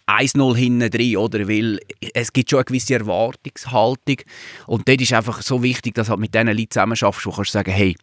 1-0 0.08 0.56
hinten 0.56 0.89
drin, 0.89 1.17
oder? 1.17 1.48
Weil 1.48 1.80
es 2.13 2.32
gibt 2.32 2.50
schon 2.50 2.60
eine 2.60 2.65
gewisse 2.65 2.96
Erwartungshaltung. 2.96 4.17
Und 4.65 4.88
dort 4.88 5.02
ist 5.02 5.13
einfach 5.13 5.41
so 5.41 5.62
wichtig, 5.62 5.96
dass 5.96 6.08
du 6.08 6.12
halt 6.12 6.22
mit 6.22 6.34
diesen 6.34 6.48
Leuten 6.48 6.72
zusammenarbeitest, 6.72 7.26
wo 7.26 7.32
du 7.32 7.36
kannst 7.36 7.52
sagen, 7.52 7.72
hey, 7.72 7.96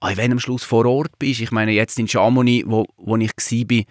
ah, 0.00 0.10
wenn 0.16 0.30
du 0.30 0.34
am 0.34 0.40
Schluss 0.40 0.64
vor 0.64 0.84
Ort 0.86 1.18
bist, 1.18 1.40
ich 1.40 1.52
meine, 1.52 1.72
jetzt 1.72 1.98
in 1.98 2.08
Chamonix, 2.08 2.66
wo, 2.68 2.84
wo 2.96 3.16
ich 3.16 3.30
war, 3.30 3.84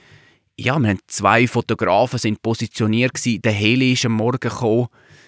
ja, 0.58 0.80
wir 0.80 0.89
haben 0.89 1.00
zwei 1.08 1.48
Fotografen 1.48 2.20
sind 2.20 2.41
positioniert 2.41 3.13
gewesen, 3.13 3.41
der 3.41 3.52
Heli 3.52 3.94
ist 3.94 4.06
am 4.06 4.13
Morgen 4.13 4.39
gekommen, 4.39 4.88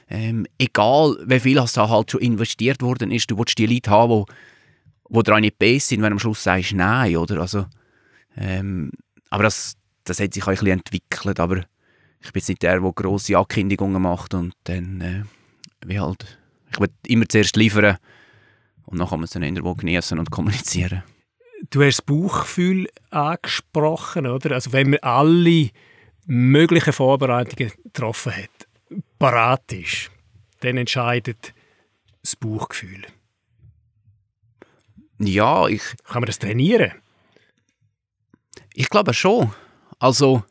ähm, 0.09 0.45
egal 0.57 1.17
wie 1.25 1.39
viel 1.39 1.55
da 1.55 1.89
halt 1.89 2.11
schon 2.11 2.21
investiert 2.21 2.81
worden 2.81 3.11
ist, 3.11 3.29
du 3.29 3.37
willst 3.37 3.57
die 3.57 3.65
Leute 3.65 3.89
haben, 3.89 4.09
wo, 4.09 4.25
wo 5.09 5.21
daran 5.21 5.41
nicht 5.41 5.59
besser 5.59 5.89
sind, 5.89 6.01
wenn 6.01 6.11
du 6.11 6.15
am 6.15 6.19
Schluss 6.19 6.43
sagst, 6.43 6.73
nein, 6.73 7.17
oder? 7.17 7.41
Also, 7.41 7.65
ähm, 8.37 8.91
aber 9.29 9.43
das, 9.43 9.75
das 10.05 10.21
hat 10.21 10.33
sich 10.33 10.43
auch 10.43 10.47
ein 10.47 10.53
bisschen 10.53 10.67
entwickelt, 10.67 11.39
aber 11.41 11.63
ich 12.19 12.31
bin 12.31 12.39
jetzt 12.39 12.49
nicht 12.49 12.63
der, 12.63 12.79
der 12.79 12.91
grosse 12.91 13.37
Ankündigungen 13.37 14.01
macht 14.01 14.33
und 14.33 14.53
dann, 14.65 15.01
äh, 15.01 15.23
wie 15.85 15.99
halt, 15.99 16.37
ich 16.71 16.79
will 16.79 16.89
immer 17.07 17.27
zuerst 17.27 17.55
liefern 17.55 17.97
und 18.85 18.99
dann 18.99 19.07
kann 19.07 19.19
man 19.19 19.25
es 19.25 19.31
dann 19.31 19.43
irgendwo 19.43 19.75
genießen 19.75 20.17
und 20.17 20.31
kommunizieren. 20.31 21.03
Du 21.69 21.83
hast 21.83 21.97
das 21.97 22.05
Bauchgefühl 22.05 22.87
angesprochen, 23.09 24.27
oder? 24.27 24.51
Also 24.51 24.73
wenn 24.73 24.91
man 24.91 24.99
alle 24.99 25.69
möglichen 26.25 26.93
Vorbereitungen 26.93 27.71
getroffen 27.83 28.33
hat, 28.35 28.67
parat 29.17 29.71
ist, 29.71 30.11
dann 30.59 30.77
entscheidet 30.77 31.53
das 32.21 32.35
Bauchgefühl. 32.35 33.05
Ja, 35.19 35.67
ich... 35.67 35.81
Kann 36.03 36.21
man 36.21 36.27
das 36.27 36.39
trainieren? 36.39 36.91
Ich 38.73 38.89
glaube 38.89 39.13
schon. 39.13 39.51
Also 39.97 40.43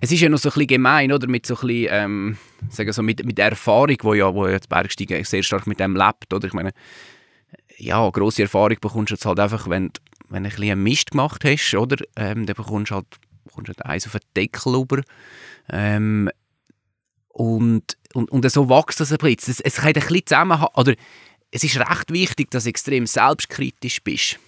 es 0.00 0.12
ist 0.12 0.20
ja 0.20 0.28
noch 0.28 0.38
so 0.38 0.48
ein 0.48 0.52
bisschen 0.52 0.66
gemein, 0.68 1.12
oder? 1.12 1.26
Mit 1.26 1.46
so 1.46 1.54
ein 1.54 1.66
bisschen, 1.66 1.88
ähm, 1.90 2.38
sagen 2.70 2.92
so 2.92 3.02
mit, 3.02 3.24
mit 3.24 3.38
der 3.38 3.50
Erfahrung, 3.50 3.96
wo 4.02 4.14
ja, 4.14 4.34
wo 4.34 4.46
ja 4.46 4.58
das 4.58 4.66
Bergsteigen 4.66 5.22
sehr 5.24 5.42
stark 5.42 5.66
mit 5.66 5.80
dem 5.80 5.96
lebt, 5.96 6.32
oder? 6.32 6.46
Ich 6.46 6.52
meine, 6.52 6.72
ja, 7.76 8.08
grosse 8.10 8.42
Erfahrung 8.42 8.76
bekommst 8.80 9.10
du 9.10 9.14
jetzt 9.14 9.26
halt 9.26 9.40
einfach, 9.40 9.68
wenn, 9.68 9.90
wenn 10.28 10.44
du 10.44 10.48
ein 10.50 10.56
bisschen 10.56 10.82
Mist 10.82 11.10
gemacht 11.10 11.44
hast, 11.44 11.74
oder? 11.74 12.04
Ähm, 12.16 12.46
dann 12.46 12.56
bekommst 12.56 12.90
du 12.90 12.96
halt, 12.96 13.06
bekommst 13.44 13.68
halt 13.68 13.84
eins 13.84 14.06
auf 14.06 14.12
den 14.12 14.20
Deckel 14.36 14.74
über. 14.74 15.02
Ähm, 15.70 16.30
und, 17.28 17.96
und, 18.14 18.30
und 18.30 18.50
so 18.50 18.68
wächst 18.68 19.00
das 19.00 19.12
ein 19.12 19.18
bisschen. 19.18 19.52
Es, 19.52 19.60
es 19.60 19.76
kann 19.76 19.88
ein 19.88 19.94
bisschen 19.94 20.26
zusammen, 20.26 20.64
oder 20.74 20.94
es 21.50 21.64
ist 21.64 21.78
recht 21.78 22.12
wichtig, 22.12 22.50
dass 22.50 22.64
du 22.64 22.70
extrem 22.70 23.06
selbstkritisch 23.06 24.02
bist. 24.02 24.38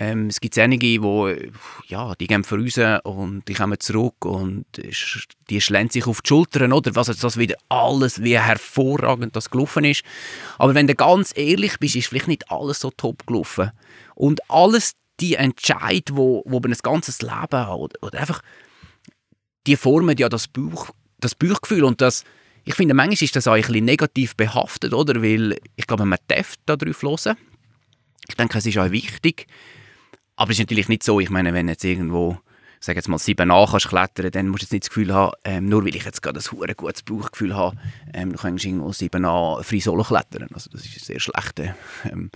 Ähm, 0.00 0.28
es 0.28 0.40
gibt 0.40 0.56
einige, 0.58 0.86
die, 0.86 1.50
ja, 1.88 2.14
die 2.14 2.28
gehen 2.28 2.44
raus 2.48 3.00
und 3.02 3.48
die 3.48 3.54
kommen 3.54 3.80
zurück 3.80 4.24
und 4.24 4.64
die 5.50 5.60
schlänzen 5.60 5.94
sich 5.94 6.06
auf 6.06 6.22
die 6.22 6.28
Schultern, 6.28 6.72
oder? 6.72 6.94
Was 6.94 7.08
jetzt 7.08 7.24
das 7.24 7.36
wieder 7.36 7.56
alles, 7.68 8.22
wie 8.22 8.38
hervorragend 8.38 9.34
das 9.34 9.50
gelaufen 9.50 9.84
ist. 9.84 10.04
Aber 10.56 10.76
wenn 10.76 10.86
du 10.86 10.94
ganz 10.94 11.36
ehrlich 11.36 11.78
bist, 11.80 11.96
ist 11.96 12.06
vielleicht 12.06 12.28
nicht 12.28 12.48
alles 12.48 12.78
so 12.78 12.92
top 12.92 13.26
gelaufen. 13.26 13.72
Und 14.14 14.48
alles 14.48 14.92
die 15.18 15.34
Entscheid, 15.34 16.10
wo, 16.12 16.44
wo 16.46 16.60
man 16.60 16.72
ein 16.72 16.78
ganzes 16.80 17.20
Leben 17.20 17.34
hat, 17.34 17.68
oder, 17.68 18.00
oder 18.00 18.20
einfach, 18.20 18.40
die 19.66 19.74
formen 19.74 20.16
ja 20.16 20.28
das, 20.28 20.46
Bauch, 20.46 20.90
das 21.18 21.34
Bauchgefühl 21.34 21.82
und 21.82 22.00
das, 22.00 22.22
ich 22.64 22.76
finde, 22.76 22.94
manchmal 22.94 23.20
ist 23.20 23.34
das 23.34 23.48
auch 23.48 23.54
ein 23.54 23.62
bisschen 23.62 23.84
negativ 23.84 24.36
behaftet, 24.36 24.94
oder? 24.94 25.20
Weil 25.24 25.58
ich 25.74 25.88
glaube, 25.88 26.04
man 26.04 26.20
darf 26.28 26.54
da 26.66 26.76
drauf 26.76 27.02
hören. 27.02 27.36
Ich 28.28 28.36
denke, 28.36 28.58
es 28.58 28.66
ist 28.66 28.78
auch 28.78 28.92
wichtig, 28.92 29.48
aber 30.38 30.52
es 30.52 30.58
ist 30.58 30.60
natürlich 30.60 30.88
nicht 30.88 31.02
so, 31.02 31.18
ich 31.18 31.30
meine, 31.30 31.52
wenn 31.52 31.68
jetzt 31.68 31.84
irgendwo, 31.84 32.38
sag 32.78 32.94
jetzt 32.94 33.08
mal, 33.08 33.18
sieben 33.18 33.48
nach 33.48 33.72
kannst 33.72 33.88
klettern, 33.88 34.30
dann 34.30 34.48
musst 34.48 34.62
du 34.62 34.64
jetzt 34.66 34.72
nicht 34.72 34.84
das 34.84 34.90
Gefühl 34.90 35.12
haben, 35.12 35.32
ähm, 35.44 35.68
nur 35.68 35.84
weil 35.84 35.96
ich 35.96 36.04
jetzt 36.04 36.22
gerade 36.22 36.38
ein 36.38 36.52
hure 36.52 36.76
gutes 36.76 37.02
Bauchgefühl 37.02 37.56
habe, 37.56 37.76
ähm, 38.14 38.32
du 38.32 38.38
kannst 38.38 38.64
irgendwo 38.64 38.92
sieben 38.92 39.22
nach 39.22 39.64
frei 39.64 39.80
solo 39.80 40.04
klettern. 40.04 40.46
Also 40.54 40.70
das 40.70 40.86
ist 40.86 41.04
sehr 41.04 41.18
schlecht. 41.18 41.60
Ähm, 42.04 42.30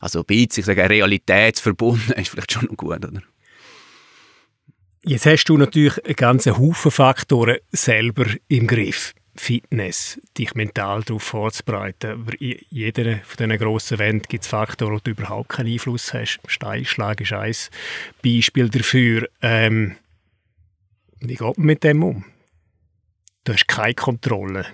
also 0.00 0.24
bisschen, 0.24 0.60
ich 0.60 0.66
sage, 0.66 0.90
realitätsverbunden 0.90 2.14
ist 2.16 2.30
vielleicht 2.30 2.50
schon 2.50 2.64
noch 2.64 2.76
gut, 2.76 3.06
oder? 3.06 3.22
Jetzt 5.04 5.26
hast 5.26 5.44
du 5.44 5.56
natürlich 5.56 6.04
einen 6.04 6.16
ganzen 6.16 6.58
Haufen 6.58 6.90
Faktoren 6.90 7.58
selber 7.70 8.26
im 8.48 8.66
Griff. 8.66 9.14
Fitness, 9.40 10.20
dich 10.36 10.54
mental 10.54 11.02
darauf 11.02 11.22
vorzubereiten. 11.22 12.26
In 12.38 12.58
jeder 12.70 13.18
von 13.18 13.48
diesen 13.48 13.58
grossen 13.58 13.98
Wänden 13.98 14.26
gibt 14.28 14.44
es 14.44 14.50
Faktoren, 14.50 14.94
wo 14.94 14.98
du 14.98 15.10
überhaupt 15.10 15.50
keinen 15.50 15.72
Einfluss 15.72 16.12
hast. 16.14 16.40
Steinschlag 16.46 17.20
ist 17.20 17.32
ein 17.32 17.54
Beispiel 18.22 18.68
dafür. 18.68 19.28
Ähm, 19.42 19.96
wie 21.20 21.34
geht 21.34 21.58
man 21.58 21.66
mit 21.66 21.84
dem 21.84 22.02
um? 22.02 22.24
Du 23.44 23.52
hast 23.52 23.68
keine 23.68 23.94
Kontrolle. 23.94 24.66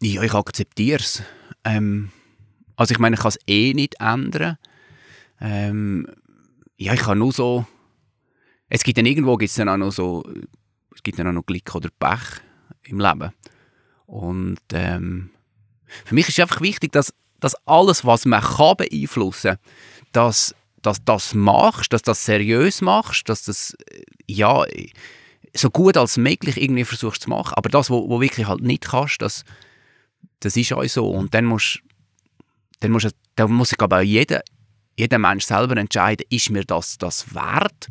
Ja, 0.00 0.22
ich 0.22 0.34
akzeptiere 0.34 1.00
es. 1.00 1.22
Ähm, 1.64 2.10
also 2.76 2.92
ich 2.92 2.98
meine, 2.98 3.14
ich 3.14 3.20
kann 3.20 3.30
es 3.30 3.38
eh 3.46 3.72
nicht 3.74 3.96
ändern. 4.00 4.58
Ähm, 5.40 6.06
ja, 6.76 6.92
ich 6.94 7.00
kann 7.00 7.18
nur 7.18 7.32
so... 7.32 7.66
Es 8.68 8.82
gibt 8.82 8.98
dann 8.98 9.06
irgendwo 9.06 9.36
gibt's 9.36 9.54
dann 9.54 9.68
auch 9.68 9.76
noch 9.76 9.92
so... 9.92 10.24
Es 10.96 11.02
gibt 11.02 11.20
auch 11.20 11.24
noch 11.24 11.46
Glück 11.46 11.72
oder 11.74 11.90
Pech 12.00 12.40
im 12.82 12.98
Leben. 12.98 13.32
Und 14.06 14.58
ähm, 14.72 15.30
für 16.04 16.14
mich 16.14 16.28
ist 16.28 16.40
einfach 16.40 16.60
wichtig, 16.60 16.92
dass, 16.92 17.14
dass 17.38 17.54
alles, 17.66 18.04
was 18.04 18.24
man 18.24 18.42
kann 18.42 18.76
beeinflussen 18.76 19.56
kann, 19.56 19.58
dass, 20.12 20.54
dass 20.82 21.04
das 21.04 21.34
machst, 21.34 21.92
dass 21.92 22.02
das 22.02 22.24
seriös 22.24 22.80
machst, 22.80 23.28
dass 23.28 23.44
das 23.44 23.76
ja 24.26 24.64
so 25.54 25.70
gut 25.70 25.96
als 25.96 26.16
möglich 26.16 26.60
irgendwie 26.60 26.84
versuchst 26.84 27.22
zu 27.22 27.30
machen. 27.30 27.54
Aber 27.54 27.68
das, 27.68 27.90
was 27.90 28.20
wirklich 28.20 28.46
halt 28.48 28.62
nicht 28.62 28.88
kannst, 28.88 29.22
das, 29.22 29.44
das 30.40 30.56
ist 30.56 30.72
auch 30.72 30.84
so. 30.84 31.08
Und 31.08 31.34
dann 31.34 31.44
musst 31.44 31.82
dann 32.80 32.90
muss, 32.90 33.06
dann 33.36 33.52
muss 33.52 33.70
sich 33.70 33.80
aber 33.80 33.98
auch 33.98 34.02
jeder, 34.02 34.42
jeder 34.96 35.18
Mensch 35.18 35.44
selber 35.44 35.76
entscheiden, 35.76 36.26
ist 36.30 36.50
mir 36.50 36.64
das, 36.64 36.98
das 36.98 37.34
wert 37.34 37.88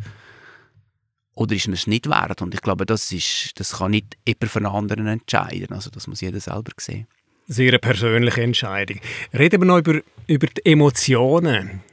oder 1.35 1.55
ist 1.55 1.67
mir 1.67 1.75
es 1.75 1.87
nicht 1.87 2.09
wert? 2.09 2.41
Und 2.41 2.53
ich 2.53 2.61
glaube, 2.61 2.85
das, 2.85 3.11
ist, 3.11 3.51
das 3.59 3.77
kann 3.77 3.91
nicht 3.91 4.17
jemand 4.27 4.51
von 4.51 4.65
anderen 4.65 5.07
entscheiden. 5.07 5.73
Also 5.73 5.89
das 5.89 6.07
muss 6.07 6.21
jeder 6.21 6.39
selber 6.39 6.71
sehen. 6.77 7.07
Sehr 7.47 7.69
eine 7.69 7.79
persönliche 7.79 8.41
Entscheidung. 8.41 8.99
Reden 9.33 9.61
wir 9.61 9.65
noch 9.65 9.77
über, 9.79 10.01
über 10.27 10.47
die 10.47 10.65
Emotionen. 10.65 11.83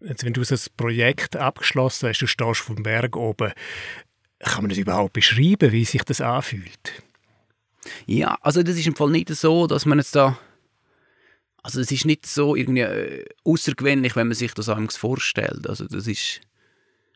Jetzt, 0.00 0.24
wenn 0.24 0.32
du 0.32 0.44
so 0.44 0.54
ein 0.54 0.60
Projekt 0.76 1.36
abgeschlossen 1.36 2.08
hast, 2.08 2.20
du 2.20 2.26
stehst 2.26 2.60
vom 2.60 2.82
Berg 2.82 3.16
oben, 3.16 3.52
kann 4.40 4.62
man 4.62 4.68
das 4.68 4.78
überhaupt 4.78 5.14
beschreiben, 5.14 5.72
wie 5.72 5.84
sich 5.84 6.02
das 6.02 6.20
anfühlt? 6.20 7.02
Ja, 8.06 8.36
also 8.42 8.62
das 8.62 8.76
ist 8.76 8.86
im 8.86 8.94
Fall 8.94 9.10
nicht 9.10 9.30
so, 9.30 9.66
dass 9.66 9.86
man 9.86 9.98
jetzt 9.98 10.14
da 10.14 10.38
also 11.62 11.80
es 11.80 11.90
ist 11.90 12.06
nicht 12.06 12.24
so 12.24 12.56
irgendwie 12.56 12.80
äh, 12.80 13.24
außergewöhnlich, 13.44 14.16
wenn 14.16 14.28
man 14.28 14.34
sich 14.34 14.54
das 14.54 14.68
einem 14.68 14.88
vorstellt. 14.88 15.66
Also 15.68 15.86
das 15.86 16.06
ist, 16.06 16.40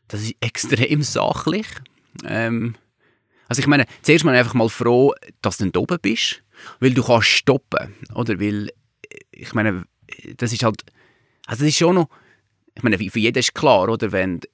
das 0.07 0.21
ist 0.21 0.35
extrem 0.41 1.01
sachlich. 1.03 1.67
Ähm, 2.25 2.75
also 3.47 3.59
ich 3.59 3.67
meine, 3.67 3.85
zuerst 4.01 4.25
mal 4.25 4.35
einfach 4.35 4.53
mal 4.53 4.69
froh, 4.69 5.13
dass 5.41 5.57
du 5.57 5.69
da 5.69 5.79
oben 5.79 5.99
bist, 6.01 6.43
weil 6.79 6.93
du 6.93 7.03
kannst 7.03 7.27
stoppen, 7.27 7.95
oder? 8.13 8.39
Weil, 8.39 8.71
ich 9.31 9.53
meine, 9.53 9.83
das 10.37 10.53
ist 10.53 10.63
halt, 10.63 10.83
also 11.45 11.61
das 11.61 11.69
ist 11.69 11.77
schon 11.77 11.95
noch, 11.95 12.09
ich 12.75 12.83
meine, 12.83 12.97
für 12.97 13.19
jeden 13.19 13.37
ist 13.37 13.53
klar, 13.53 13.89
oder? 13.89 14.11
Wenn 14.11 14.39
du 14.39 14.47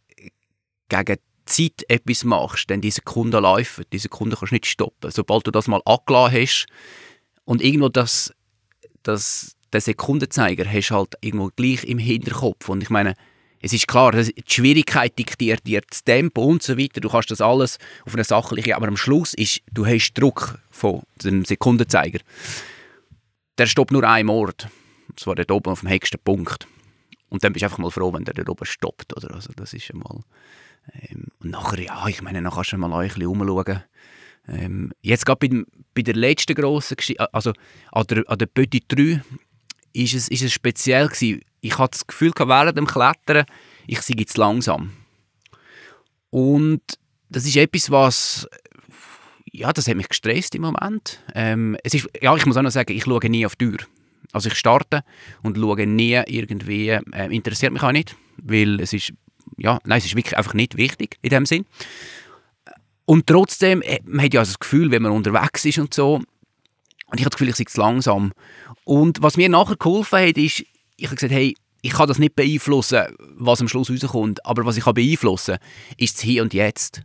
gegen 0.89 1.17
Zeit 1.45 1.83
etwas 1.87 2.23
machst, 2.23 2.69
dann 2.69 2.81
die 2.81 2.91
Sekunden 2.91 3.41
laufen, 3.41 3.85
die 3.91 3.99
Sekunden 3.99 4.35
kannst 4.35 4.51
du 4.51 4.55
nicht 4.55 4.67
stoppen. 4.67 5.11
Sobald 5.11 5.47
du 5.47 5.51
das 5.51 5.67
mal 5.67 5.81
angelassen 5.85 6.41
hast 6.41 6.65
und 7.45 7.61
irgendwo 7.61 7.89
das, 7.89 8.33
das 9.03 9.55
den 9.73 9.81
Sekundenzeiger 9.81 10.65
hast 10.65 10.91
halt 10.91 11.15
irgendwo 11.21 11.49
gleich 11.55 11.83
im 11.83 11.99
Hinterkopf. 11.99 12.69
Und 12.69 12.81
ich 12.81 12.89
meine, 12.89 13.15
es 13.61 13.73
ist 13.73 13.87
klar, 13.87 14.11
die 14.13 14.33
Schwierigkeit 14.47 15.17
diktiert 15.17 15.65
dir 15.67 15.81
das 15.87 16.03
Tempo 16.03 16.43
und 16.43 16.63
so 16.63 16.77
weiter. 16.77 17.01
Du 17.01 17.09
kannst 17.09 17.31
das 17.31 17.41
alles 17.41 17.77
auf 18.05 18.13
eine 18.13 18.23
sachliche, 18.23 18.75
aber 18.75 18.87
am 18.87 18.97
Schluss 18.97 19.33
ist, 19.33 19.61
du 19.71 19.85
hast 19.85 20.13
Druck 20.13 20.59
von 20.69 21.03
dem 21.23 21.43
Sekundenzeiger. 21.43 22.19
Der 23.57 23.65
stoppt 23.65 23.91
nur 23.91 24.03
einen 24.05 24.29
Ort. 24.29 24.69
Und 25.09 25.19
zwar 25.19 25.35
dort 25.35 25.51
oben 25.51 25.71
auf 25.71 25.81
dem 25.81 25.89
höchsten 25.89 26.19
Punkt. 26.23 26.67
Und 27.27 27.43
dann 27.43 27.51
bist 27.51 27.61
du 27.61 27.65
einfach 27.65 27.79
mal 27.79 27.91
froh, 27.91 28.13
wenn 28.13 28.23
der 28.23 28.33
dort 28.33 28.49
oben 28.49 28.65
stoppt. 28.65 29.15
Oder? 29.15 29.35
Also 29.35 29.51
das 29.55 29.73
ist 29.73 29.91
einmal... 29.91 30.21
Ähm, 30.93 31.25
und 31.39 31.51
nachher, 31.51 31.81
ja, 31.81 32.07
ich 32.07 32.21
meine, 32.21 32.41
dann 32.41 32.51
kannst 32.51 32.71
du 32.71 32.77
mal 32.77 32.91
ein 32.93 33.07
bisschen 33.07 33.27
umschauen. 33.27 33.83
Ähm, 34.47 34.91
jetzt 35.01 35.25
gerade 35.25 35.47
bei, 35.47 35.63
bei 35.93 36.01
der 36.01 36.15
letzten 36.15 36.55
grossen 36.55 36.97
Geschichte, 36.97 37.31
also 37.33 37.53
an 37.91 38.07
der, 38.07 38.23
an 38.27 38.37
der 38.37 38.47
Petit 38.47 38.85
3, 38.87 39.21
ist 39.93 40.13
es, 40.13 40.27
ist 40.29 40.41
es 40.41 40.53
speziell 40.53 41.07
gewesen. 41.07 41.41
Ich 41.61 41.77
hatte 41.77 41.91
das 41.91 42.07
Gefühl, 42.07 42.31
während 42.35 42.77
dem 42.77 42.87
Klettern, 42.87 43.45
ich 43.87 44.01
sei 44.01 44.15
jetzt 44.17 44.37
langsam. 44.37 44.93
Und 46.29 46.81
das 47.29 47.45
ist 47.45 47.57
etwas, 47.57 47.91
was 47.91 48.47
ja, 49.51 49.73
das 49.73 49.87
hat 49.87 49.95
mich 49.95 50.09
gestresst 50.09 50.55
im 50.55 50.61
Moment. 50.61 51.19
Ähm, 51.33 51.77
es 51.83 51.93
ist, 51.93 52.07
ja, 52.21 52.35
ich 52.35 52.45
muss 52.45 52.57
auch 52.57 52.61
noch 52.61 52.71
sagen, 52.71 52.95
ich 52.95 53.03
schaue 53.03 53.29
nie 53.29 53.45
auf 53.45 53.55
die 53.55 53.71
Tür. 53.71 53.77
Also 54.31 54.49
ich 54.49 54.55
starte 54.55 55.03
und 55.41 55.57
schaue 55.57 55.87
nie 55.87 56.21
irgendwie, 56.27 56.89
äh, 56.89 57.35
interessiert 57.35 57.73
mich 57.73 57.81
auch 57.81 57.91
nicht, 57.91 58.15
weil 58.37 58.79
es 58.79 58.93
ist, 58.93 59.13
ja, 59.57 59.79
nein, 59.85 59.97
es 59.97 60.05
ist 60.05 60.15
wirklich 60.15 60.37
einfach 60.37 60.53
nicht 60.53 60.77
wichtig 60.77 61.17
in 61.21 61.29
dem 61.29 61.45
Sinn. 61.45 61.65
Und 63.05 63.27
trotzdem, 63.27 63.81
äh, 63.81 63.99
man 64.05 64.23
hat 64.25 64.33
ja 64.33 64.41
das 64.41 64.59
Gefühl, 64.59 64.91
wenn 64.91 65.01
man 65.01 65.11
unterwegs 65.11 65.65
ist 65.65 65.79
und 65.79 65.93
so, 65.93 66.15
und 66.15 67.19
ich 67.19 67.25
habe 67.25 67.31
das 67.31 67.39
Gefühl, 67.39 67.49
ich 67.49 67.55
sei 67.55 67.81
langsam. 67.81 68.33
Und 68.83 69.23
was 69.23 69.35
mir 69.35 69.49
nachher 69.49 69.77
geholfen 69.77 70.19
hat, 70.19 70.37
ist, 70.37 70.63
ich 70.99 71.05
habe 71.05 71.15
gesagt, 71.15 71.33
hey, 71.33 71.55
ich 71.81 71.91
kann 71.91 72.07
das 72.07 72.19
nicht 72.19 72.35
beeinflussen, 72.35 73.15
was 73.37 73.61
am 73.61 73.67
Schluss 73.67 73.89
rauskommt, 73.89 74.45
aber 74.45 74.65
was 74.65 74.77
ich 74.77 74.83
kann 74.83 74.93
beeinflussen 74.93 75.57
kann, 75.57 75.67
ist 75.97 76.17
das 76.17 76.23
Hier 76.23 76.41
und 76.41 76.53
Jetzt. 76.53 77.01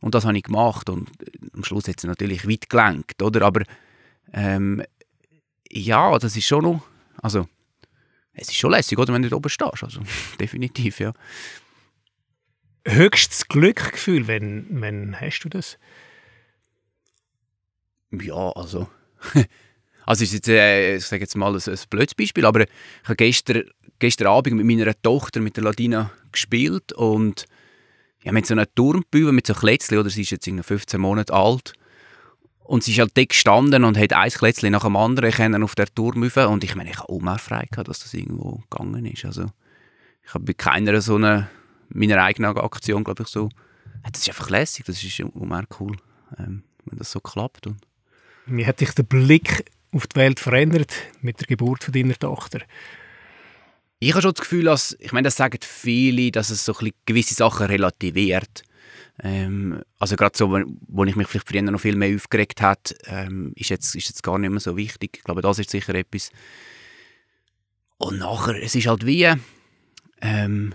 Und 0.00 0.14
das 0.14 0.24
habe 0.24 0.36
ich 0.36 0.42
gemacht 0.42 0.90
und 0.90 1.08
äh, 1.22 1.30
am 1.54 1.64
Schluss 1.64 1.88
hat 1.88 1.98
es 1.98 2.04
natürlich 2.04 2.48
weit 2.48 2.68
gelenkt, 2.68 3.22
oder? 3.22 3.42
Aber 3.42 3.62
ähm, 4.32 4.82
ja, 5.70 6.18
das 6.18 6.36
ist 6.36 6.46
schon 6.46 6.64
noch, 6.64 6.82
also 7.22 7.48
es 8.34 8.48
ist 8.48 8.56
schon 8.56 8.72
lässig, 8.72 8.98
oder, 8.98 9.14
wenn 9.14 9.22
du 9.22 9.28
da 9.28 9.36
oben 9.36 9.48
stehst, 9.48 9.82
also 9.82 10.00
definitiv, 10.40 11.00
ja. 11.00 11.12
Höchstes 12.86 13.46
Glückgefühl, 13.46 14.26
wenn, 14.26 14.66
wenn 14.70 15.20
hast 15.20 15.40
du 15.40 15.48
das? 15.48 15.78
Ja, 18.10 18.50
also 18.50 18.88
Also 20.06 20.24
ist 20.24 20.32
jetzt, 20.32 20.48
äh, 20.48 20.96
ich 20.96 21.06
sage 21.06 21.22
jetzt 21.22 21.36
mal 21.36 21.54
ein, 21.54 21.60
ein 21.60 21.78
blödes 21.90 22.14
Beispiel, 22.14 22.44
aber 22.44 22.62
ich 22.62 22.68
habe 23.04 23.16
gestern, 23.16 23.64
gestern 23.98 24.28
Abend 24.28 24.56
mit 24.56 24.66
meiner 24.66 25.00
Tochter, 25.00 25.40
mit 25.40 25.56
der 25.56 25.64
Ladina, 25.64 26.10
gespielt 26.32 26.92
und 26.92 27.46
ja, 28.24 28.32
mit 28.32 28.46
so 28.46 28.54
einer 28.54 28.72
Turmbühne, 28.72 29.32
mit 29.32 29.46
so 29.46 29.54
einem 29.54 29.98
oder 29.98 30.10
sie 30.10 30.22
ist 30.22 30.30
jetzt 30.30 30.48
15 30.48 31.00
Monate 31.00 31.32
alt 31.32 31.74
und 32.64 32.84
sie 32.84 32.92
ist 32.92 32.98
halt 32.98 33.16
dort 33.16 33.30
gestanden 33.30 33.84
und 33.84 33.98
hat 33.98 34.12
ein 34.12 34.30
Klätzchen 34.30 34.72
nach 34.72 34.84
dem 34.84 34.96
anderen 34.96 35.30
können 35.30 35.62
auf 35.62 35.74
der 35.74 35.92
Turm 35.92 36.22
und 36.22 36.64
ich 36.64 36.74
meine, 36.74 36.90
ich 36.90 36.98
habe 36.98 37.08
auch 37.08 37.40
frei 37.40 37.66
gehabt, 37.70 37.88
dass 37.88 38.00
das 38.00 38.14
irgendwo 38.14 38.62
gegangen 38.70 39.04
ist. 39.06 39.24
Also 39.24 39.46
ich 40.24 40.34
habe 40.34 40.44
bei 40.44 40.52
keiner 40.52 41.00
so 41.00 41.16
einer, 41.16 41.48
meiner 41.90 42.22
eigenen 42.22 42.56
Aktion, 42.56 43.04
glaube 43.04 43.24
ich, 43.24 43.28
so, 43.28 43.48
das 44.10 44.22
ist 44.22 44.28
einfach 44.28 44.50
lässig, 44.50 44.86
das 44.86 45.02
ist 45.02 45.20
immer 45.20 45.64
cool, 45.80 45.96
ähm, 46.38 46.62
wenn 46.86 46.98
das 46.98 47.10
so 47.10 47.20
klappt. 47.20 47.66
Und 47.66 47.78
wie 48.46 48.66
hat 48.66 48.78
sich 48.78 48.92
der 48.92 49.04
Blick 49.04 49.64
auf 49.92 50.06
die 50.06 50.16
Welt 50.16 50.40
verändert 50.40 50.92
mit 51.20 51.40
der 51.40 51.46
Geburt 51.46 51.84
von 51.84 51.92
deiner 51.92 52.18
Tochter? 52.18 52.60
Ich 53.98 54.12
habe 54.12 54.22
schon 54.22 54.32
das 54.32 54.40
Gefühl, 54.40 54.64
dass, 54.64 54.96
ich 54.98 55.12
meine, 55.12 55.26
das 55.26 55.36
sagen 55.36 55.60
viele, 55.62 56.32
dass 56.32 56.50
es 56.50 56.64
so 56.64 56.74
gewisse 57.06 57.34
Sachen 57.34 57.66
relativiert. 57.66 58.64
Ähm, 59.22 59.82
also 59.98 60.16
gerade 60.16 60.36
so, 60.36 60.50
wo 60.88 61.04
ich 61.04 61.14
mich 61.14 61.28
vielleicht 61.28 61.48
früher 61.48 61.62
noch 61.62 61.80
viel 61.80 61.94
mehr 61.94 62.16
aufgeregt 62.16 62.60
habe, 62.62 62.80
ähm, 63.04 63.52
ist, 63.54 63.70
jetzt, 63.70 63.94
ist 63.94 64.08
jetzt 64.08 64.22
gar 64.22 64.38
nicht 64.38 64.50
mehr 64.50 64.58
so 64.58 64.76
wichtig. 64.76 65.18
Ich 65.18 65.24
glaube, 65.24 65.42
das 65.42 65.60
ist 65.60 65.70
sicher 65.70 65.94
etwas. 65.94 66.30
Und 67.98 68.18
nachher, 68.18 68.60
es 68.60 68.74
ist 68.74 68.88
halt 68.88 69.06
wie, 69.06 69.32
ähm, 70.20 70.74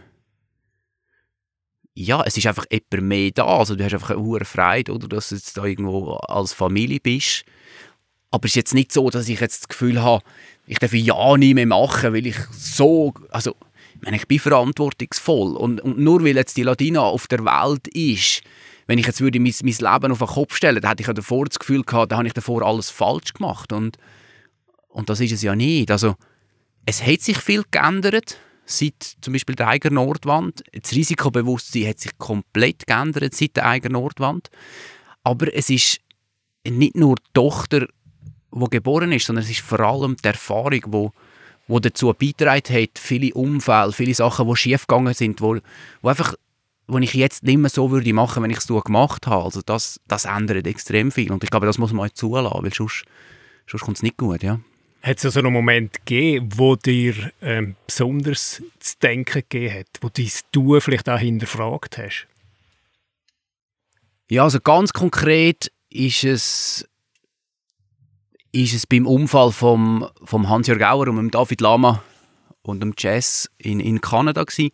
ja, 1.94 2.24
es 2.24 2.38
ist 2.38 2.46
einfach 2.46 2.66
jemand 2.72 3.08
mehr 3.08 3.32
da. 3.32 3.46
Also 3.46 3.76
du 3.76 3.84
hast 3.84 3.94
einfach 3.94 4.12
eine 4.12 4.20
hohe 4.22 4.46
Freude, 4.46 4.94
oder, 4.94 5.08
dass 5.08 5.30
du 5.30 5.36
jetzt 5.36 5.58
da 5.58 5.66
irgendwo 5.66 6.14
als 6.14 6.54
Familie 6.54 7.00
bist. 7.02 7.44
Aber 8.32 8.46
es 8.46 8.52
ist 8.52 8.56
jetzt 8.56 8.74
nicht 8.74 8.92
so, 8.92 9.10
dass 9.10 9.30
ich 9.30 9.40
jetzt 9.40 9.64
das 9.64 9.68
Gefühl 9.70 10.02
habe, 10.02 10.24
ich 10.66 10.80
darf 10.80 10.94
ja 10.94 11.38
nicht 11.38 11.56
mehr 11.56 11.66
machen, 11.66 12.14
weil 12.14 12.28
ich 12.28 12.36
so, 12.52 13.14
also 13.30 13.56
ich, 13.96 14.02
meine, 14.02 14.18
ich 14.18 14.28
bin 14.28 14.40
verantwortungsvoll 14.40 15.56
und, 15.56 15.82
und 15.82 15.98
nur 15.98 16.24
weil 16.24 16.36
jetzt 16.36 16.58
die 16.58 16.64
Ladina 16.64 17.02
auf 17.02 17.28
der 17.28 17.46
Welt 17.46 17.88
ist, 17.88 18.42
wenn 18.86 19.00
ich 19.00 19.06
jetzt 19.06 19.22
würde 19.22 19.40
mein, 19.40 19.54
mein 19.64 19.74
Leben 19.74 20.12
auf 20.12 20.20
den 20.20 20.28
Kopf 20.28 20.56
stellen, 20.56 20.82
dann 20.82 20.90
hätte 20.90 21.02
ich 21.02 21.08
ja 21.08 21.14
davor 21.14 21.46
das 21.46 21.60
Gefühl 21.60 21.84
gehabt, 21.84 22.12
da 22.12 22.18
habe 22.18 22.28
ich 22.28 22.34
davor 22.34 22.62
alles 22.64 22.90
falsch 22.90 23.34
gemacht 23.34 23.72
und, 23.72 23.98
und 24.90 25.10
das 25.10 25.20
ist 25.20 25.32
es 25.32 25.42
ja 25.42 25.56
nicht. 25.56 25.90
Also 25.92 26.16
es 26.86 27.06
hat 27.06 27.22
sich 27.22 27.38
viel 27.38 27.64
geändert 27.70 28.38
seit 28.66 29.18
zum 29.22 29.34
Beispiel 29.34 29.56
der 29.56 29.68
eigenen 29.68 29.96
Nordwand. 29.96 30.64
Das 30.74 30.92
Risikobewusstsein 30.92 31.88
hat 31.88 32.00
sich 32.00 32.18
komplett 32.18 32.86
geändert 32.88 33.34
seit 33.34 33.56
der 33.56 33.66
eigenen 33.66 34.02
Nordwand. 34.02 34.50
Aber 35.24 35.54
es 35.54 35.70
ist 35.70 36.00
nicht 36.66 36.96
nur 36.96 37.16
die 37.16 37.34
Tochter, 37.34 37.88
die 38.54 38.70
geboren 38.70 39.12
ist, 39.12 39.26
sondern 39.26 39.44
es 39.44 39.52
ist 39.52 39.62
vor 39.62 39.80
allem 39.80 40.16
die 40.18 40.28
Erfahrung, 40.28 40.82
wo 40.88 41.12
wo 41.68 41.80
dazu 41.80 42.14
beigetragen 42.14 42.74
hat, 42.74 42.98
viele 42.98 43.34
Unfälle, 43.34 43.92
viele 43.92 44.14
Sachen, 44.14 44.48
die 44.48 44.56
schiefgegangen 44.56 45.14
sind, 45.14 45.42
wo, 45.42 45.58
wo 46.02 46.10
einfach 46.10 46.34
wo 46.88 46.98
ich 47.00 47.14
jetzt 47.14 47.44
nicht 47.44 47.58
mehr 47.58 47.70
so 47.70 47.92
würde 47.92 48.14
machen, 48.14 48.42
wenn 48.42 48.50
ich 48.50 48.60
es 48.60 48.68
gemacht 48.68 49.28
habe. 49.28 49.44
Also 49.44 49.62
das, 49.62 50.00
das 50.08 50.24
ändert 50.24 50.66
extrem 50.66 51.12
viel 51.12 51.32
und 51.32 51.44
ich 51.44 51.50
glaube, 51.50 51.66
das 51.66 51.78
muss 51.78 51.92
man 51.92 52.10
auch 52.10 52.14
zulassen, 52.14 52.64
weil 52.64 52.74
sonst, 52.74 53.04
sonst 53.68 53.84
kommt 53.84 53.98
es 53.98 54.04
nicht 54.04 54.18
gut, 54.18 54.42
ja. 54.42 54.60
Hat 55.04 55.18
es 55.18 55.26
also 55.26 55.40
einen 55.40 55.54
Moment 55.54 55.94
gegeben, 56.06 56.50
wo 56.56 56.76
dir 56.76 57.32
ähm, 57.42 57.76
besonders 57.86 58.64
zu 58.80 59.00
denken 59.02 59.44
gegeben 59.48 59.80
hat, 59.80 59.88
wo 60.02 60.10
dein 60.10 60.32
Du 60.52 60.80
vielleicht 60.80 61.10
auch 61.10 61.20
hinterfragt 61.20 61.98
hast? 61.98 62.28
Ja, 64.30 64.44
also 64.44 64.60
ganz 64.60 64.94
konkret 64.94 65.72
ist 65.90 66.24
es 66.24 66.88
ist 68.64 68.74
es 68.74 68.88
beim 68.88 69.06
Unfall 69.06 69.52
vom, 69.52 70.08
vom 70.24 70.50
Hans-Jörg 70.50 70.82
Auer 70.82 71.08
und 71.08 71.18
dem 71.18 71.32
David 71.32 71.62
Lama 71.62 72.04
und 72.64 72.82
dem 72.82 72.94
Jazz 72.98 73.50
in, 73.58 73.80
in 73.80 74.02
Kanada 74.02 74.44
gewesen. 74.44 74.72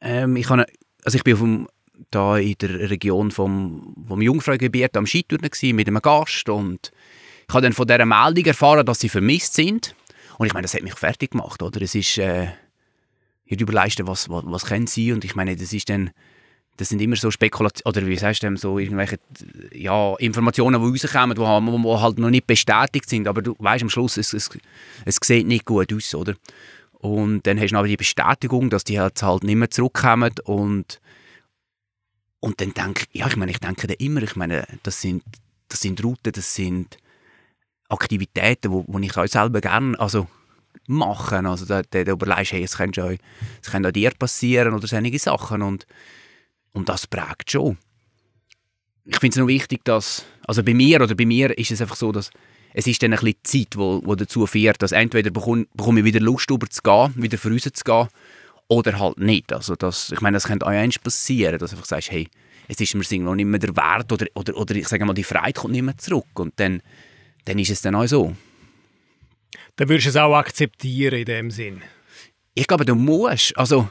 Ähm, 0.00 0.36
ich, 0.36 0.48
habe, 0.48 0.66
also 1.04 1.16
ich 1.16 1.24
bin 1.24 1.36
vom, 1.36 1.68
da 2.10 2.38
in 2.38 2.54
der 2.60 2.90
Region 2.90 3.30
vom, 3.30 3.94
vom 4.06 4.22
Jungfraugebiet 4.22 4.96
am 4.96 5.06
Skitouren 5.06 5.48
mit 5.74 5.88
einem 5.88 6.00
Gast 6.00 6.48
und 6.48 6.92
ich 7.48 7.54
habe 7.54 7.62
dann 7.62 7.72
von 7.72 7.86
dieser 7.86 8.06
Meldung 8.06 8.46
erfahren, 8.46 8.86
dass 8.86 9.00
sie 9.00 9.08
vermisst 9.08 9.54
sind. 9.54 9.94
Und 10.38 10.46
ich 10.46 10.54
meine, 10.54 10.62
das 10.62 10.74
hat 10.74 10.82
mich 10.82 10.94
fertig 10.94 11.32
gemacht, 11.32 11.62
oder? 11.62 11.82
Es 11.82 11.94
ist, 11.94 12.16
äh, 12.18 12.48
ich 13.44 13.60
überleiste, 13.60 14.06
was, 14.06 14.30
was, 14.30 14.44
was 14.46 14.64
können 14.64 14.86
sie 14.86 15.12
und 15.12 15.24
ich 15.24 15.34
meine, 15.34 15.54
das 15.56 15.72
ist 15.72 15.90
dann 15.90 16.10
das 16.76 16.88
sind 16.88 17.00
immer 17.00 17.16
so 17.16 17.30
Spekulationen, 17.30 17.96
oder 17.96 18.06
wie 18.06 18.16
sagst 18.16 18.42
du, 18.42 18.56
so 18.56 18.78
irgendwelche 18.78 19.18
ja, 19.72 20.14
Informationen, 20.16 20.80
die 20.80 20.88
rauskommen, 20.88 21.36
die, 21.36 21.82
die 21.82 22.00
halt 22.00 22.18
noch 22.18 22.30
nicht 22.30 22.46
bestätigt 22.46 23.08
sind, 23.08 23.28
aber 23.28 23.42
du 23.42 23.54
weißt 23.58 23.82
am 23.82 23.90
Schluss, 23.90 24.16
es, 24.16 24.32
es, 24.32 24.48
es 25.04 25.18
sieht 25.22 25.46
nicht 25.46 25.64
gut 25.64 25.92
aus, 25.92 26.14
oder? 26.14 26.34
Und 26.92 27.46
dann 27.46 27.60
hast 27.60 27.72
du 27.72 27.76
aber 27.76 27.88
die 27.88 27.96
Bestätigung, 27.96 28.70
dass 28.70 28.84
die 28.84 28.98
halt, 28.98 29.22
halt 29.22 29.44
nicht 29.44 29.56
mehr 29.56 29.70
zurückkommen 29.70 30.32
und, 30.44 31.00
und 32.40 32.60
dann 32.60 32.72
denke 32.72 33.04
ja, 33.12 33.26
ich 33.26 33.36
meine, 33.36 33.50
ich 33.50 33.58
denke 33.58 33.86
da 33.86 33.94
immer, 33.98 34.22
ich 34.22 34.36
meine, 34.36 34.66
das 34.82 35.00
sind, 35.00 35.22
das 35.68 35.80
sind 35.80 36.02
Routen, 36.02 36.32
das 36.32 36.54
sind 36.54 36.96
Aktivitäten, 37.88 38.72
wo, 38.72 38.84
wo 38.86 38.98
ich 38.98 39.16
auch 39.16 39.26
selber 39.26 39.60
gerne, 39.60 39.98
also 40.00 40.26
machen, 40.86 41.46
also 41.46 41.66
da, 41.66 41.82
da, 41.82 42.00
überlegst, 42.00 42.52
hey, 42.52 42.62
es 42.62 42.76
könnte 42.76 43.04
auch, 43.04 43.12
es 43.62 43.70
könnte 43.70 43.88
auch 43.88 43.92
dir 43.92 44.12
passieren 44.12 44.74
oder 44.74 44.86
solche 44.86 45.18
Sachen 45.18 45.62
und 45.62 45.86
und 46.72 46.88
das 46.88 47.06
prägt 47.06 47.50
schon. 47.50 47.78
Ich 49.04 49.18
finde 49.18 49.34
es 49.34 49.40
noch 49.40 49.48
wichtig, 49.48 49.84
dass, 49.84 50.24
also 50.46 50.62
bei 50.62 50.74
mir 50.74 51.00
oder 51.00 51.14
bei 51.14 51.26
mir 51.26 51.56
ist 51.58 51.70
es 51.70 51.80
einfach 51.80 51.96
so, 51.96 52.12
dass 52.12 52.30
es 52.74 52.86
ist 52.86 53.02
dann 53.02 53.12
ein 53.12 53.18
bisschen 53.18 53.38
Zeit, 53.42 53.76
wo, 53.76 54.00
wo 54.04 54.14
dazu 54.14 54.46
führt, 54.46 54.80
dass 54.80 54.92
entweder 54.92 55.30
bekomme, 55.30 55.66
bekomme 55.74 56.00
ich 56.00 56.06
wieder 56.06 56.20
Lust, 56.20 56.50
über 56.50 56.68
zu 56.70 56.80
gehen, 56.82 57.12
wieder 57.16 57.36
für 57.36 57.48
uns 57.48 57.64
zu 57.64 57.84
gehen, 57.84 58.08
oder 58.68 58.98
halt 58.98 59.18
nicht. 59.18 59.52
Also 59.52 59.76
das, 59.76 60.10
ich 60.12 60.20
meine, 60.20 60.36
das 60.36 60.44
könnte 60.44 60.64
auch 60.64 60.70
eins 60.70 60.98
passieren, 60.98 61.58
dass 61.58 61.70
du 61.70 61.76
einfach 61.76 61.86
sagst, 61.86 62.10
hey, 62.10 62.28
es 62.68 62.80
ist 62.80 62.94
mir 62.94 63.18
noch 63.20 63.34
nicht 63.34 63.44
mehr 63.44 63.58
der 63.58 63.76
Wert 63.76 64.10
oder, 64.12 64.26
oder, 64.34 64.56
oder 64.56 64.74
ich 64.74 64.88
sage 64.88 65.04
mal, 65.04 65.12
die 65.12 65.24
Freiheit 65.24 65.56
kommt 65.56 65.72
nicht 65.72 65.82
mehr 65.82 65.98
zurück 65.98 66.38
und 66.38 66.58
dann, 66.58 66.80
dann 67.44 67.58
ist 67.58 67.70
es 67.70 67.82
dann 67.82 67.94
auch 67.94 68.06
so. 68.06 68.34
Dann 69.76 69.88
würdest 69.88 70.06
du 70.06 70.10
es 70.10 70.16
auch 70.16 70.34
akzeptieren 70.34 71.18
in 71.18 71.24
dem 71.24 71.50
Sinn? 71.50 71.82
Ich 72.54 72.66
glaube, 72.66 72.84
du 72.84 72.94
musst, 72.94 73.56
also 73.58 73.90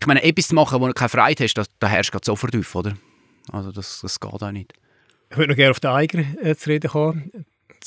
ich 0.00 0.06
meine, 0.06 0.22
etwas 0.22 0.48
zu 0.48 0.54
machen, 0.54 0.80
wo 0.80 0.86
du 0.86 0.92
keine 0.92 1.08
Freiheit 1.08 1.40
hast, 1.40 1.54
da, 1.54 1.64
da 1.78 1.88
herrscht 1.88 2.12
gerade 2.12 2.24
sofort 2.24 2.56
auf, 2.56 2.74
oder? 2.74 2.96
Also 3.52 3.72
das, 3.72 4.00
das 4.00 4.20
geht 4.20 4.32
auch 4.32 4.50
nicht. 4.50 4.72
Ich 5.30 5.36
würde 5.36 5.50
noch 5.50 5.56
gerne 5.56 5.70
auf 5.72 5.80
den 5.80 5.90
Eiger 5.90 6.24
äh, 6.42 6.54
zu 6.54 6.70
reden 6.70 6.90
kommen. 6.90 7.30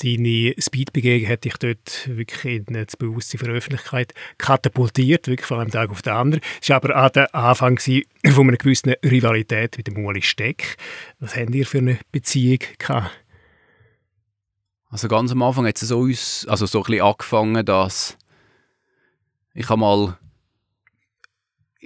Seine 0.00 0.54
Speedbegegnung 0.56 1.26
hätte 1.26 1.48
ich 1.48 1.56
dort 1.56 2.08
wirklich 2.08 2.66
in 2.68 2.72
das 2.72 2.96
Bewusstsein 2.96 3.40
für 3.40 3.46
die 3.46 3.52
Öffentlichkeit 3.52 4.14
katapultiert, 4.38 5.26
wirklich 5.26 5.46
von 5.46 5.58
einem 5.58 5.72
Tag 5.72 5.90
auf 5.90 6.02
den 6.02 6.12
anderen. 6.12 6.44
Es 6.62 6.68
war 6.68 6.76
aber 6.76 7.04
auch 7.04 7.10
der 7.10 7.34
Anfang 7.34 7.78
von 7.80 8.48
einer 8.48 8.56
gewissen 8.56 8.94
Rivalität 9.04 9.76
mit 9.76 9.88
dem 9.88 10.04
Uli 10.04 10.22
Steck. 10.22 10.76
Was 11.18 11.34
habt 11.34 11.52
ihr 11.52 11.66
für 11.66 11.78
eine 11.78 11.98
Beziehung 12.12 12.60
gehabt? 12.78 13.10
Also 14.90 15.08
ganz 15.08 15.32
am 15.32 15.42
Anfang 15.42 15.66
hat 15.66 15.82
es 15.82 15.88
so, 15.88 15.98
uns, 15.98 16.46
also 16.48 16.66
so 16.66 16.78
ein 16.78 16.84
bisschen 16.84 17.02
angefangen, 17.02 17.66
dass 17.66 18.16
ich 19.52 19.68
mal 19.68 20.16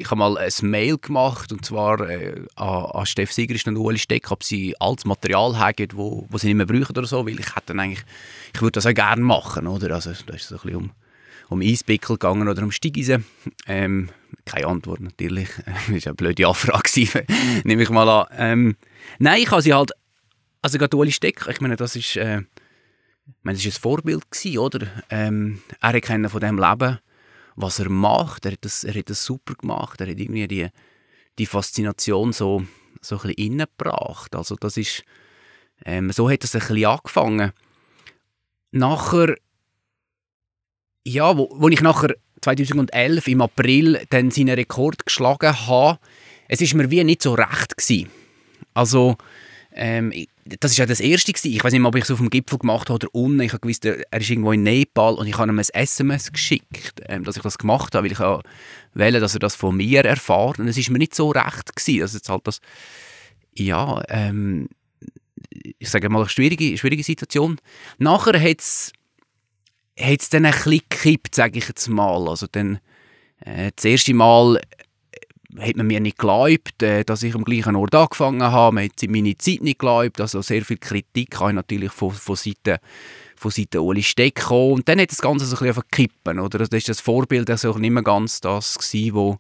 ich 0.03 0.11
habe 0.11 0.19
mal 0.19 0.37
ein 0.37 0.53
Mail 0.63 0.99
gemacht 0.99 1.53
und 1.53 1.65
zwar 1.65 2.01
äh, 2.09 2.43
an, 2.57 2.85
an 2.87 3.07
Steff 3.07 3.33
Sigrist 3.33 3.69
und 3.69 3.77
Ueli 3.77 3.99
Steck, 3.99 4.31
ob 4.31 4.43
sie 4.43 4.75
altes 4.81 5.05
Material 5.05 5.59
haben, 5.59 5.89
wo, 5.95 6.27
wo 6.29 6.39
sie 6.39 6.53
nicht 6.53 6.57
mehr 6.57 6.67
brauchen 6.67 6.97
oder 6.97 7.07
so, 7.07 7.25
weil 7.25 7.39
ich 7.39 7.55
hätte 7.55 7.73
eigentlich, 7.73 8.05
ich 8.53 8.61
würde 8.61 8.73
das 8.73 8.87
auch 8.87 8.95
gerne 8.95 9.23
machen, 9.23 9.67
oder? 9.67 9.95
Also 9.95 10.11
da 10.27 10.35
ist 10.35 10.43
es 10.43 10.49
so 10.49 10.57
ein 10.57 10.61
bisschen 10.63 10.77
um, 10.77 10.91
um 11.49 11.61
Eispickel 11.61 12.17
gegangen 12.17 12.49
oder 12.49 12.63
um 12.63 12.73
Steigeisen. 12.73 13.25
Ähm, 13.67 14.11
keine 14.45 14.67
Antwort 14.67 15.01
natürlich, 15.01 15.49
das 15.67 15.89
war 15.89 16.07
eine 16.07 16.15
blöde 16.15 16.49
Anfrage, 16.49 17.25
nehme 17.65 17.83
ich 17.83 17.91
mal 17.91 18.09
an. 18.09 18.27
Ähm, 18.37 18.77
nein, 19.21 19.43
ich 19.43 19.51
habe 19.53 19.63
sie 19.63 19.73
halt, 19.73 19.93
also 20.63 20.79
gerade 20.79 20.97
Ueli 20.97 21.13
Steck, 21.13 21.47
ich 21.49 21.61
meine, 21.61 21.77
das 21.77 21.95
ist, 21.95 22.17
äh, 22.17 22.39
ich 22.41 23.45
meine, 23.45 23.57
das 23.57 23.65
ist 23.65 23.79
ein 23.79 23.83
Vorbild 23.83 24.29
gewesen, 24.31 24.59
oder? 24.59 24.87
Ähm, 25.11 25.63
er 25.81 25.93
hat 25.93 26.07
von 26.31 26.41
diesem 26.41 26.59
Leben 26.59 26.99
was 27.57 27.79
er 27.79 27.89
macht. 27.89 28.47
Er 28.47 28.53
hat 28.53 28.65
das, 28.65 28.85
er 28.85 28.95
hat 28.95 29.11
das 29.11 29.25
super 29.25 29.55
gemacht. 29.55 30.01
Er 30.01 30.09
hat 30.09 30.19
irgendwie 30.19 30.49
die, 30.49 30.69
die 31.39 31.47
Faszination 31.47 32.33
so, 32.33 32.65
so 33.01 33.17
ein 33.17 33.35
bisschen 33.35 33.59
reingebracht. 33.61 34.35
Also 34.35 34.57
das 34.57 34.77
ist, 34.77 35.05
ähm, 35.85 36.13
so 36.13 36.31
hat 36.31 36.45
es 36.45 36.55
ein 36.55 36.61
bisschen 36.61 36.85
angefangen. 36.87 37.53
Nachher, 38.71 39.37
ja, 41.05 41.37
wo, 41.37 41.49
wo 41.55 41.69
ich 41.69 41.81
nachher 41.81 42.15
2011 42.41 43.29
im 43.29 43.41
April 43.41 44.05
dann 44.11 44.31
seinen 44.31 44.55
Rekord 44.55 45.07
geschlagen 45.07 45.67
habe, 45.67 45.99
es 46.49 46.61
ist 46.61 46.75
mir 46.75 46.91
wie 46.91 47.05
nicht 47.05 47.23
so 47.23 47.35
recht 47.35 47.77
gewesen. 47.77 48.11
Also 48.75 49.17
ähm, 49.75 50.13
das 50.45 50.73
war 50.73 50.85
ja 50.85 50.87
das 50.87 51.01
Erste. 51.01 51.33
Gewesen. 51.33 51.55
Ich 51.55 51.63
weiß 51.63 51.73
nicht 51.73 51.81
mehr, 51.81 51.89
ob 51.89 51.97
ich 51.97 52.05
es 52.05 52.11
auf 52.11 52.19
dem 52.19 52.31
Gipfel 52.31 52.59
gemacht 52.59 52.89
habe 52.89 53.07
oder 53.07 53.15
unten. 53.15 53.41
Ich 53.41 53.53
gewusst, 53.53 53.85
er 53.85 54.05
ist 54.13 54.31
irgendwo 54.31 54.53
in 54.53 54.63
Nepal 54.63 55.15
und 55.15 55.27
ich 55.27 55.39
habe 55.39 55.51
ihm 55.51 55.59
ein 55.59 55.65
SMS 55.73 56.33
geschickt, 56.33 57.01
ähm, 57.07 57.25
dass 57.25 57.37
ich 57.37 57.43
das 57.43 57.59
gemacht 57.59 57.95
habe, 57.95 58.05
weil 58.05 58.13
ich 58.13 58.21
auch 58.21 58.43
wollte, 58.95 59.21
dass 59.21 59.35
er 59.35 59.41
das 59.41 59.55
von 59.55 59.77
mir 59.77 60.05
erfährt. 60.05 60.59
Und 60.59 60.69
es 60.69 60.77
war 60.77 60.93
mir 60.93 60.99
nicht 60.99 61.15
so 61.15 61.31
recht. 61.31 61.75
Gewesen. 61.75 62.03
Also 62.03 62.19
jetzt 62.19 62.29
halt 62.29 62.47
das, 62.47 62.61
ja, 63.55 64.03
ähm, 64.09 64.69
ich 65.79 65.91
sage 65.91 66.09
mal, 66.09 66.21
eine 66.21 66.29
schwierige, 66.29 66.77
schwierige 66.77 67.03
Situation. 67.03 67.59
Nachher 67.99 68.41
hat 68.41 68.61
es 68.61 68.93
dann 70.31 70.45
ein 70.45 70.53
bisschen 70.53 70.81
gekippt, 70.89 71.35
sage 71.35 71.59
ich 71.59 71.69
jetzt 71.69 71.89
mal. 71.89 72.29
Also 72.29 72.47
dann, 72.51 72.79
äh, 73.41 73.71
das 73.75 73.85
erste 73.85 74.15
Mal 74.15 74.61
hat 75.59 75.77
man 75.77 75.87
mir 75.87 76.01
nicht 76.01 76.19
geglaubt, 76.19 76.83
äh, 76.83 77.05
dass 77.05 77.23
ich 77.23 77.35
am 77.35 77.45
gleichen 77.45 77.77
Ort 77.77 77.95
angefangen 77.95 78.43
habe. 78.43 78.75
Man 78.75 78.85
hat 78.85 79.03
meine 79.09 79.37
Zeit 79.37 79.63
nicht 79.63 79.79
geglaubt. 79.79 80.21
Also 80.21 80.41
sehr 80.43 80.65
viel 80.65 80.79
Kritik 80.79 81.39
habe 81.39 81.51
ich 81.51 81.57
natürlich 81.57 81.93
von, 81.93 82.11
von 82.11 82.37
Seiten 82.37 82.79
von 83.37 83.51
Seiten 83.51 83.79
Uli 83.79 84.03
Steck 84.03 84.37
gekommen. 84.37 84.75
Und 84.75 84.89
dann 84.89 85.01
hat 85.01 85.11
das 85.11 85.21
Ganze 85.21 85.45
so 85.47 85.57
ein 85.57 85.67
bisschen 85.67 85.83
kippen, 85.91 86.39
oder? 86.39 86.59
Das 86.59 86.69
ist 86.71 86.89
das 86.89 87.01
Vorbild 87.01 87.51
also 87.51 87.77
nicht 87.77 87.91
mehr 87.91 88.03
ganz 88.03 88.41
das 88.41 88.79
gewesen, 88.79 89.15
wo, 89.15 89.39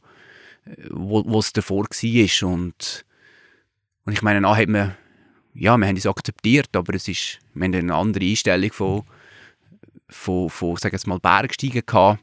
wo, 0.90 1.24
wo 1.24 1.38
es 1.38 1.52
davor 1.52 1.84
war. 1.84 2.48
Und, 2.48 3.04
und 4.04 4.12
ich 4.12 4.22
meine, 4.22 4.40
dann 4.40 4.56
hat 4.56 4.68
man, 4.68 4.96
ja, 5.54 5.76
wir 5.76 5.86
haben 5.86 5.96
es 5.96 6.06
akzeptiert, 6.06 6.74
aber 6.74 6.94
es 6.94 7.06
ist, 7.06 7.38
wir 7.54 7.64
haben 7.64 7.74
eine 7.74 7.94
andere 7.94 8.24
Einstellung 8.24 8.72
von, 8.72 9.02
von, 10.08 10.50
von 10.50 10.76
sagen 10.76 10.98
wir 11.00 11.08
mal, 11.08 11.20
Bergsteigen 11.20 11.82
gehabt. 11.86 12.22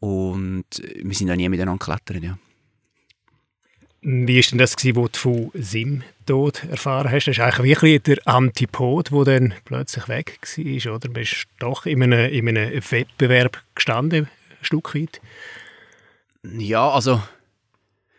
Und 0.00 0.64
wir 1.02 1.14
sind 1.14 1.30
auch 1.30 1.36
nie 1.36 1.48
miteinander 1.50 1.84
geklettert, 1.84 2.24
ja. 2.24 2.38
Wie 4.02 4.36
war 4.36 4.42
denn 4.50 4.58
das, 4.58 4.76
gewesen, 4.76 4.96
wo 4.96 5.08
du 5.08 5.18
von 5.18 5.50
Sim 5.54 6.02
Tod 6.24 6.64
erfahren 6.64 7.10
hast? 7.10 7.26
Das 7.26 7.36
ist 7.36 7.40
eigentlich 7.40 7.78
wirklich 7.78 8.02
der 8.02 8.18
Antipod, 8.26 9.10
der 9.10 9.24
dann 9.24 9.54
plötzlich 9.64 10.08
weg 10.08 10.38
war, 10.40 10.94
oder? 10.94 11.08
Du 11.08 11.12
bist 11.12 11.46
doch 11.58 11.84
in 11.84 12.02
einem, 12.02 12.32
in 12.32 12.48
einem 12.48 12.82
Wettbewerb 12.90 13.62
gestanden, 13.74 14.24
ein 14.24 14.64
Stück 14.64 14.94
weit. 14.94 15.20
Ja, 16.42 16.88
also 16.88 17.20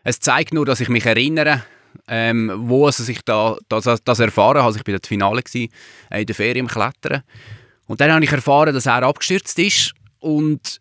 es 0.03 0.19
zeigt 0.19 0.53
nur, 0.53 0.65
dass 0.65 0.81
ich 0.81 0.89
mich 0.89 1.05
erinnere, 1.05 1.63
ähm, 2.07 2.51
wo 2.55 2.85
also 2.85 3.09
ich 3.09 3.21
da, 3.23 3.57
das, 3.67 4.03
das 4.03 4.19
erfahren 4.19 4.57
habe. 4.57 4.63
Also 4.63 4.79
ich 4.79 4.87
war 4.87 4.99
das 4.99 5.07
Finale 5.07 5.41
gewesen, 5.41 5.71
in 6.11 6.25
der 6.25 6.35
Ferien 6.35 6.65
im 6.65 6.67
Klettern. 6.67 7.23
Und 7.87 8.01
dann 8.01 8.11
habe 8.11 8.23
ich 8.23 8.31
erfahren, 8.31 8.73
dass 8.73 8.85
er 8.85 9.03
abgestürzt 9.03 9.57
ist. 9.57 9.93
Und 10.19 10.79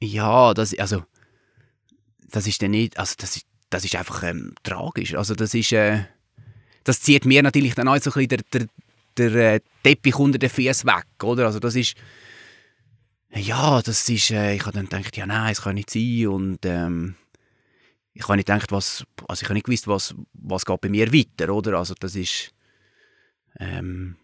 ja, 0.00 0.54
das, 0.54 0.78
also, 0.78 1.02
das 2.30 2.46
ist 2.46 2.62
dann 2.62 2.70
nicht, 2.70 2.98
also 2.98 3.14
das 3.18 3.40
das 3.70 3.84
ist 3.84 3.96
einfach 3.96 4.22
ähm, 4.22 4.54
tragisch. 4.62 5.14
Also 5.14 5.34
das 5.34 5.54
ist, 5.54 5.72
äh, 5.72 6.04
das 6.84 7.00
zieht 7.00 7.24
mir 7.24 7.42
natürlich 7.42 7.74
dann 7.74 7.88
auch 7.88 7.98
so 7.98 8.10
ein 8.10 8.26
bisschen 8.26 8.28
der, 8.28 8.38
der, 8.52 8.68
der 9.16 9.54
äh, 9.54 9.60
Teppich 9.82 10.16
unter 10.16 10.38
den 10.38 10.50
Füßen 10.50 10.88
weg, 10.88 11.06
oder? 11.22 11.46
Also 11.46 11.58
das 11.58 11.76
ist, 11.76 11.94
ja, 13.34 13.82
das 13.82 14.08
ist, 14.08 14.30
äh, 14.30 14.54
ich 14.54 14.62
habe 14.62 14.72
dann 14.72 14.86
gedacht, 14.86 15.16
ja 15.16 15.26
nein, 15.26 15.52
es 15.52 15.62
kann 15.62 15.74
nicht 15.74 15.90
sein 15.90 16.28
und 16.28 16.58
ähm, 16.64 17.14
ich 18.14 18.24
habe 18.24 18.36
nicht 18.36 18.46
gedacht, 18.46 18.72
was, 18.72 19.04
also 19.28 19.42
ich 19.42 19.48
habe 19.48 19.54
nicht 19.54 19.66
gewusst, 19.66 19.86
was, 19.86 20.14
was 20.32 20.64
geht 20.64 20.80
bei 20.80 20.88
mir 20.88 21.12
weiter, 21.12 21.52
oder? 21.52 21.78
Also 21.78 21.94
das 21.98 22.16
ist, 22.16 22.52
ähm, 23.60 24.16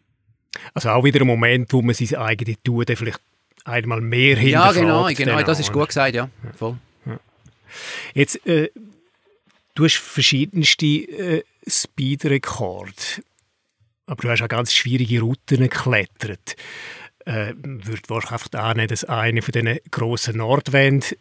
also 0.73 0.91
auch 0.91 1.05
wieder 1.05 1.21
ein 1.21 1.27
Moment, 1.27 1.73
wo 1.73 1.83
man 1.83 1.95
sein 1.95 2.19
eigenes 2.19 2.57
Tun 2.65 2.85
vielleicht 2.87 3.21
einmal 3.65 4.01
mehr 4.01 4.37
hinterfragt. 4.37 4.77
Ja, 4.77 4.83
genau, 4.83 5.09
genau, 5.09 5.43
das 5.43 5.61
ist 5.61 5.73
gut 5.73 5.89
gesagt, 5.89 6.15
ja, 6.15 6.29
voll. 6.57 6.79
Jetzt, 8.15 8.47
äh, 8.47 8.71
Du 9.75 9.85
hast 9.85 9.97
verschiedenste 9.97 10.87
äh, 10.87 11.45
Speedrekorde, 11.67 12.93
aber 14.07 14.23
du 14.23 14.31
hast 14.31 14.43
auch 14.43 14.49
ganz 14.49 14.73
schwierige 14.73 15.21
Routen 15.21 15.63
geklettert. 15.63 16.57
Äh, 17.25 17.55
würde 17.57 18.03
wahrscheinlich 18.09 18.55
annehmen, 18.55 18.89
dass 18.89 19.05
eine 19.05 19.43
von 19.43 19.53
diesen 19.53 19.79
grossen 19.91 20.37
Nordwänden 20.37 21.17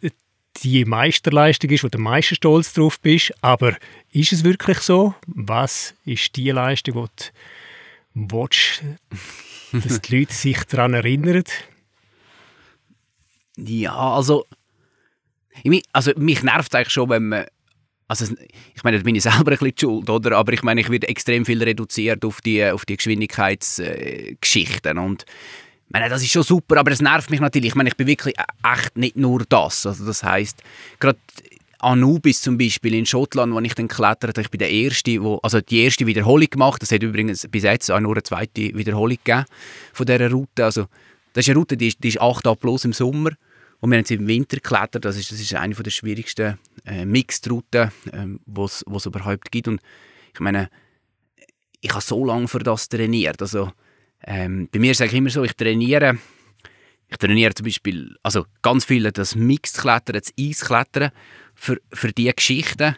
die 0.62 0.86
Meisterleistung 0.86 1.72
ist, 1.72 1.84
wo 1.84 1.88
du 1.88 1.98
am 1.98 2.04
meisten 2.04 2.36
stolz 2.36 2.74
drauf 2.74 3.00
bist. 3.00 3.34
Aber 3.42 3.76
ist 4.12 4.34
es 4.34 4.44
wirklich 4.44 4.80
so? 4.80 5.16
Was 5.26 5.96
ist 6.06 6.36
die 6.36 6.52
Leistung, 6.52 7.10
die 7.10 7.32
du, 8.14 8.30
willst, 8.32 8.84
dass 9.72 10.02
die 10.02 10.20
Leute 10.20 10.34
sich 10.34 10.64
daran 10.66 10.94
erinnern? 10.94 11.44
Ja, 13.58 13.96
also, 13.96 14.46
ich, 15.64 15.84
also 15.92 16.12
mich 16.18 16.44
nervt 16.44 16.76
eigentlich 16.76 16.94
schon, 16.94 17.10
wenn 17.10 17.30
man 17.30 17.46
also 18.08 18.34
ich 18.76 18.84
meine, 18.84 18.98
da 18.98 19.04
bin 19.04 19.16
ich 19.16 19.24
selber 19.24 19.52
ein 19.52 19.58
bisschen 19.58 19.74
schuld, 19.80 20.10
oder? 20.10 20.38
Aber 20.38 20.54
ich 20.54 20.64
meine, 20.64 20.82
ich 20.82 20.90
werde 20.90 21.08
extrem 21.08 21.46
viel 21.46 21.64
reduziert 21.64 22.26
auf 22.26 22.42
die, 22.42 22.66
auf 22.66 22.86
die 22.86 22.98
Geschwindigkeitsgeschichten 22.98 24.98
äh, 24.98 25.00
und 25.00 25.26
ich 25.86 25.92
meine, 26.00 26.10
das 26.10 26.24
ist 26.24 26.32
schon 26.32 26.44
super, 26.44 26.78
aber 26.78 26.92
es 26.92 27.02
nervt 27.02 27.30
mich 27.30 27.40
natürlich. 27.40 27.70
Ich 27.70 27.76
meine, 27.76 27.90
ich 27.90 27.96
bin 27.96 28.08
wirklich 28.08 28.34
echt 28.64 28.98
nicht 28.98 29.16
nur 29.16 29.46
das. 29.48 29.86
Also 29.86 30.08
das 30.08 30.24
heißt, 30.24 30.64
gerade 31.00 31.20
Anubis 31.84 32.42
zum 32.42 32.58
Beispiel 32.58 32.96
in 32.96 33.06
Schottland, 33.06 33.54
wo 33.54 33.60
ich 33.60 33.76
dann 33.76 33.88
kletterte, 33.88 34.42
ich 34.42 34.50
bin 34.50 34.58
der 34.58 34.72
Erste, 34.72 35.22
wo, 35.22 35.38
also 35.44 35.62
die 35.62 35.84
erste 35.84 36.08
Wiederholung 36.08 36.50
gemacht. 36.50 36.82
Das 36.82 36.92
hat 36.92 37.04
übrigens 37.04 37.48
bis 37.48 37.64
jetzt 37.64 37.92
auch 37.92 38.00
nur 38.00 38.14
eine 38.14 38.24
zweite 38.24 38.76
Wiederholung 38.76 39.18
gegeben 39.24 39.46
von 39.92 40.06
dieser 40.06 40.32
Route. 40.32 40.66
Also 40.66 40.88
das 41.34 41.46
ist 41.46 41.50
eine 41.50 41.60
Route, 41.60 41.78
die 41.78 41.90
ist, 41.90 42.04
die 42.04 42.08
ist 42.08 42.22
8 42.22 42.48
A 42.48 42.56
plus 42.56 42.86
im 42.86 42.94
Sommer 42.94 43.32
und 43.84 43.92
wir 43.92 43.98
haben 43.98 44.06
sie 44.06 44.14
im 44.14 44.28
Winter 44.28 44.56
geklettert. 44.56 45.04
Das 45.04 45.18
ist, 45.18 45.30
das 45.30 45.42
ist 45.42 45.54
eine 45.56 45.76
der 45.76 45.92
schwierigsten 45.92 46.58
äh, 46.86 47.04
Mixed-Routen, 47.04 47.92
ähm, 48.14 48.40
es 48.56 49.06
überhaupt 49.06 49.52
gibt. 49.52 49.68
Und 49.68 49.82
ich 50.34 50.40
meine, 50.40 50.70
ich 51.82 51.92
habe 51.92 52.02
so 52.02 52.26
lange 52.26 52.48
für 52.48 52.60
das 52.60 52.88
trainiert. 52.88 53.42
Also, 53.42 53.74
ähm, 54.26 54.70
bei 54.72 54.80
mir 54.80 54.96
sage 54.96 55.12
ich 55.12 55.18
immer 55.18 55.30
so, 55.30 55.44
ich 55.44 55.52
trainiere, 55.52 56.18
ich 57.10 57.18
trainiere 57.18 57.54
zum 57.56 57.66
Beispiel, 57.66 58.16
also 58.24 58.46
ganz 58.62 58.86
viele 58.86 59.12
das 59.12 59.36
Mixed-Klettern, 59.36 60.14
das 60.14 60.34
Eisklettern 60.40 61.12
für, 61.54 61.78
für 61.92 62.14
diese 62.14 62.36
Geschichten. 62.36 62.96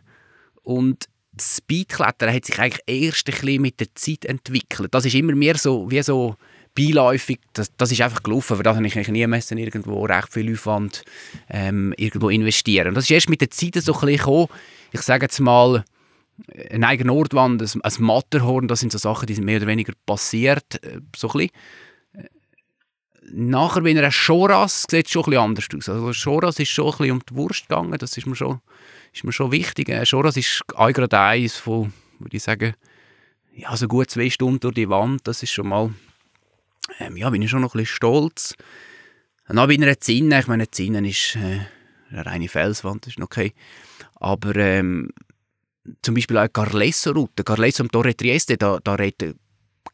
Und 0.62 1.10
das 1.32 1.58
Speedklettern 1.58 2.32
hat 2.32 2.46
sich 2.46 2.60
eigentlich 2.60 2.84
erst 2.86 3.28
ein 3.28 3.34
bisschen 3.34 3.62
mit 3.64 3.80
der 3.80 3.96
Zeit 3.96 4.26
entwickelt. 4.26 4.94
Das 4.94 5.06
ist 5.06 5.16
immer 5.16 5.34
mehr 5.34 5.58
so, 5.58 5.90
wie 5.90 6.04
so 6.04 6.36
beiläufig, 6.76 7.40
das, 7.54 7.76
das 7.76 7.92
ist 7.92 8.02
einfach 8.02 8.22
gelaufen, 8.22 8.58
für 8.58 8.64
das 8.64 8.76
habe 8.76 8.86
ich 8.86 9.08
nie 9.08 9.26
müssen, 9.26 9.58
irgendwo 9.58 10.06
recht 10.06 10.32
viel 10.32 10.54
Aufwand 10.54 11.04
ähm, 11.50 11.94
irgendwo 11.98 12.30
investieren. 12.30 12.90
Und 12.90 12.96
das 12.96 13.06
ist 13.06 13.12
erst 13.12 13.30
mit 13.30 13.42
der 13.42 13.50
Zeit 13.50 13.76
so 13.76 13.94
ein 13.94 14.00
bisschen 14.02 14.18
gekommen. 14.18 14.48
Ich 14.92 15.02
sage 15.02 15.26
jetzt 15.26 15.40
mal, 15.40 15.84
eine 16.70 16.88
eigene 16.88 17.08
Nordwand, 17.08 17.62
ein, 17.62 17.82
ein 17.82 17.94
Matterhorn, 18.00 18.68
das 18.68 18.82
sind 18.82 18.92
so 18.92 18.98
Sachen, 18.98 19.26
die 19.26 19.34
sind 19.34 19.46
mehr 19.46 19.58
oder 19.58 19.68
weniger 19.68 19.94
passiert, 20.06 20.84
äh, 20.84 21.00
so 21.16 21.30
ein 21.30 21.34
bisschen. 21.34 21.50
Nachher, 23.32 23.84
wenn 23.84 23.98
er 23.98 24.12
Schoras 24.12 24.86
sieht 24.88 25.08
es 25.08 25.12
schon 25.12 25.24
ein 25.26 25.38
anders 25.38 25.66
aus. 25.76 25.90
Also 25.90 26.14
Schoras 26.14 26.60
ist 26.60 26.70
schon 26.70 26.86
ein 26.86 26.92
bisschen 26.92 27.12
um 27.12 27.22
die 27.28 27.36
Wurst 27.36 27.68
gegangen, 27.68 27.98
das 27.98 28.16
ist 28.18 28.28
mir 28.28 28.36
schon, 28.36 28.60
ist 29.14 29.24
mir 29.24 29.32
schon 29.32 29.52
wichtig. 29.52 29.90
Schoras 30.08 30.38
ist 30.38 30.64
gerade 30.68 31.20
eins 31.20 31.56
von, 31.56 31.92
würde 32.20 32.38
ich 32.38 32.44
sagen, 32.44 32.76
ja, 33.56 33.76
so 33.76 33.88
gut 33.88 34.12
zwei 34.12 34.30
Stunden 34.30 34.60
durch 34.60 34.76
die 34.76 34.90
Wand, 34.90 35.22
das 35.26 35.42
ist 35.42 35.52
schon 35.52 35.70
mal 35.70 35.92
ähm, 37.00 37.18
ja, 37.18 37.30
bin 37.30 37.42
ich 37.42 37.50
schon 37.50 37.62
noch 37.62 37.76
ein 37.76 37.80
bisschen 37.80 37.96
stolz. 37.96 38.56
Und 39.48 39.58
dann 39.58 39.68
bei 39.68 39.76
einer 39.76 40.00
Zinne, 40.00 40.40
ich 40.40 40.48
meine, 40.48 40.64
eine 40.64 40.72
Zinne 40.72 41.08
ist 41.08 41.36
äh, 41.36 41.60
eine 42.12 42.26
reine 42.26 42.48
Felswand, 42.48 43.08
ist 43.08 43.20
okay. 43.20 43.54
Aber 44.16 44.56
ähm, 44.56 45.12
zum 46.02 46.16
Beispiel 46.16 46.38
auch 46.38 46.52
Carlesso-Route, 46.52 47.44
Carlesso 47.44 47.84
am 47.84 47.92
Torre 47.92 48.16
Trieste, 48.16 48.58
da, 48.58 48.80
da 48.84 48.96
redet 48.96 49.38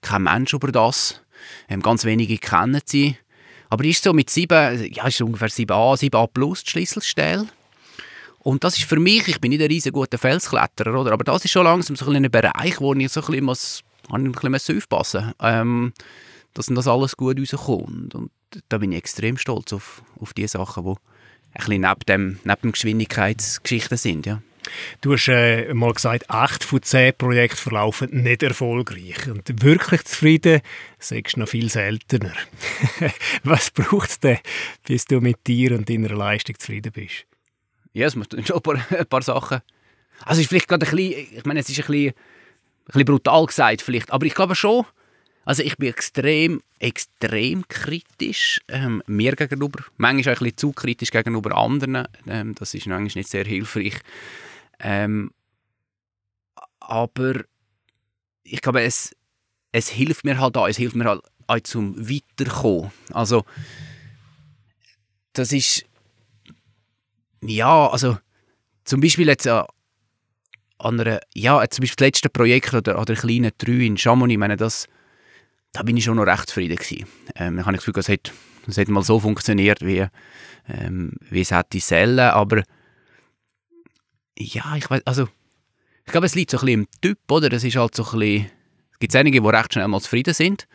kein 0.01 0.23
Mensch 0.23 0.53
über 0.53 0.71
das. 0.71 1.21
Ähm, 1.67 1.81
ganz 1.81 2.05
wenige 2.05 2.37
kennen 2.37 2.81
sie. 2.85 3.17
Aber 3.69 3.83
ist 3.85 4.03
so 4.03 4.13
mit 4.13 4.29
7, 4.29 4.91
ja, 4.93 5.07
ist 5.07 5.21
ungefähr 5.21 5.49
7a, 5.49 5.97
7a 5.97 6.27
plus 6.27 6.63
die 6.63 6.71
Schlüsselstelle. 6.71 7.47
Und 8.39 8.63
das 8.63 8.77
ist 8.77 8.85
für 8.85 8.99
mich, 8.99 9.27
ich 9.27 9.39
bin 9.39 9.51
nicht 9.51 9.61
ein 9.61 9.67
riesen 9.67 9.91
guter 9.91 10.17
Felskletterer, 10.17 10.99
oder? 10.99 11.11
aber 11.11 11.23
das 11.23 11.45
ist 11.45 11.51
schon 11.51 11.63
langsam 11.63 11.95
so 11.95 12.09
ein, 12.09 12.25
ein 12.25 12.31
Bereich, 12.31 12.81
wo 12.81 12.93
ich 12.93 13.11
so 13.11 13.21
ein 13.21 13.25
bisschen, 13.27 13.45
muss, 13.45 13.83
ein 14.09 14.31
bisschen 14.31 14.77
aufpassen 14.77 15.25
muss. 15.25 15.35
Ähm, 15.39 15.93
dass 16.53 16.67
das 16.67 16.87
alles 16.87 17.17
gut 17.17 17.39
rauskommt. 17.39 18.15
Und 18.15 18.31
da 18.69 18.77
bin 18.77 18.91
ich 18.91 18.97
extrem 18.97 19.37
stolz 19.37 19.73
auf, 19.73 20.01
auf 20.19 20.33
die 20.33 20.47
Sachen, 20.47 20.83
die 20.83 20.89
ein 20.91 20.97
bisschen 21.53 21.81
neben 21.81 21.99
dem, 22.07 22.39
neben 22.43 22.61
dem 22.61 22.71
Geschwindigkeitsgeschichten 22.71 23.97
sind. 23.97 24.25
Ja. 24.25 24.41
Du 25.01 25.13
hast 25.13 25.27
äh, 25.27 25.73
mal 25.73 25.93
gesagt, 25.93 26.29
acht 26.29 26.63
von 26.63 26.81
zehn 26.81 27.13
Projekten 27.17 27.57
verlaufen 27.57 28.09
nicht 28.11 28.43
erfolgreich. 28.43 29.27
Und 29.27 29.63
wirklich 29.63 30.03
zufrieden 30.03 30.61
sagst 30.99 31.35
du 31.35 31.39
noch 31.41 31.49
viel 31.49 31.69
seltener. 31.69 32.33
Was 33.43 33.71
braucht 33.71 34.09
es 34.09 34.19
denn, 34.19 34.37
bis 34.85 35.05
du 35.05 35.19
mit 35.19 35.47
dir 35.47 35.75
und 35.75 35.89
deiner 35.89 36.15
Leistung 36.15 36.57
zufrieden 36.59 36.91
bist? 36.91 37.25
Ja, 37.93 38.07
es 38.07 38.15
muss 38.15 38.27
schon 38.45 38.57
ein 38.57 38.61
paar, 38.61 38.85
ein 38.97 39.05
paar 39.07 39.21
Sachen. 39.21 39.61
Also 40.23 40.39
es 40.39 40.45
ist 40.45 40.49
vielleicht 40.49 40.67
gerade 40.67 40.85
ein 40.85 40.95
bisschen, 40.95 41.27
ich 41.37 41.45
meine, 41.45 41.59
es 41.59 41.69
ist 41.69 41.79
ein 41.79 41.87
bisschen, 41.87 42.09
ein 42.09 42.13
bisschen 42.85 43.05
brutal 43.05 43.45
gesagt 43.45 43.81
vielleicht, 43.81 44.11
aber 44.11 44.25
ich 44.25 44.35
glaube 44.35 44.55
schon, 44.55 44.85
also 45.43 45.63
ich 45.63 45.77
bin 45.77 45.89
extrem, 45.89 46.61
extrem 46.79 47.67
kritisch 47.67 48.61
ähm, 48.67 49.01
mir 49.07 49.35
gegenüber. 49.35 49.83
Manchmal 49.97 50.35
auch 50.35 50.41
ein 50.41 50.43
bisschen 50.43 50.57
zu 50.57 50.71
kritisch 50.71 51.11
gegenüber 51.11 51.55
anderen. 51.57 52.07
Ähm, 52.27 52.53
das 52.55 52.73
ist 52.73 52.87
manchmal 52.87 53.21
nicht 53.21 53.29
sehr 53.29 53.45
hilfreich. 53.45 53.99
Ähm, 54.79 55.31
aber 56.79 57.41
ich 58.43 58.61
glaube, 58.61 58.81
es, 58.83 59.15
es 59.71 59.89
hilft 59.89 60.25
mir 60.25 60.39
halt 60.39 60.57
auch, 60.57 60.67
es 60.67 60.77
hilft 60.77 60.95
mir 60.95 61.05
halt 61.05 61.21
auch 61.47 61.59
zum 61.61 61.97
Weiterkommen. 61.97 62.91
Also 63.11 63.45
das 65.33 65.51
ist 65.51 65.85
ja, 67.43 67.87
also 67.87 68.17
zum 68.83 69.01
Beispiel 69.01 69.27
jetzt 69.27 69.47
an 69.47 69.65
einer, 70.79 71.19
ja, 71.33 71.67
zum 71.69 71.83
Beispiel 71.83 71.95
das 71.95 72.07
letzte 72.07 72.29
Projekt 72.29 72.73
oder, 72.73 72.99
oder 72.99 73.15
kleinen 73.15 73.51
Drei 73.57 73.85
in 73.85 73.97
Chamonix, 73.97 74.33
ich 74.33 74.39
meine, 74.39 74.57
das 74.57 74.87
da 75.73 75.83
bin 75.83 75.97
ich 75.97 76.03
schon 76.03 76.17
noch 76.17 76.25
recht 76.25 76.49
zufrieden 76.49 76.75
gewesen. 76.75 77.07
Ähm, 77.35 77.59
ich 77.59 77.65
habe 77.65 77.75
das 77.75 77.85
Gefühl, 77.85 77.99
es 77.99 78.09
hat, 78.09 78.33
es 78.67 78.77
hat 78.77 78.87
mal 78.89 79.03
so 79.03 79.19
funktioniert, 79.19 79.81
wie, 79.81 80.05
ähm, 80.67 81.13
wie 81.29 81.41
es 81.41 81.51
hätte 81.51 81.79
sollen, 81.79 82.19
aber 82.19 82.63
ja, 84.37 84.75
ich 84.75 84.89
weiß, 84.89 85.01
also 85.05 85.27
ich 86.05 86.11
glaube, 86.11 86.25
es 86.25 86.35
liegt 86.35 86.51
so 86.51 86.57
ein 86.57 86.65
bisschen 86.65 86.81
im 86.81 86.87
Typ, 87.01 87.19
oder? 87.29 87.49
Das 87.49 87.63
ist 87.63 87.75
halt 87.75 87.95
so 87.95 88.03
ein 88.03 88.19
bisschen, 88.19 88.51
es 88.91 88.99
gibt 88.99 89.15
einige, 89.15 89.41
die 89.41 89.47
recht 89.47 89.73
schnell 89.73 89.87
mal 89.87 90.01
zufrieden 90.01 90.33
sind, 90.33 90.67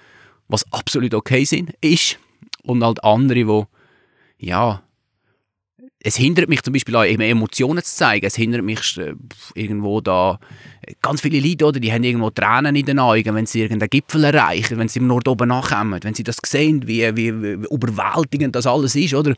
was 0.48 0.70
absolut 0.72 1.14
okay 1.14 1.44
sind, 1.44 1.72
ist, 1.80 2.18
und 2.62 2.82
halt 2.84 3.02
andere, 3.04 3.44
die, 3.44 4.46
ja, 4.46 4.82
es 6.06 6.14
hindert 6.14 6.48
mich 6.48 6.62
zum 6.62 6.72
Beispiel 6.72 6.94
auch, 6.94 7.02
Emotionen 7.02 7.82
zu 7.82 7.96
zeigen. 7.96 8.24
Es 8.24 8.36
hindert 8.36 8.62
mich 8.62 8.96
äh, 8.96 9.14
irgendwo 9.54 10.00
da, 10.00 10.38
ganz 11.02 11.20
viele 11.20 11.40
Leute, 11.40 11.64
oder, 11.64 11.80
die 11.80 11.92
haben 11.92 12.04
irgendwo 12.04 12.30
Tränen 12.30 12.76
in 12.76 12.86
den 12.86 13.00
Augen, 13.00 13.34
wenn 13.34 13.44
sie 13.44 13.62
irgendeinen 13.62 13.90
Gipfel 13.90 14.22
erreichen, 14.22 14.78
wenn 14.78 14.86
sie 14.86 15.00
im 15.00 15.08
Nord 15.08 15.26
oben 15.26 15.48
nachkommen, 15.48 15.98
wenn 16.00 16.14
sie 16.14 16.22
das 16.22 16.36
sehen, 16.46 16.86
wie, 16.86 17.02
wie, 17.16 17.42
wie 17.42 17.66
überwältigend 17.74 18.54
das 18.54 18.68
alles 18.68 18.94
ist, 18.94 19.14
oder? 19.14 19.34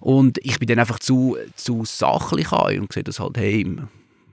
Und 0.00 0.38
ich 0.42 0.58
bin 0.58 0.68
dann 0.68 0.78
einfach 0.78 0.98
zu, 0.98 1.36
zu 1.56 1.84
sachlich 1.84 2.50
und 2.52 2.90
sehe 2.90 3.04
das 3.04 3.20
halt, 3.20 3.36
hey, 3.36 3.66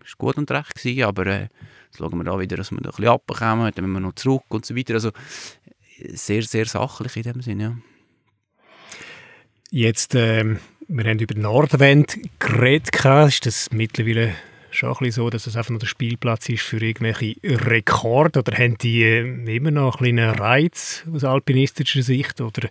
ist 0.05 0.17
gut 0.17 0.38
und 0.38 0.49
recht 0.51 0.76
gewesen, 0.76 1.03
aber 1.03 1.28
äh, 1.28 1.41
jetzt 1.41 1.97
schauen 1.97 2.17
wir 2.17 2.23
da 2.23 2.39
wieder, 2.39 2.55
dass 2.55 2.71
wir 2.71 2.78
da 2.78 2.91
ein 2.91 2.95
bisschen 2.95 3.11
abbekommen, 3.11 3.69
dann 3.76 3.84
müssen 3.84 4.01
wir 4.01 4.07
noch 4.07 4.15
zurück 4.15 4.43
und 4.47 4.65
so 4.65 4.78
weiter. 4.78 4.93
Also 4.93 5.11
sehr, 6.13 6.43
sehr 6.43 6.67
sachlich 6.67 7.17
in 7.17 7.23
dem 7.23 7.41
Sinne, 7.41 7.63
ja. 7.63 7.76
Jetzt 9.76 10.15
ähm, 10.15 10.59
wir 10.88 11.03
haben 11.03 11.19
über 11.19 11.34
die 11.34 11.41
Nordwand 11.41 12.17
geredet. 12.39 12.95
Ist 13.28 13.45
das 13.45 13.73
mittlerweile 13.73 14.34
schon 14.71 14.88
ein 14.88 14.95
bisschen 14.99 15.11
so, 15.11 15.30
dass 15.30 15.47
es 15.47 15.57
einfach 15.57 15.71
nur 15.71 15.80
der 15.80 15.88
Spielplatz 15.88 16.47
ist 16.47 16.61
für 16.61 16.82
irgendwelche 16.82 17.36
Rekorde? 17.43 18.39
Oder 18.39 18.57
haben 18.57 18.78
die 18.78 19.03
äh, 19.03 19.53
immer 19.53 19.71
noch 19.71 19.99
einen 19.99 20.15
kleinen 20.15 20.39
Reiz 20.39 21.03
aus 21.13 21.26
alpinistischer 21.26 22.03
Sicht? 22.03 22.39
Oder 22.39 22.69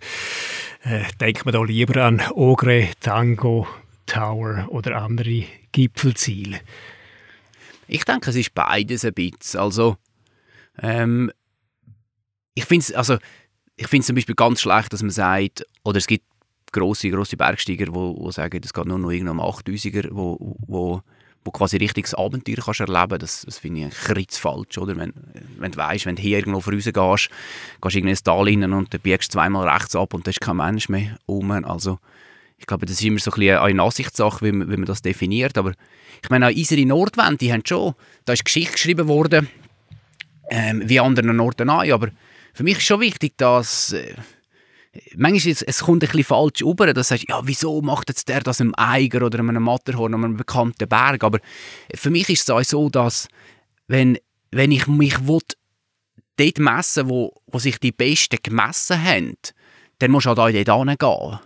äh, 0.83 1.03
denkt 1.21 1.45
man 1.45 1.53
da 1.53 1.61
lieber 1.61 2.03
an 2.03 2.23
Ogre, 2.33 2.89
Tango, 3.01 3.67
Tower 4.07 4.65
oder 4.69 4.99
andere 4.99 5.43
Gipfelziele? 5.73 6.59
Ich 7.87 8.03
denke, 8.05 8.31
es 8.31 8.35
ist 8.35 8.55
beides 8.55 9.05
ein 9.05 9.13
bisschen. 9.13 9.59
Also, 9.59 9.97
ähm, 10.81 11.31
ich 12.55 12.65
finde 12.65 12.83
es 12.83 12.93
also, 12.93 13.19
zum 14.01 14.15
Beispiel 14.15 14.33
ganz 14.33 14.61
schlecht, 14.61 14.91
dass 14.91 15.03
man 15.03 15.11
sagt, 15.11 15.67
oder 15.83 15.99
es 15.99 16.07
gibt 16.07 16.25
grosse, 16.75 17.09
grosse 17.09 17.37
Bergsteiger, 17.37 17.85
die 17.85 18.31
sagen, 18.31 18.61
es 18.63 18.73
geht 18.73 18.85
nur 18.85 18.99
noch 18.99 19.09
um 19.09 19.39
8000er, 19.39 20.09
wo, 20.11 20.55
wo, 20.67 21.01
wo 21.43 21.51
quasi 21.51 21.77
richtiges 21.77 22.13
Abenteuer 22.13 22.57
kannst 22.63 22.81
erleben 22.81 23.19
Das, 23.19 23.41
das 23.41 23.59
finde 23.59 23.87
ich 23.87 23.93
kritz 23.93 24.37
falsch. 24.37 24.77
Oder? 24.77 24.97
Wenn, 24.97 25.13
wenn 25.57 25.71
du 25.71 25.77
weißt, 25.77 26.05
wenn 26.05 26.15
du 26.15 26.21
hier 26.21 26.39
irgendwo 26.39 26.57
rausgehst, 26.59 26.93
gehst 27.81 27.95
du 27.95 27.99
in 27.99 28.07
ein 28.07 28.15
Tal 28.15 28.43
rein 28.43 28.73
und 28.73 28.93
dann 28.93 29.01
biegst 29.01 29.29
du 29.29 29.33
zweimal 29.33 29.69
rechts 29.69 29.95
ab 29.95 30.13
und 30.13 30.27
da 30.27 30.31
ist 30.31 30.41
kein 30.41 30.57
Mensch 30.57 30.89
mehr 30.89 31.17
um. 31.25 31.51
Also, 31.51 31.99
ich 32.57 32.65
glaube, 32.65 32.85
das 32.85 32.95
ist 32.95 33.05
immer 33.05 33.19
so 33.19 33.31
ein 33.31 33.39
bisschen 33.39 33.57
eine 33.57 33.83
Ansichtssache, 33.83 34.45
wie 34.45 34.51
man, 34.51 34.69
wie 34.69 34.77
man 34.77 34.85
das 34.85 35.01
definiert. 35.01 35.57
Aber 35.57 35.71
ich 36.21 36.29
meine, 36.29 36.47
auch 36.47 36.51
Iseri 36.51 36.85
Nordwand, 36.85 37.41
die 37.41 37.53
haben 37.53 37.63
schon, 37.65 37.93
da 38.25 38.33
ist 38.33 38.43
Geschichte 38.43 38.73
geschrieben 38.73 39.07
worden, 39.07 39.47
ähm, 40.49 40.81
wie 40.85 40.99
anderen 40.99 41.39
Orten 41.39 41.69
auch. 41.69 41.83
Aber 41.83 42.09
für 42.53 42.63
mich 42.63 42.77
ist 42.77 42.85
schon 42.85 43.01
wichtig, 43.01 43.37
dass... 43.37 43.95
Manchmal 45.15 45.51
ist 45.51 45.63
es, 45.63 45.79
kommt 45.79 46.03
ein 46.03 46.07
bisschen 46.07 46.23
falsch 46.23 46.63
rüber, 46.63 46.93
dass 46.93 47.09
du 47.09 47.15
sagst, 47.15 47.29
ja, 47.29 47.41
wieso 47.43 47.81
macht 47.81 48.09
jetzt 48.09 48.27
der 48.29 48.41
das 48.41 48.59
im 48.59 48.73
Eiger 48.77 49.25
oder 49.25 49.39
einem 49.39 49.63
Matterhorn, 49.63 50.13
einem 50.13 50.37
bekannten 50.37 50.87
Berg, 50.87 51.23
aber 51.23 51.39
für 51.93 52.09
mich 52.09 52.29
ist 52.29 52.43
es 52.43 52.49
auch 52.49 52.63
so, 52.63 52.89
dass 52.89 53.27
wenn, 53.87 54.17
wenn 54.51 54.71
ich 54.71 54.87
mich 54.87 55.27
will, 55.27 55.39
dort 56.37 56.59
messen, 56.59 57.09
wo, 57.09 57.33
wo 57.47 57.59
sich 57.59 57.79
die 57.79 57.91
Besten 57.91 58.37
gemessen 58.41 59.01
haben, 59.01 59.37
dann 59.99 60.11
musst 60.11 60.25
du 60.25 60.29
halt 60.29 60.39
auch 60.39 60.51
dort 60.51 60.89
hingehen. 60.89 61.39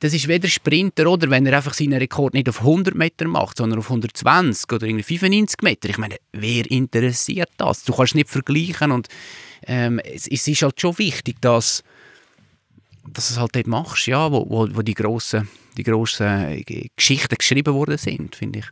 Das 0.00 0.14
ist 0.14 0.28
weder 0.28 0.48
Sprinter, 0.48 1.08
oder, 1.08 1.28
wenn 1.28 1.44
er 1.46 1.56
einfach 1.56 1.74
seinen 1.74 1.98
Rekord 1.98 2.34
nicht 2.34 2.48
auf 2.48 2.60
100 2.60 2.94
Meter 2.94 3.26
macht, 3.26 3.56
sondern 3.56 3.80
auf 3.80 3.86
120 3.86 4.72
oder 4.72 4.86
irgendwie 4.86 5.02
95 5.02 5.62
Meter. 5.62 5.88
Ich 5.88 5.98
meine, 5.98 6.16
wer 6.32 6.70
interessiert 6.70 7.50
das? 7.56 7.82
Du 7.82 7.92
kannst 7.92 8.12
es 8.12 8.14
nicht 8.14 8.28
vergleichen 8.28 8.92
und 8.92 9.08
ähm, 9.66 9.98
es, 9.98 10.28
es, 10.28 10.46
ist 10.46 10.62
halt 10.62 10.80
schon 10.80 10.98
wichtig, 10.98 11.40
dass, 11.40 11.82
dass 13.12 13.28
du 13.28 13.34
es 13.34 13.40
halt 13.40 13.54
dort 13.54 13.66
machst, 13.66 14.06
ja, 14.06 14.30
wo, 14.30 14.48
wo, 14.48 14.68
wo 14.70 14.82
die 14.82 14.94
grossen, 14.94 15.48
die 15.76 15.82
grossen 15.82 16.64
Geschichten 16.96 17.36
geschrieben 17.36 17.74
worden 17.74 17.98
sind, 17.98 18.36
finde 18.36 18.60
ich. 18.60 18.66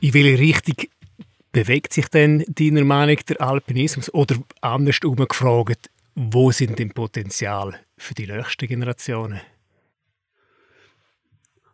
In 0.00 0.14
welche 0.14 0.38
Richtung 0.38 0.76
bewegt 1.52 1.92
sich 1.92 2.08
denn 2.08 2.44
deiner 2.48 2.84
Meinung 2.84 3.16
der 3.28 3.40
Alpinismus? 3.40 4.12
Oder 4.12 4.36
andersrum 4.60 5.16
gefragt, 5.16 5.88
wo 6.14 6.50
sind 6.50 6.78
denn 6.78 6.90
Potenzial 6.90 7.80
für 7.96 8.14
die 8.14 8.26
nächsten 8.26 8.66
Generationen? 8.66 9.40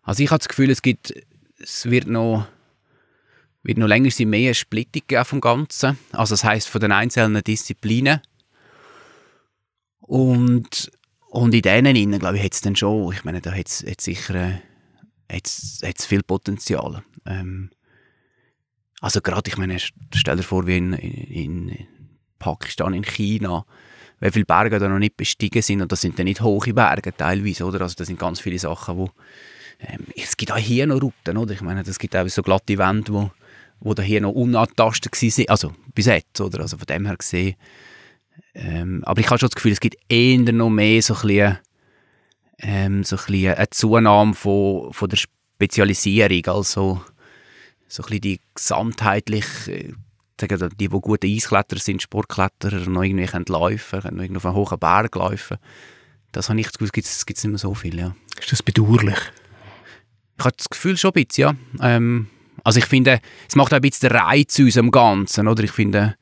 Also 0.03 0.23
ich 0.23 0.31
habe 0.31 0.39
das 0.39 0.49
Gefühl, 0.49 0.71
es 0.71 0.83
gibt, 0.83 1.13
es 1.59 1.91
wird 1.91 2.07
noch, 2.07 2.47
wird 3.63 3.79
noch 3.79 3.87
länger 3.87 4.11
sein, 4.11 4.31
mehr 4.31 4.55
Splittung 4.55 5.03
geben 5.07 5.25
vom 5.25 5.41
Ganzen. 5.41 5.99
Also 6.13 6.35
das 6.35 6.45
heißt 6.45 6.69
von 6.69 6.81
den 6.81 6.93
einzelnen 6.93 7.43
Disziplinen. 7.43 8.21
Und, 10.01 10.91
und 11.31 11.55
in 11.55 11.63
denen 11.63 11.97
innen, 11.97 12.19
glaube 12.19 12.37
ich, 12.37 12.45
hat 12.45 12.55
es 12.55 12.61
dann 12.61 12.77
schon, 12.77 13.13
ich 13.13 13.25
meine, 13.25 13.41
da 13.41 13.53
hat 13.53 13.67
es 13.67 13.85
sicher 13.99 14.35
äh, 14.35 14.61
hat's, 15.31 15.81
hat's 15.85 16.07
viel 16.07 16.23
Potenzial. 16.23 17.03
Ähm, 17.27 17.71
also 19.01 19.21
gerade, 19.21 19.49
ich 19.49 19.57
meine, 19.57 19.79
stell 19.79 20.37
dir 20.37 20.43
vor, 20.43 20.67
wie 20.67 20.77
in, 20.77 20.93
in 20.93 21.87
Pakistan, 22.39 22.95
in 22.95 23.05
China, 23.05 23.65
wie 24.21 24.31
viele 24.31 24.45
Berge 24.45 24.79
da 24.79 24.89
noch 24.89 24.99
nicht 24.99 25.17
bestiegen 25.17 25.63
sind 25.63 25.81
und 25.81 25.91
das 25.91 26.03
sind 26.03 26.19
dann 26.19 26.27
nicht 26.27 26.43
hohe 26.43 26.75
Berge 26.75 27.17
teilweise, 27.17 27.65
oder? 27.65 27.81
Also 27.81 27.95
das 27.97 28.09
sind 28.09 28.19
ganz 28.19 28.41
viele 28.41 28.59
Sachen, 28.59 28.99
wo 28.99 29.11
ähm, 29.81 30.07
es 30.17 30.37
gibt 30.37 30.53
auch 30.53 30.59
hier 30.59 30.87
noch 30.87 31.01
Routen, 31.01 31.39
oder? 31.39 31.55
Ich 31.55 31.63
meine, 31.63 31.81
es 31.81 31.99
gibt 31.99 32.15
auch 32.15 32.29
so 32.29 32.43
glatte 32.43 32.77
Wände, 32.77 33.13
wo, 33.13 33.31
wo 33.79 33.95
da 33.95 34.03
hier 34.03 34.21
noch 34.21 34.33
unantastet 34.33 35.15
sind, 35.15 35.49
also 35.49 35.73
bis 35.95 36.07
jetzt, 36.07 36.41
oder? 36.41 36.61
Also 36.61 36.77
von 36.77 36.87
dem 36.87 37.07
her 37.07 37.17
gesehen. 37.17 37.55
Ähm, 38.55 39.03
aber 39.05 39.21
ich 39.21 39.29
habe 39.29 39.39
schon 39.39 39.49
das 39.49 39.55
Gefühl, 39.55 39.73
es 39.73 39.81
gibt 39.81 39.97
eher 40.09 40.39
noch 40.53 40.71
mehr 40.71 41.03
so 41.03 41.15
ein 41.15 41.21
bisschen, 41.21 41.59
ähm, 42.59 43.05
so 43.05 43.17
ein 43.17 43.25
bisschen 43.27 43.55
eine 43.55 43.71
Zunahme 43.71 44.35
von, 44.35 44.93
von 44.93 45.09
der 45.09 45.17
Spezialisierung, 45.17 46.47
also 46.47 47.01
so 47.89 48.03
ein 48.03 48.07
bisschen 48.07 48.21
die 48.21 48.41
gesamtheitliche, 48.55 49.73
äh, 49.73 49.93
die, 50.41 50.69
die 50.79 50.89
gute 50.89 51.27
Eiskletterer 51.27 51.81
sind, 51.81 52.03
Sportkletterer, 52.03 52.89
noch 52.89 53.03
irgendwie 53.03 53.27
können 53.27 53.45
laufen 53.49 54.01
können, 54.01 54.17
noch 54.17 54.23
irgendwie 54.23 54.37
auf 54.39 54.47
einen 54.47 54.55
hohen 54.55 54.79
Berg 54.79 55.15
laufen. 55.17 55.59
Das 56.33 56.49
habe 56.49 56.61
ich 56.61 56.67
das 56.67 56.79
Gefühl, 56.79 57.03
es 57.03 57.27
gibt 57.27 57.39
nicht 57.39 57.51
mehr 57.51 57.59
so 57.59 57.75
viel, 57.75 57.99
ja. 57.99 58.15
Ist 58.41 58.53
das 58.53 58.63
bedauerlich? 58.63 59.19
Ich 60.39 60.45
habe 60.45 60.57
das 60.57 60.71
Gefühl 60.71 60.97
schon 60.97 61.13
ein 61.15 61.25
bisschen, 61.25 61.43
ja. 61.43 61.55
Ähm, 61.97 62.29
also 62.65 62.79
ich 62.79 62.87
finde, 62.87 63.21
es 63.49 63.57
macht 63.57 63.73
auch 63.73 63.77
ein 63.77 63.83
bisschen 63.83 64.09
den 64.09 64.19
Reiz 64.19 64.59
aus 64.61 64.75
dem 64.75 64.91
Ganzen, 64.91 65.49
oder? 65.49 65.63
Ich 65.65 65.73
finde, 65.73 66.17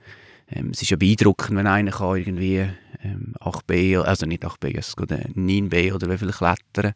ähm, 0.51 0.71
es 0.71 0.83
ist 0.83 0.91
ja 0.91 0.97
beeindruckend, 0.97 1.57
wenn 1.57 1.67
einer 1.67 1.91
kann 1.91 2.17
irgendwie 2.17 2.69
ähm, 3.03 3.35
8B, 3.41 4.01
also 4.01 4.27
nicht 4.27 4.45
8B, 4.45 4.77
es 4.77 4.97
geht 4.97 5.11
9B 5.11 5.93
oder 5.93 6.11
wie 6.11 6.19
viel 6.19 6.33
klettern, 6.33 6.93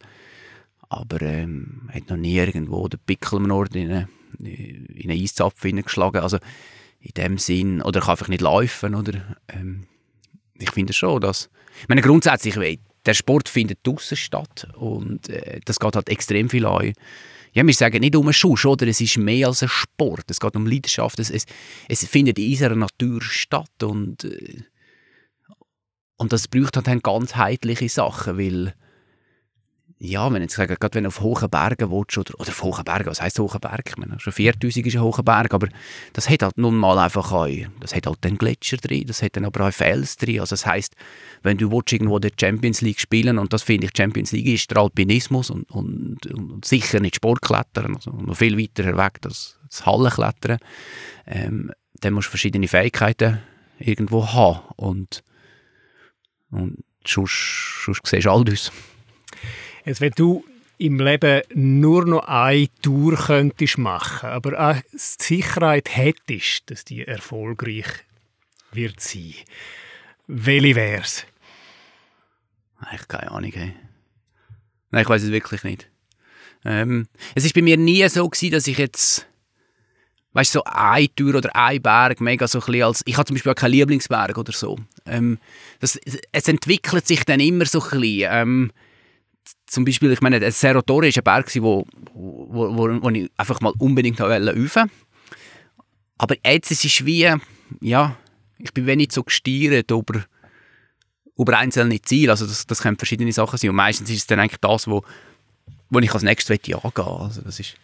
aber 0.89 1.23
ähm, 1.23 1.89
hat 1.93 2.09
noch 2.09 2.17
nie 2.17 2.37
irgendwo 2.37 2.89
den 2.89 3.01
Pickel 3.07 3.39
am 3.39 3.51
Ort 3.51 3.75
in 3.77 3.91
eine 3.91 4.09
in 4.39 5.11
einen 5.11 5.23
Eiszapfen 5.23 5.69
hineingeschlagen. 5.69 6.23
Also 6.23 6.39
in 7.01 7.13
dem 7.17 7.39
Sinn, 7.39 7.83
oder 7.83 8.01
kann 8.01 8.11
einfach 8.11 8.29
nicht 8.29 8.41
laufen, 8.41 8.95
oder? 8.95 9.37
Ähm, 9.49 9.87
ich 10.55 10.71
finde 10.71 10.93
schon, 10.93 11.21
dass, 11.21 11.51
ich 11.81 11.89
meine 11.89 12.03
grundsätzlich, 12.03 12.79
der 13.05 13.15
Sport 13.15 13.49
findet 13.49 13.85
draußen 13.85 14.17
statt 14.17 14.69
und 14.77 15.29
äh, 15.29 15.61
das 15.65 15.81
geht 15.81 15.97
halt 15.97 16.09
extrem 16.09 16.49
viel 16.49 16.67
an. 16.67 16.93
Ja, 17.55 17.67
wir 17.67 17.75
sagen 17.75 18.01
nicht 18.01 18.17
um 18.17 18.27
einen 18.27 18.33
Schuss, 18.33 18.65
oder? 18.65 18.87
Es 18.87 19.01
ist 19.01 19.19
mehr 19.19 19.49
als 19.49 19.63
ein 19.63 19.69
Sport. 19.69 20.25
Es 20.29 20.41
geht 20.41 20.57
um 20.57 20.67
Leidenschaft. 20.67 21.19
Es, 21.19 21.31
es, 21.31 21.45
es 21.89 22.07
findet 22.07 22.39
in 22.39 22.51
unserer 22.51 22.75
Natur 22.75 23.21
statt 23.23 23.83
und, 23.83 24.25
äh, 24.25 24.63
und 26.17 26.33
das 26.33 26.49
braucht 26.49 26.77
halt 26.77 26.87
dann 26.87 27.01
ganzheitliche 27.01 27.89
Sachen, 27.89 28.39
weil 28.39 28.75
ja, 30.05 30.33
wenn 30.33 30.43
jetzt 30.43 30.57
sage, 30.57 30.77
gerade 30.77 30.97
wenn 30.97 31.05
du 31.05 31.09
auf 31.09 31.21
hohen 31.21 31.49
Bergen 31.49 31.93
willst, 31.93 32.19
oder, 32.19 32.35
oder 32.41 32.49
auf 32.49 32.63
hohen 32.65 32.85
Bergen, 32.85 33.07
was 33.07 33.23
heisst 33.23 33.39
hohen 33.39 33.61
Berg? 33.61 33.97
Meine, 33.97 34.19
schon 34.19 34.33
4000 34.33 34.85
ist 34.85 34.97
ein 34.97 35.01
hoher 35.01 35.23
Berg, 35.23 35.55
aber 35.55 35.69
das 36.13 36.29
hat 36.29 36.43
halt 36.43 36.59
nun 36.59 36.75
mal 36.75 36.99
einfach 36.99 37.31
auch, 37.31 37.49
das 37.79 37.95
hat 37.95 38.07
halt 38.09 38.25
den 38.25 38.37
Gletscher 38.37 38.79
drin, 38.79 39.05
das 39.07 39.23
hat 39.23 39.37
dann 39.37 39.45
aber 39.45 39.69
auch 39.69 39.73
Fels 39.73 40.17
drin, 40.17 40.41
also 40.41 40.55
das 40.55 40.67
heisst, 40.67 40.97
wenn 41.45 41.57
du 41.57 41.71
willst, 41.71 41.93
irgendwo 41.93 42.19
der 42.19 42.33
Champions 42.39 42.81
League 42.81 42.99
spielen, 42.99 43.39
und 43.39 43.53
das 43.53 43.63
finde 43.63 43.87
ich, 43.87 43.93
Champions 43.97 44.33
League 44.33 44.49
ist 44.49 44.73
der 44.73 44.79
Alpinismus 44.79 45.51
und, 45.51 45.71
und, 45.71 46.27
und 46.27 46.65
sicher 46.65 46.99
nicht 46.99 47.17
Sportklettern, 47.17 47.95
also 47.95 48.11
noch 48.11 48.37
viel 48.37 48.59
weiter 48.59 48.97
weg 48.97 49.21
als 49.25 49.61
das 49.69 49.87
Hallenklettern, 49.87 50.59
ähm, 51.29 51.71
dann 52.01 52.15
musst 52.15 52.27
du 52.27 52.31
verschiedene 52.31 52.67
Fähigkeiten 52.67 53.39
irgendwo 53.79 54.27
haben 54.27 54.63
und, 54.75 55.23
und 56.51 56.83
sonst, 57.07 57.85
sonst 57.85 58.01
siehst 58.05 58.27
du 58.27 58.33
all 58.33 58.45
das. 58.45 58.73
Jetzt, 59.85 60.01
wenn 60.01 60.13
du 60.13 60.45
im 60.79 60.99
Leben 61.01 61.43
nur 61.55 62.05
noch 62.07 62.27
eine 62.27 62.69
Tour 62.83 63.17
könntest 63.17 63.79
machen, 63.79 64.29
aber 64.29 64.59
auch 64.59 64.81
die 64.93 64.99
Sicherheit 64.99 65.97
hättest, 65.97 66.71
dass 66.71 66.85
die 66.85 67.07
erfolgreich 67.07 67.87
wird 68.73 69.01
sein, 69.01 69.35
welche 70.27 70.75
wäre 70.75 71.03
es? 71.03 71.27
Ich 72.95 73.07
keine 73.07 73.31
Ahnung. 73.31 73.53
Hey. 73.53 73.75
Nein, 74.91 75.03
ich 75.03 75.09
weiß 75.09 75.23
es 75.23 75.31
wirklich 75.31 75.63
nicht. 75.63 75.89
Ähm, 76.65 77.09
es 77.35 77.45
ist 77.45 77.55
bei 77.55 77.63
mir 77.63 77.77
nie 77.77 78.07
so 78.09 78.29
gewesen, 78.29 78.53
dass 78.53 78.67
ich 78.67 78.79
jetzt 78.79 79.27
weißt 80.33 80.53
so 80.53 80.65
eine 80.65 81.15
Tour 81.15 81.35
oder 81.35 81.55
ein 81.55 81.83
Berg 81.83 82.21
mega 82.21 82.49
so 82.49 82.61
ein 82.61 82.83
als 82.83 83.03
ich 83.05 83.17
habe 83.17 83.27
zum 83.27 83.35
Beispiel 83.35 83.53
auch 83.53 83.57
keinen 83.57 83.73
Lieblingsberg 83.73 84.39
oder 84.39 84.53
so 84.53 84.79
ähm, 85.05 85.39
das, 85.81 86.01
es 86.33 86.49
entwickelt 86.49 87.07
sich 87.07 87.25
dann 87.25 87.41
immer 87.41 87.67
so 87.67 87.83
ein 87.83 88.01
bisschen 88.01 88.29
ähm, 88.31 88.73
zum 89.73 89.85
Beispiel, 89.87 90.13
ich 90.13 90.21
meine, 90.21 90.39
der 90.39 90.53
Cerro 90.53 90.83
Torre 90.83 91.09
ist 91.09 91.17
ein 91.17 91.25
Berg, 91.25 91.51
wo, 91.63 91.87
wo, 92.13 92.77
wo, 92.77 93.03
wo 93.03 93.09
ich 93.09 93.31
einfach 93.39 93.59
mal 93.63 93.73
unbedingt 93.79 94.21
üben 94.21 94.91
Aber 96.19 96.37
jetzt 96.45 96.71
ist 96.71 96.85
es 96.85 97.07
wie, 97.07 97.35
ja, 97.81 98.15
ich 98.59 98.75
bin 98.75 98.85
wenig 98.87 99.13
so 99.13 99.23
gesteuert 99.23 99.91
über, 99.91 100.27
über 101.39 101.57
einzelne 101.57 102.03
Ziele. 102.03 102.33
Also 102.33 102.47
das, 102.47 102.67
das 102.67 102.83
können 102.83 102.99
verschiedene 102.99 103.33
Sachen 103.33 103.57
sein. 103.57 103.71
Und 103.71 103.77
meistens 103.77 104.11
ist 104.11 104.19
es 104.19 104.27
dann 104.27 104.41
eigentlich 104.41 104.61
das, 104.61 104.87
wo, 104.87 105.05
wo 105.89 105.99
ich 106.01 106.13
als 106.13 106.23
nächstes 106.23 106.51
angehen 106.51 106.79
möchte. 106.85 107.07
Also 107.07 107.41
das 107.41 107.59
ist, 107.59 107.77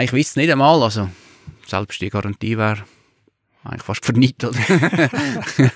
ich 0.00 0.12
weiß 0.12 0.28
es 0.28 0.36
nicht 0.36 0.48
einmal. 0.52 0.80
Also 0.80 1.10
selbst 1.66 2.00
die 2.00 2.08
Garantie 2.08 2.56
wäre 2.56 2.84
eigentlich 3.64 3.82
fast 3.82 4.04
vernichtet. 4.04 4.54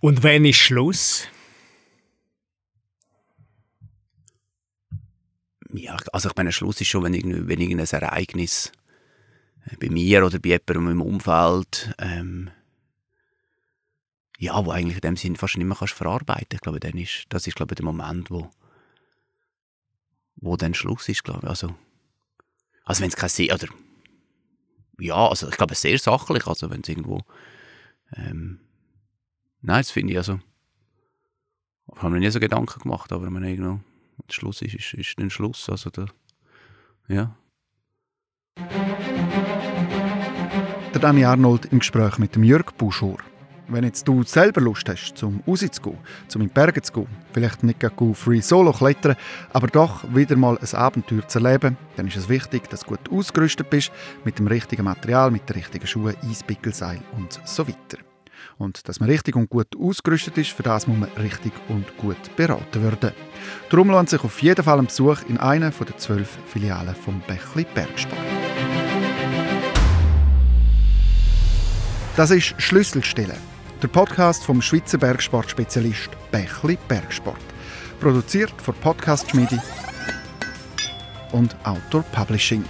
Und 0.00 0.22
wenn 0.22 0.44
ist 0.44 0.56
Schluss? 0.56 1.26
Ja, 5.76 5.96
also 6.12 6.28
ich 6.28 6.36
meine, 6.36 6.52
Schluss 6.52 6.80
ist 6.80 6.88
schon, 6.88 7.02
wenn, 7.02 7.14
irgend, 7.14 7.48
wenn 7.48 7.60
irgendein 7.60 8.02
Ereignis 8.02 8.72
äh, 9.66 9.76
bei 9.76 9.90
mir 9.90 10.24
oder 10.24 10.38
bei 10.38 10.50
jemandem 10.50 10.88
im 10.88 11.02
Umfeld, 11.02 11.94
ähm, 11.98 12.50
ja, 14.38 14.64
wo 14.64 14.70
eigentlich 14.70 14.96
in 14.96 15.00
dem 15.00 15.16
Sinne 15.16 15.36
fast 15.36 15.56
nicht 15.56 15.66
mehr 15.66 15.76
kannst 15.76 15.94
verarbeiten. 15.94 16.54
Ich 16.54 16.60
glaube, 16.60 16.80
dann 16.80 16.96
ist, 16.98 17.26
das 17.28 17.46
ist, 17.46 17.56
glaube 17.56 17.72
ich, 17.72 17.76
der 17.76 17.84
Moment, 17.84 18.30
wo, 18.30 18.50
wo 20.36 20.56
dann 20.56 20.74
Schluss 20.74 21.08
ist, 21.08 21.24
glaube 21.24 21.40
ich. 21.44 21.48
Also, 21.48 21.74
also 22.84 23.02
wenn 23.02 23.08
es 23.08 23.16
kein 23.16 23.28
See, 23.28 23.52
oder, 23.52 23.68
ja, 24.98 25.28
also 25.28 25.48
ich 25.48 25.56
glaube, 25.56 25.74
sehr 25.74 25.98
sachlich, 25.98 26.46
also 26.46 26.70
wenn 26.70 26.82
es 26.82 26.88
irgendwo, 26.88 27.22
ähm, 28.14 28.60
nein, 29.60 29.80
das 29.80 29.90
finde 29.90 30.12
ich, 30.12 30.18
also, 30.18 30.40
ich 31.94 32.02
habe 32.02 32.10
mir 32.10 32.20
nie 32.20 32.30
so 32.30 32.40
Gedanken 32.40 32.80
gemacht, 32.80 33.12
aber 33.12 33.32
wenn 33.32 33.42
irgendwo, 33.42 33.80
Schluss 34.30 34.62
ist, 34.62 34.74
ist, 34.74 34.94
ist 34.94 35.18
ein 35.18 35.30
Schluss. 35.30 35.68
Also 35.68 35.90
der, 35.90 36.06
ja. 37.08 37.36
Der 40.94 41.00
Dani 41.00 41.24
Arnold 41.24 41.66
im 41.66 41.80
Gespräch 41.80 42.18
mit 42.18 42.36
dem 42.36 42.44
Jörg 42.44 42.72
Buschor. 42.78 43.18
Wenn 43.66 43.84
jetzt 43.84 44.06
du 44.06 44.22
selber 44.22 44.60
Lust 44.60 44.88
hast, 44.88 45.16
zum 45.16 45.42
rauszugehen, 45.46 45.98
zum 46.28 46.42
in 46.42 46.48
die 46.48 46.54
Berge 46.54 46.82
zu 46.82 46.92
gehen, 46.92 47.06
vielleicht 47.32 47.62
nicht 47.62 47.80
go 47.96 48.12
free 48.12 48.40
solo 48.40 48.72
klettern, 48.72 49.16
aber 49.54 49.68
doch 49.68 50.04
wieder 50.14 50.36
mal 50.36 50.58
ein 50.58 50.74
Abenteuer 50.74 51.26
zu 51.26 51.38
erleben, 51.38 51.78
dann 51.96 52.06
ist 52.06 52.16
es 52.16 52.28
wichtig, 52.28 52.68
dass 52.68 52.80
du 52.80 52.88
gut 52.88 53.10
ausgerüstet 53.10 53.70
bist, 53.70 53.90
mit 54.24 54.38
dem 54.38 54.48
richtigen 54.48 54.84
Material, 54.84 55.30
mit 55.30 55.48
den 55.48 55.56
richtigen 55.56 55.86
Schuhen, 55.86 56.14
Eispickelseil 56.22 57.00
und 57.16 57.40
so 57.44 57.66
weiter. 57.66 57.98
Und 58.56 58.88
dass 58.88 59.00
man 59.00 59.08
richtig 59.08 59.36
und 59.36 59.50
gut 59.50 59.68
ausgerüstet 59.76 60.38
ist, 60.38 60.50
für 60.50 60.62
das 60.62 60.86
muss 60.86 60.98
man 60.98 61.10
richtig 61.18 61.52
und 61.68 61.96
gut 61.96 62.36
beraten 62.36 62.82
werden. 62.82 63.12
Darum 63.68 63.90
lohnt 63.90 64.08
sich 64.08 64.22
auf 64.22 64.42
jeden 64.42 64.64
Fall 64.64 64.78
ein 64.78 64.86
Besuch 64.86 65.18
in 65.28 65.38
einer 65.38 65.70
der 65.70 65.96
zwölf 65.98 66.38
Filialen 66.46 66.94
vom 66.94 67.20
Bächli 67.26 67.66
Bergsport. 67.74 68.20
Das 72.16 72.30
ist 72.30 72.54
Schlüsselstelle, 72.58 73.36
der 73.82 73.88
Podcast 73.88 74.44
vom 74.44 74.62
Schweizer 74.62 74.98
Bergsportspezialist 74.98 76.10
Bächli 76.30 76.78
Bergsport. 76.86 77.42
Produziert 77.98 78.52
von 78.62 78.74
Podcast 78.76 79.28
Schmiede 79.30 79.60
und 81.32 81.56
Outdoor 81.64 82.02
Publishing. 82.12 82.64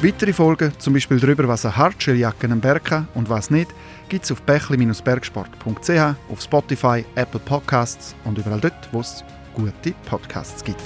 Weitere 0.00 0.32
Folgen, 0.32 0.72
zum 0.78 0.92
Beispiel 0.92 1.18
darüber, 1.18 1.48
was 1.48 1.66
eine 1.66 1.76
Hartschilljacke 1.76 2.48
am 2.48 2.60
Berg 2.60 2.84
kann 2.84 3.08
und 3.14 3.28
was 3.28 3.50
nicht, 3.50 3.68
gibt 4.08 4.24
es 4.24 4.30
auf 4.30 4.40
bächli-bergsport.ch, 4.42 6.14
auf 6.30 6.40
Spotify, 6.40 7.04
Apple 7.16 7.40
Podcasts 7.40 8.14
und 8.24 8.38
überall 8.38 8.60
dort, 8.60 8.88
wo 8.92 9.00
es 9.00 9.24
gute 9.54 9.92
Podcasts 10.08 10.62
gibt. 10.62 10.82